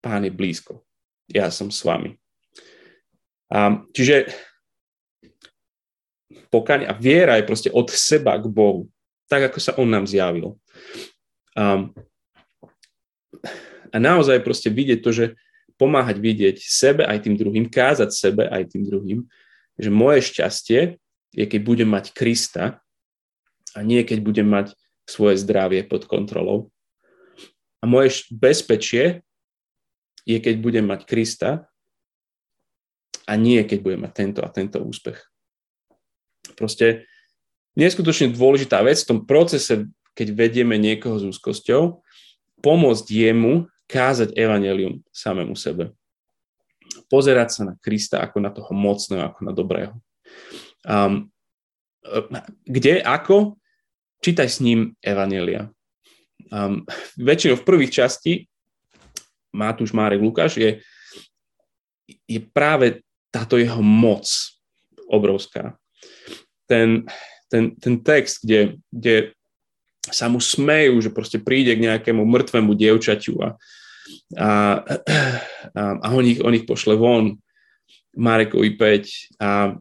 Pán 0.00 0.24
je 0.24 0.32
blízko. 0.32 0.84
Ja 1.32 1.48
som 1.48 1.72
s 1.72 1.80
vami. 1.80 2.20
A, 3.48 3.80
čiže 3.96 4.28
pokáň 6.48 6.86
a 6.88 6.92
viera 6.94 7.38
je 7.38 7.48
proste 7.48 7.70
od 7.70 7.90
seba 7.90 8.38
k 8.38 8.46
Bohu. 8.46 8.88
Tak, 9.26 9.52
ako 9.52 9.58
sa 9.58 9.72
On 9.80 9.88
nám 9.88 10.04
zjavil. 10.04 10.54
A, 11.56 11.86
a 13.90 13.96
naozaj 13.96 14.42
proste 14.44 14.68
vidieť 14.68 15.00
to, 15.00 15.10
že 15.14 15.26
pomáhať 15.74 16.22
vidieť 16.22 16.56
sebe 16.62 17.02
aj 17.02 17.26
tým 17.26 17.34
druhým, 17.34 17.66
kázať 17.66 18.10
sebe 18.14 18.46
aj 18.46 18.74
tým 18.74 18.86
druhým, 18.86 19.26
že 19.74 19.90
moje 19.90 20.30
šťastie 20.30 21.02
je, 21.34 21.44
keď 21.44 21.60
budem 21.66 21.90
mať 21.90 22.14
Krista 22.14 22.78
a 23.74 23.80
nie 23.82 24.06
keď 24.06 24.22
budem 24.22 24.46
mať 24.46 24.78
svoje 25.04 25.36
zdravie 25.42 25.82
pod 25.82 26.06
kontrolou. 26.06 26.70
A 27.82 27.90
moje 27.90 28.24
bezpečie 28.30 29.26
je, 30.24 30.38
keď 30.40 30.54
budem 30.62 30.86
mať 30.86 31.04
Krista 31.04 31.68
a 33.26 33.32
nie 33.34 33.60
keď 33.66 33.78
budem 33.82 34.00
mať 34.06 34.12
tento 34.14 34.40
a 34.40 34.48
tento 34.48 34.78
úspech. 34.80 35.20
Proste 36.54 37.06
neskutočne 37.74 38.32
dôležitá 38.32 38.80
vec 38.82 39.02
v 39.02 39.08
tom 39.10 39.20
procese, 39.26 39.90
keď 40.14 40.26
vedieme 40.34 40.78
niekoho 40.78 41.18
s 41.18 41.26
úzkosťou, 41.26 42.02
pomôcť 42.62 43.06
jemu 43.10 43.66
kázať 43.90 44.32
evanelium 44.38 45.04
samému 45.12 45.52
sebe. 45.58 45.92
Pozerať 47.10 47.48
sa 47.50 47.62
na 47.68 47.74
Krista 47.76 48.22
ako 48.22 48.38
na 48.40 48.50
toho 48.54 48.70
mocného, 48.72 49.28
ako 49.28 49.40
na 49.44 49.52
dobrého. 49.52 49.94
Um, 50.86 51.28
kde, 52.64 53.04
ako? 53.04 53.58
Čítaj 54.24 54.48
s 54.48 54.58
ním 54.64 54.96
evanelia. 55.04 55.68
Um, 56.48 56.84
väčšinou 57.20 57.60
v 57.60 57.66
prvých 57.66 57.92
časti 57.92 58.48
Matúš, 59.54 59.94
Márek, 59.94 60.18
Lukáš 60.18 60.58
je, 60.58 60.82
je 62.26 62.40
práve 62.42 63.06
táto 63.30 63.54
jeho 63.54 63.78
moc 63.80 64.26
obrovská. 65.06 65.78
Ten, 66.64 67.04
ten, 67.52 67.76
ten 67.76 67.94
text, 68.00 68.44
kde, 68.44 68.80
kde 68.88 69.36
sa 70.08 70.28
mu 70.28 70.40
smejú, 70.40 71.00
že 71.00 71.14
proste 71.14 71.40
príde 71.40 71.72
k 71.76 71.84
nejakému 71.84 72.24
mŕtvemu 72.24 72.72
dievčaťu 72.76 73.34
a, 73.40 73.48
a, 74.36 74.50
a, 75.72 75.82
a 76.00 76.06
on, 76.12 76.24
ich, 76.24 76.40
on 76.44 76.52
ich 76.52 76.68
pošle 76.68 76.96
von, 76.96 77.36
Marekovi 78.14 78.78
5 78.78 79.42
a, 79.42 79.74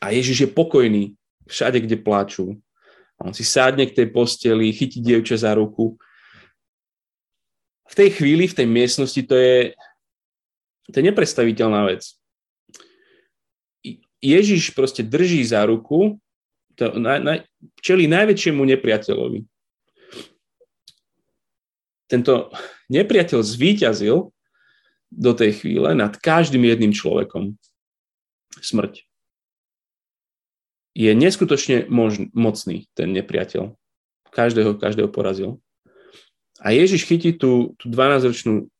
a 0.00 0.06
Ježiš 0.12 0.44
je 0.44 0.48
pokojný 0.52 1.16
všade, 1.48 1.80
kde 1.80 1.96
plačú. 1.96 2.60
On 3.18 3.32
si 3.34 3.42
sádne 3.42 3.88
k 3.88 3.96
tej 3.96 4.06
posteli, 4.12 4.70
chytí 4.70 5.00
dievča 5.00 5.40
za 5.40 5.56
ruku. 5.56 5.96
V 7.88 7.94
tej 7.96 8.20
chvíli, 8.20 8.46
v 8.46 8.54
tej 8.54 8.68
miestnosti 8.68 9.22
to 9.24 9.34
je, 9.34 9.72
to 10.92 10.94
je 11.00 11.04
neprestaviteľná 11.08 11.88
vec. 11.88 12.17
Ježiš 14.18 14.74
proste 14.74 15.02
drží 15.06 15.44
za 15.46 15.62
ruku 15.66 16.18
to 16.78 16.94
na, 16.94 17.18
na, 17.18 17.34
čeli 17.82 18.06
najväčšiemu 18.06 18.62
nepriateľovi. 18.62 19.42
Tento 22.06 22.54
nepriateľ 22.86 23.42
zvíťazil 23.42 24.30
do 25.10 25.32
tej 25.34 25.58
chvíle 25.58 25.90
nad 25.98 26.14
každým 26.14 26.62
jedným 26.64 26.94
človekom. 26.94 27.58
Smrť. 28.62 29.02
Je 30.94 31.10
neskutočne 31.14 31.90
mož, 31.90 32.22
mocný 32.30 32.86
ten 32.94 33.10
nepriateľ. 33.10 33.74
Každého, 34.30 34.78
každého 34.78 35.10
porazil. 35.10 35.58
A 36.62 36.70
Ježiš 36.70 37.06
chytí 37.06 37.34
tú, 37.34 37.74
tú 37.78 37.90
12-ročnú 37.90 38.70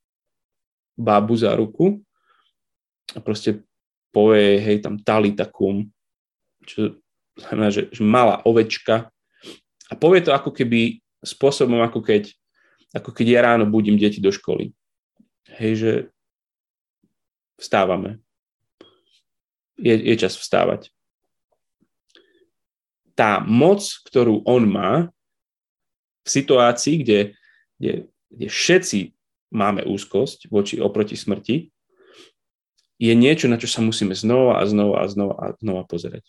bábu 0.99 1.35
za 1.39 1.55
ruku 1.55 2.03
a 3.15 3.23
proste 3.23 3.63
povie, 4.11 4.59
hej, 4.61 4.85
tam 4.85 5.01
tali 5.01 5.37
takum, 5.37 5.85
čo 6.65 6.99
znamená, 7.39 7.71
že, 7.71 7.89
že 7.93 8.03
malá 8.03 8.43
ovečka 8.43 9.09
a 9.89 9.93
povie 9.97 10.21
to 10.21 10.35
ako 10.35 10.53
keby 10.53 11.01
spôsobom, 11.25 11.81
ako 11.81 12.05
keď, 12.05 12.31
ako 12.93 13.11
keď 13.15 13.27
ja 13.27 13.41
ráno 13.45 13.65
budím 13.65 13.97
deti 13.97 14.21
do 14.21 14.29
školy. 14.29 14.73
Hej, 15.57 15.73
že 15.75 15.93
vstávame. 17.59 18.21
Je, 19.79 19.95
je 19.95 20.15
čas 20.19 20.37
vstávať. 20.37 20.93
Tá 23.19 23.43
moc, 23.43 23.83
ktorú 24.07 24.47
on 24.47 24.63
má 24.69 24.93
v 26.23 26.29
situácii, 26.29 27.03
kde, 27.03 27.21
kde, 27.81 27.93
kde 28.31 28.47
všetci 28.47 29.01
máme 29.51 29.83
úzkosť 29.89 30.53
voči 30.53 30.79
oproti 30.79 31.17
smrti, 31.17 31.73
je 32.99 33.15
niečo, 33.15 33.47
na 33.47 33.57
čo 33.57 33.71
sa 33.71 33.81
musíme 33.81 34.13
znova 34.13 34.59
a 34.59 34.67
znova 34.67 35.03
a 35.03 35.07
znova 35.07 35.35
a 35.39 35.47
znova 35.63 35.83
pozerať. 35.87 36.27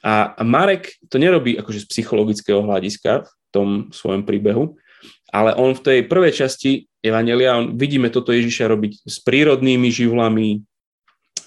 A, 0.00 0.32
Marek 0.42 0.96
to 1.12 1.20
nerobí 1.20 1.60
akože 1.60 1.84
z 1.84 1.90
psychologického 1.92 2.64
hľadiska 2.64 3.28
v 3.28 3.30
tom 3.52 3.68
svojom 3.92 4.24
príbehu, 4.24 4.80
ale 5.28 5.52
on 5.54 5.76
v 5.76 5.84
tej 5.84 5.98
prvej 6.08 6.32
časti 6.32 6.88
Evangelia, 7.04 7.60
on, 7.60 7.76
vidíme 7.76 8.08
toto 8.08 8.32
Ježiša 8.34 8.66
robiť 8.66 9.06
s 9.06 9.16
prírodnými 9.22 9.92
živlami, 9.92 10.64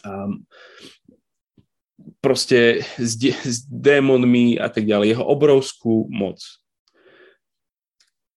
um, 0.06 0.46
proste 2.22 2.86
s, 3.02 3.18
de- 3.18 3.36
s 3.36 3.66
démonmi 3.68 4.56
a 4.62 4.70
tak 4.70 4.86
ďalej, 4.86 5.18
jeho 5.18 5.26
obrovskú 5.26 6.06
moc. 6.08 6.40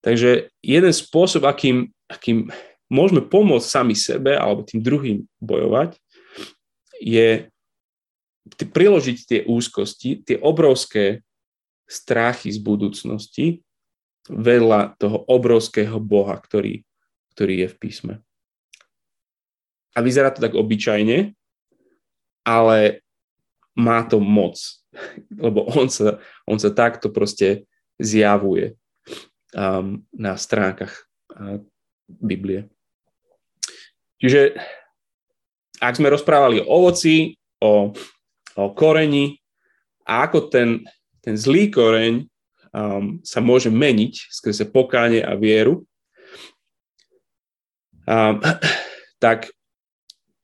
Takže 0.01 0.53
jeden 0.61 0.93
spôsob, 0.93 1.49
akým, 1.49 1.93
akým 2.09 2.53
môžeme 2.93 3.25
pomôcť 3.25 3.67
sami 3.67 3.97
sebe 3.97 4.37
alebo 4.37 4.67
tým 4.67 4.81
druhým 4.85 5.19
bojovať, 5.41 5.97
je 7.01 7.49
priložiť 8.49 9.19
tie 9.25 9.41
úzkosti, 9.49 10.25
tie 10.25 10.37
obrovské 10.37 11.25
strachy 11.89 12.53
z 12.53 12.61
budúcnosti 12.61 13.47
vedľa 14.29 14.97
toho 14.97 15.21
obrovského 15.29 16.01
Boha, 16.01 16.37
ktorý, 16.41 16.85
ktorý 17.37 17.55
je 17.65 17.69
v 17.69 17.77
písme. 17.77 18.15
A 19.95 20.01
vyzerá 20.01 20.33
to 20.33 20.43
tak 20.43 20.57
obyčajne, 20.57 21.37
ale 22.45 23.05
má 23.77 24.05
to 24.05 24.21
moc, 24.21 24.57
lebo 25.45 25.69
on 25.73 25.89
sa, 25.89 26.21
on 26.49 26.57
sa 26.61 26.73
takto 26.73 27.13
proste 27.13 27.69
zjavuje 28.01 28.75
um, 29.55 30.03
na 30.13 30.35
stránkach 30.35 31.07
Biblie. 32.09 32.69
Čiže 34.21 34.57
ak 35.81 36.01
sme 36.01 36.13
rozprávali 36.13 36.65
o 36.65 36.69
ovoci, 36.69 37.37
o, 37.61 37.93
o 38.57 38.65
koreni 38.73 39.37
a 40.09 40.25
ako 40.29 40.49
ten, 40.49 40.85
ten 41.21 41.35
zlý 41.37 41.69
koreň 41.69 42.25
um, 42.73 43.21
sa 43.21 43.45
môže 43.45 43.69
meniť 43.69 44.33
skrze 44.33 44.65
pokáne 44.69 45.21
a 45.21 45.37
vieru, 45.37 45.85
um, 48.09 48.41
tak 49.23 49.53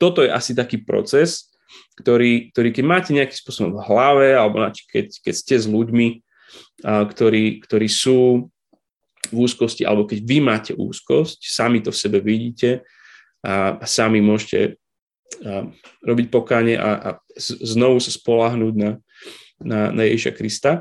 toto 0.01 0.25
je 0.25 0.29
asi 0.33 0.57
taký 0.57 0.81
proces, 0.81 1.53
ktorý, 2.01 2.49
ktorý 2.51 2.69
keď 2.73 2.85
máte 2.85 3.09
nejakým 3.13 3.37
spôsobom 3.37 3.77
v 3.77 3.85
hlave, 3.85 4.27
alebo 4.33 4.65
keď, 4.89 5.13
keď 5.21 5.33
ste 5.37 5.55
s 5.61 5.69
ľuďmi, 5.69 6.07
uh, 6.85 7.05
ktorí, 7.05 7.61
ktorí 7.61 7.87
sú 7.89 8.49
v 9.29 9.35
úzkosti, 9.37 9.85
alebo 9.85 10.09
keď 10.09 10.19
vy 10.25 10.37
máte 10.41 10.71
úzkosť, 10.73 11.45
sami 11.45 11.85
to 11.85 11.93
v 11.93 12.01
sebe 12.01 12.17
vidíte 12.23 12.81
a, 13.45 13.77
a 13.77 13.85
sami 13.85 14.17
môžete 14.17 14.75
a, 15.45 15.69
robiť 16.01 16.27
pokánie 16.33 16.75
a, 16.75 16.89
a 16.97 17.09
znovu 17.61 18.01
sa 18.01 18.09
spolahnúť 18.09 18.73
na, 18.73 18.91
na, 19.61 19.79
na 19.93 20.03
Ježiša 20.09 20.31
Krista, 20.33 20.71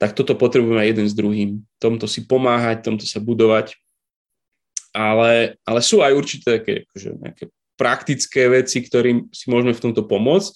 tak 0.00 0.16
toto 0.16 0.32
potrebujeme 0.32 0.80
aj 0.80 0.90
jeden 0.96 1.06
s 1.12 1.14
druhým. 1.14 1.50
Tomto 1.76 2.08
si 2.08 2.24
pomáhať, 2.24 2.88
tomto 2.88 3.04
sa 3.04 3.20
budovať. 3.20 3.76
Ale, 4.96 5.60
ale 5.62 5.80
sú 5.84 6.00
aj 6.00 6.16
určité 6.16 6.58
také, 6.58 6.88
akože 6.88 7.08
nejaké 7.20 7.44
praktické 7.76 8.48
veci, 8.48 8.80
ktorým 8.80 9.28
si 9.30 9.52
môžeme 9.52 9.76
v 9.76 9.82
tomto 9.84 10.08
pomôcť. 10.08 10.52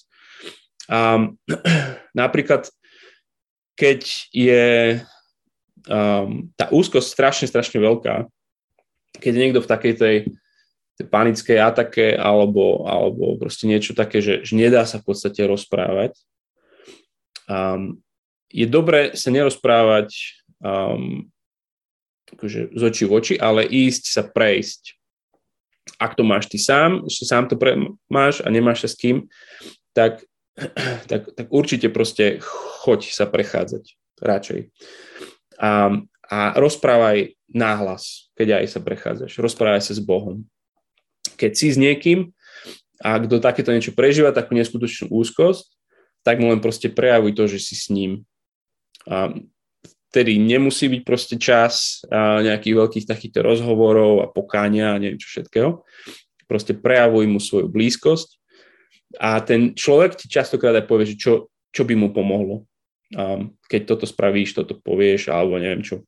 A, 0.88 1.28
napríklad, 2.24 2.72
keď 3.76 4.00
je 4.32 4.64
um, 5.88 6.48
tá 6.56 6.66
úzkosť 6.72 7.08
strašne, 7.08 7.46
strašne 7.48 7.78
veľká. 7.80 8.28
Keď 9.20 9.32
je 9.32 9.42
niekto 9.42 9.60
v 9.62 9.70
takej 9.70 9.94
tej, 9.94 10.16
tej 10.98 11.06
panickej 11.06 11.58
atake 11.60 12.06
alebo, 12.16 12.86
alebo 12.88 13.38
proste 13.38 13.68
niečo 13.68 13.94
také, 13.94 14.18
že, 14.18 14.42
že 14.42 14.54
nedá 14.58 14.82
sa 14.88 14.98
v 15.00 15.06
podstate 15.12 15.44
rozprávať, 15.46 16.16
um, 17.50 17.98
je 18.54 18.66
dobre 18.70 19.18
sa 19.18 19.34
nerozprávať 19.34 20.14
um, 20.62 21.26
akože 22.34 22.74
z 22.74 22.82
očí 22.82 23.04
v 23.06 23.12
oči, 23.14 23.34
ale 23.38 23.66
ísť 23.66 24.04
sa 24.10 24.22
prejsť. 24.26 24.98
Ak 26.00 26.16
to 26.16 26.24
máš 26.24 26.48
ty 26.48 26.56
sám, 26.56 27.04
že 27.06 27.28
sám 27.28 27.46
to 27.46 27.60
pre, 27.60 27.76
máš 28.08 28.40
a 28.40 28.48
nemáš 28.48 28.86
sa 28.86 28.88
s 28.90 28.96
kým, 28.98 29.28
tak, 29.92 30.24
tak, 31.06 31.30
tak 31.36 31.46
určite 31.52 31.92
proste 31.92 32.40
choď 32.82 33.12
sa 33.12 33.28
prechádzať 33.28 33.84
radšej 34.18 34.60
a, 35.58 35.94
a 36.26 36.38
rozprávaj 36.58 37.36
náhlas, 37.50 38.30
keď 38.34 38.62
aj 38.62 38.66
sa 38.70 38.80
prechádzaš. 38.82 39.38
Rozprávaj 39.38 39.82
sa 39.86 39.94
s 39.94 40.02
Bohom. 40.02 40.42
Keď 41.38 41.52
si 41.54 41.66
s 41.70 41.76
niekým 41.78 42.34
a 43.02 43.18
kto 43.18 43.42
takéto 43.42 43.70
niečo 43.70 43.94
prežíva, 43.94 44.34
takú 44.34 44.54
neskutočnú 44.54 45.10
úzkosť, 45.10 45.66
tak 46.24 46.40
mu 46.40 46.50
len 46.50 46.62
proste 46.62 46.88
prejavuj 46.88 47.36
to, 47.36 47.44
že 47.50 47.58
si 47.60 47.74
s 47.76 47.92
ním. 47.92 48.24
A 49.04 49.34
vtedy 50.08 50.38
nemusí 50.38 50.86
byť 50.88 51.02
proste 51.02 51.36
čas 51.36 52.06
nejakých 52.14 52.74
veľkých 52.78 53.06
takýchto 53.10 53.42
rozhovorov 53.42 54.22
a 54.24 54.30
pokáňa 54.30 54.94
a 54.94 55.00
neviem 55.02 55.18
čo 55.18 55.28
všetkého. 55.30 55.70
Proste 56.46 56.72
prejavuj 56.72 57.26
mu 57.26 57.42
svoju 57.42 57.66
blízkosť 57.68 58.38
a 59.18 59.38
ten 59.42 59.74
človek 59.74 60.18
ti 60.18 60.26
častokrát 60.30 60.74
aj 60.74 60.86
povie, 60.86 61.14
že 61.14 61.16
čo, 61.18 61.32
čo 61.70 61.82
by 61.82 61.94
mu 61.98 62.10
pomohlo 62.14 62.66
um, 63.14 63.54
keď 63.70 63.80
toto 63.94 64.04
spravíš, 64.04 64.58
toto 64.58 64.76
povieš, 64.78 65.30
alebo 65.30 65.56
neviem 65.56 65.82
čo, 65.86 66.02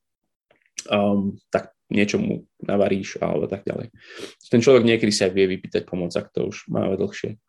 um, 0.91 1.35
tak 1.49 1.73
niečo 1.87 2.19
mu 2.19 2.43
navaríš, 2.59 3.19
alebo 3.23 3.47
tak 3.47 3.63
ďalej. 3.63 3.91
Ten 4.51 4.59
človek 4.59 4.83
niekedy 4.83 5.11
sa 5.11 5.31
aj 5.31 5.33
vie 5.33 5.45
vypýtať 5.55 5.87
pomoc, 5.87 6.11
ak 6.13 6.31
to 6.35 6.51
už 6.51 6.67
máme 6.67 6.99
dlhšie. 6.99 7.39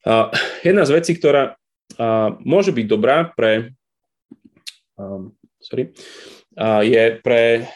Uh, 0.00 0.32
jedna 0.64 0.88
z 0.88 0.96
vecí, 0.96 1.12
ktorá 1.12 1.52
uh, 2.00 2.32
môže 2.40 2.72
byť 2.72 2.86
dobrá 2.88 3.28
pre, 3.28 3.76
um, 4.96 5.36
sorry, 5.60 5.92
uh, 6.56 6.80
je 6.80 7.20
pre, 7.20 7.68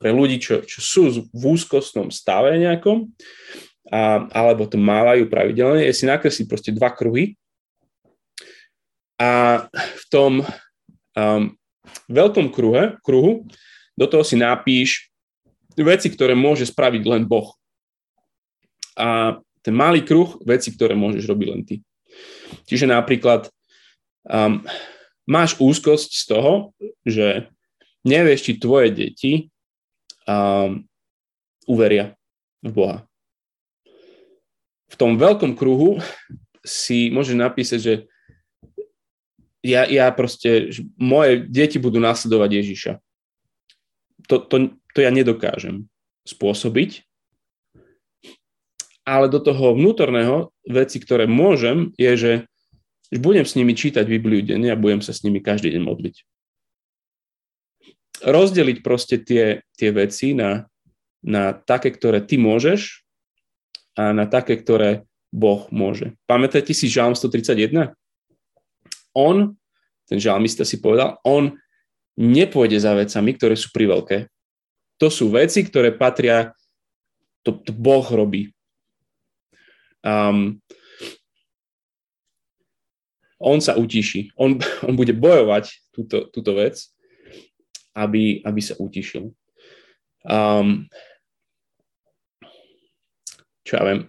pre 0.00 0.10
ľudí, 0.16 0.40
čo, 0.40 0.64
čo 0.64 0.80
sú 0.80 1.28
v 1.28 1.42
úzkostnom 1.44 2.08
stave 2.08 2.56
nejakom, 2.56 3.12
uh, 3.92 4.20
alebo 4.32 4.64
to 4.64 4.80
mávajú 4.80 5.28
pravidelne, 5.28 5.84
je 5.84 5.92
si 5.92 6.08
nakresliť 6.08 6.46
proste 6.48 6.72
dva 6.72 6.88
kruhy 6.96 7.36
a 9.16 9.64
v 9.72 10.04
tom 10.12 10.32
um, 11.16 11.42
veľkom 12.08 12.52
kruhe, 12.52 13.00
kruhu 13.00 13.48
do 13.96 14.04
toho 14.04 14.22
si 14.22 14.36
napíš 14.36 15.08
veci, 15.76 16.08
ktoré 16.12 16.36
môže 16.36 16.68
spraviť 16.68 17.02
len 17.04 17.22
Boh. 17.24 17.52
A 18.96 19.40
ten 19.64 19.74
malý 19.74 20.04
kruh, 20.04 20.36
veci, 20.44 20.72
ktoré 20.72 20.96
môžeš 20.96 21.24
robiť 21.28 21.48
len 21.48 21.62
ty. 21.64 21.80
Čiže 22.68 22.88
napríklad 22.88 23.48
um, 24.28 24.64
máš 25.28 25.56
úzkosť 25.58 26.10
z 26.12 26.24
toho, 26.28 26.52
že 27.04 27.50
nevieš, 28.06 28.46
či 28.46 28.62
tvoje 28.62 28.94
deti 28.94 29.32
um, 30.28 30.86
uveria 31.66 32.14
v 32.62 32.70
Boha. 32.72 32.98
V 34.86 34.94
tom 34.94 35.18
veľkom 35.18 35.58
kruhu 35.58 35.98
si 36.62 37.10
môžeš 37.10 37.36
napísať, 37.36 37.80
že 37.82 37.94
ja, 39.66 39.82
ja 39.90 40.06
proste, 40.14 40.70
moje 40.94 41.42
deti 41.50 41.82
budú 41.82 41.98
následovať 41.98 42.50
Ježiša. 42.62 42.92
To, 44.30 44.38
to, 44.42 44.78
to 44.94 44.98
ja 45.02 45.10
nedokážem 45.10 45.90
spôsobiť, 46.26 47.06
ale 49.06 49.30
do 49.30 49.38
toho 49.38 49.78
vnútorného 49.78 50.50
veci, 50.66 50.98
ktoré 50.98 51.30
môžem, 51.30 51.94
je, 51.94 52.12
že 52.18 52.32
budem 53.14 53.46
s 53.46 53.54
nimi 53.54 53.78
čítať 53.78 54.02
Bibliu 54.02 54.42
denne 54.42 54.74
a 54.74 54.78
budem 54.78 54.98
sa 54.98 55.14
s 55.14 55.22
nimi 55.22 55.38
každý 55.38 55.70
deň 55.70 55.82
modliť. 55.86 56.16
Rozdeliť 58.26 58.82
proste 58.82 59.22
tie, 59.22 59.62
tie 59.78 59.90
veci 59.94 60.34
na, 60.34 60.66
na 61.22 61.54
také, 61.54 61.94
ktoré 61.94 62.18
ty 62.24 62.34
môžeš 62.34 63.06
a 63.94 64.10
na 64.10 64.26
také, 64.26 64.58
ktoré 64.58 65.06
Boh 65.30 65.70
môže. 65.70 66.18
Pamätáte 66.26 66.74
si 66.74 66.90
Žalm 66.90 67.14
131? 67.14 67.94
On, 69.16 69.56
ten 70.04 70.20
žalmista 70.20 70.68
si 70.68 70.76
povedal, 70.78 71.16
on 71.24 71.56
nepôjde 72.20 72.76
za 72.76 72.92
vecami, 72.92 73.30
ktoré 73.32 73.56
sú 73.56 73.72
priveľké. 73.72 74.28
To 75.00 75.08
sú 75.08 75.32
veci, 75.32 75.64
ktoré 75.64 75.96
patria, 75.96 76.52
to, 77.40 77.56
to 77.64 77.72
Boh 77.72 78.04
robí. 78.04 78.52
Um, 80.04 80.60
on 83.40 83.60
sa 83.60 83.76
utiší. 83.76 84.32
On, 84.36 84.56
on 84.88 84.94
bude 84.96 85.16
bojovať 85.16 85.92
túto, 85.92 86.28
túto 86.28 86.52
vec, 86.56 86.80
aby, 87.96 88.44
aby 88.44 88.60
sa 88.60 88.76
utišil. 88.76 89.32
Um, 90.26 90.88
čo 93.66 93.78
ja 93.78 93.82
viem 93.82 94.00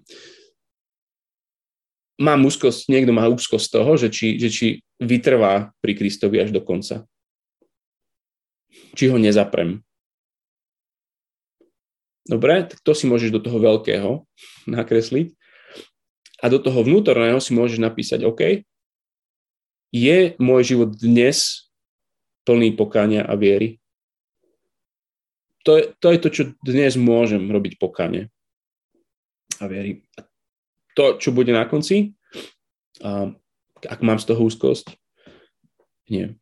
mám 2.17 2.45
úzkosť, 2.45 2.89
niekto 2.89 3.13
má 3.13 3.29
úzkosť 3.29 3.65
z 3.65 3.73
toho, 3.73 3.91
že 3.97 4.07
či, 4.09 4.27
že 4.41 4.49
či 4.49 4.67
vytrvá 4.97 5.71
pri 5.81 5.93
Kristovi 5.93 6.41
až 6.41 6.49
do 6.53 6.61
konca. 6.61 7.05
Či 8.97 9.13
ho 9.13 9.17
nezaprem. 9.21 9.81
Dobre, 12.27 12.67
tak 12.67 12.83
to 12.83 12.91
si 12.91 13.07
môžeš 13.07 13.31
do 13.31 13.39
toho 13.39 13.57
veľkého 13.61 14.27
nakresliť. 14.67 15.31
A 16.43 16.51
do 16.51 16.61
toho 16.61 16.85
vnútorného 16.85 17.39
si 17.41 17.55
môžeš 17.55 17.81
napísať, 17.81 18.21
OK, 18.27 18.61
je 19.89 20.17
môj 20.37 20.61
život 20.75 20.91
dnes 20.93 21.65
plný 22.43 22.75
pokáňa 22.75 23.25
a 23.25 23.33
viery? 23.39 23.79
To 25.65 25.79
je, 25.79 25.83
to 25.97 26.07
je 26.13 26.17
to, 26.19 26.29
čo 26.29 26.43
dnes 26.63 26.95
môžem 26.99 27.47
robiť 27.47 27.79
pokáne 27.79 28.29
a 29.57 29.65
viery. 29.65 30.03
A 30.19 30.26
to, 30.97 31.21
čo 31.21 31.29
bude 31.29 31.53
na 31.53 31.69
konci, 31.69 32.17
a 33.05 33.29
ak 33.85 34.01
mám 34.01 34.17
z 34.17 34.33
toho 34.33 34.41
úzkosť? 34.41 34.97
Nie. 36.09 36.33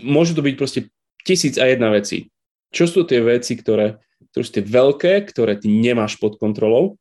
Môžu 0.00 0.32
to 0.32 0.40
byť 0.40 0.54
proste 0.56 0.88
tisíc 1.20 1.60
a 1.60 1.68
jedna 1.68 1.92
veci. 1.92 2.32
Čo 2.72 2.88
sú 2.88 3.00
tie 3.04 3.20
veci, 3.20 3.52
ktoré, 3.60 4.00
ktoré 4.32 4.42
sú 4.42 4.52
tie 4.56 4.64
veľké, 4.64 5.28
ktoré 5.28 5.60
ty 5.60 5.68
nemáš 5.68 6.16
pod 6.16 6.40
kontrolou, 6.40 6.96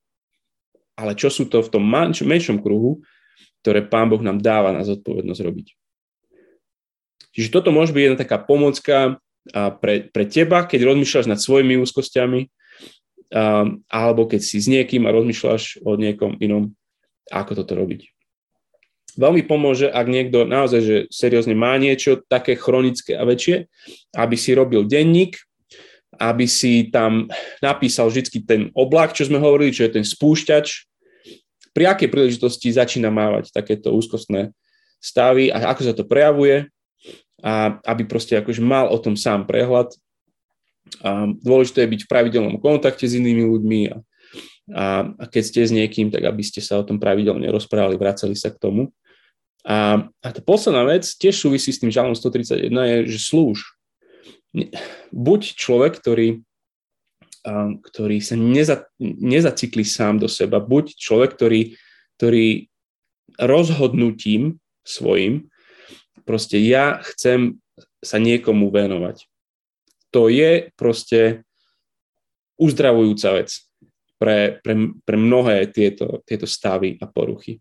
ale 0.99 1.15
čo 1.15 1.31
sú 1.31 1.47
to 1.47 1.63
v 1.63 1.71
tom 1.71 1.83
menšom 1.87 2.59
kruhu, 2.59 2.99
ktoré 3.63 3.87
Pán 3.87 4.11
Boh 4.11 4.19
nám 4.19 4.43
dáva 4.43 4.75
na 4.75 4.83
zodpovednosť 4.83 5.41
robiť. 5.41 5.67
Čiže 7.35 7.51
toto 7.51 7.71
môže 7.71 7.91
byť 7.91 8.03
jedna 8.03 8.19
taká 8.19 8.39
pomocka 8.39 9.19
pre, 9.51 10.07
pre 10.11 10.23
teba, 10.27 10.63
keď 10.63 10.87
rozmýšľaš 10.87 11.27
nad 11.27 11.39
svojimi 11.39 11.79
úzkosťami, 11.79 12.47
alebo 13.89 14.29
keď 14.29 14.41
si 14.41 14.61
s 14.61 14.67
niekým 14.69 15.05
a 15.07 15.13
rozmýšľaš 15.13 15.81
o 15.85 15.97
niekom 15.97 16.37
inom, 16.39 16.73
ako 17.33 17.63
toto 17.63 17.73
robiť. 17.73 18.11
Veľmi 19.15 19.47
pomôže, 19.47 19.87
ak 19.87 20.11
niekto 20.11 20.43
naozaj 20.43 20.81
že 20.83 20.97
seriózne 21.07 21.55
má 21.55 21.79
niečo 21.79 22.19
také 22.27 22.59
chronické 22.59 23.15
a 23.15 23.23
väčšie, 23.23 23.71
aby 24.11 24.35
si 24.35 24.51
robil 24.51 24.83
denník, 24.83 25.39
aby 26.19 26.47
si 26.47 26.91
tam 26.91 27.31
napísal 27.63 28.11
vždy 28.11 28.43
ten 28.43 28.61
oblak, 28.75 29.15
čo 29.15 29.27
sme 29.27 29.39
hovorili, 29.39 29.71
čo 29.71 29.87
je 29.87 29.99
ten 29.99 30.05
spúšťač, 30.05 30.67
pri 31.75 31.91
akej 31.91 32.07
príležitosti 32.07 32.71
začína 32.71 33.11
mávať 33.11 33.51
takéto 33.51 33.91
úzkostné 33.91 34.55
stavy 35.03 35.51
a 35.51 35.75
ako 35.75 35.81
sa 35.83 35.93
to 35.95 36.07
prejavuje 36.07 36.71
a 37.43 37.77
aby 37.83 38.07
proste 38.07 38.39
akože 38.39 38.63
mal 38.63 38.87
o 38.87 38.97
tom 38.99 39.19
sám 39.19 39.43
prehľad. 39.43 39.91
A 41.01 41.29
dôležité 41.29 41.85
je 41.85 41.91
byť 41.97 42.01
v 42.05 42.11
pravidelnom 42.11 42.57
kontakte 42.61 43.09
s 43.09 43.17
inými 43.17 43.43
ľuďmi 43.45 43.79
a, 43.89 43.95
a, 44.73 44.85
a 45.17 45.23
keď 45.25 45.43
ste 45.43 45.61
s 45.65 45.71
niekým, 45.73 46.09
tak 46.13 46.25
aby 46.25 46.41
ste 46.45 46.61
sa 46.61 46.81
o 46.81 46.87
tom 46.87 47.01
pravidelne 47.01 47.45
rozprávali, 47.49 47.97
vracali 47.97 48.37
sa 48.37 48.53
k 48.53 48.61
tomu. 48.61 48.93
A, 49.65 50.05
a 50.21 50.27
tá 50.29 50.41
posledná 50.45 50.85
vec 50.85 51.09
tiež 51.09 51.41
súvisí 51.41 51.73
s 51.73 51.81
tým 51.81 51.89
žalom 51.89 52.13
131 52.13 52.69
je, 52.69 52.97
že 53.17 53.19
slúž. 53.19 53.65
Buď 55.09 55.57
človek, 55.57 55.97
ktorý, 55.97 56.45
ktorý 57.81 58.17
sa 58.21 58.37
neza, 58.37 58.85
nezacikli 59.01 59.81
sám 59.81 60.21
do 60.21 60.29
seba, 60.29 60.61
buď 60.61 60.95
človek, 60.95 61.33
ktorý, 61.33 61.61
ktorý 62.21 62.69
rozhodnutím 63.41 64.61
svojim, 64.85 65.49
proste 66.29 66.61
ja 66.61 67.01
chcem 67.01 67.59
sa 68.05 68.21
niekomu 68.21 68.69
venovať. 68.69 69.25
To 70.15 70.31
je 70.31 70.71
proste 70.79 71.43
uzdravujúca 72.55 73.35
vec 73.35 73.51
pre, 74.15 74.63
pre, 74.63 74.95
pre 75.03 75.17
mnohé 75.19 75.67
tieto, 75.67 76.23
tieto 76.23 76.47
stavy 76.47 76.95
a 77.03 77.05
poruchy 77.05 77.59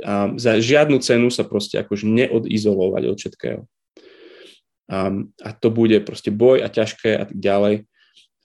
a 0.00 0.32
za 0.36 0.56
žiadnu 0.56 0.98
cenu 1.00 1.28
sa 1.28 1.44
proste 1.44 1.80
akože 1.80 2.08
neodizolovať 2.08 3.02
od 3.04 3.16
všetkého. 3.16 3.62
A, 4.90 4.98
a 5.44 5.50
to 5.54 5.68
bude 5.70 5.94
proste 6.02 6.34
boj 6.34 6.64
a 6.64 6.68
ťažké 6.72 7.14
a 7.14 7.24
tak 7.28 7.38
ďalej, 7.38 7.86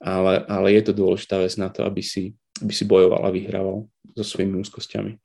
ale, 0.04 0.34
ale 0.46 0.68
je 0.78 0.82
to 0.86 0.94
dôležitá 0.94 1.42
vec 1.42 1.56
na 1.58 1.72
to, 1.74 1.82
aby 1.88 2.06
si, 2.06 2.38
aby 2.62 2.74
si 2.76 2.86
bojoval 2.86 3.26
a 3.26 3.34
vyhrával 3.34 3.90
so 4.14 4.24
svojimi 4.24 4.62
úzkosťami. 4.62 5.18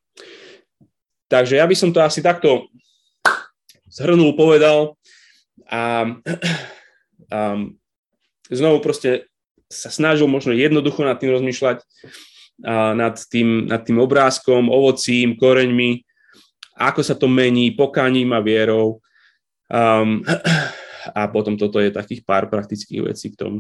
Takže 1.30 1.60
ja 1.60 1.66
by 1.68 1.76
som 1.76 1.90
to 1.92 2.00
asi 2.00 2.24
takto 2.24 2.70
zhrnul, 3.90 4.32
povedal 4.32 4.96
a, 5.68 6.08
a 7.34 7.38
znovu 8.50 8.82
proste 8.82 9.30
sa 9.70 9.88
snažil 9.88 10.26
možno 10.26 10.50
jednoducho 10.50 11.06
nad 11.06 11.16
tým 11.16 11.30
rozmýšľať, 11.30 11.86
a 12.60 12.92
nad, 12.92 13.16
tým, 13.16 13.70
nad 13.70 13.80
tým 13.80 13.96
obrázkom, 14.02 14.68
ovocím, 14.68 15.38
koreňmi, 15.40 16.04
ako 16.76 17.00
sa 17.00 17.16
to 17.16 17.24
mení 17.24 17.72
pokaním 17.72 18.36
a 18.36 18.40
vierou. 18.44 19.00
Um, 19.70 20.20
a 21.16 21.24
potom 21.32 21.56
toto 21.56 21.80
je 21.80 21.88
takých 21.88 22.20
pár 22.26 22.52
praktických 22.52 23.00
vecí 23.00 23.32
k 23.32 23.40
tomu. 23.46 23.58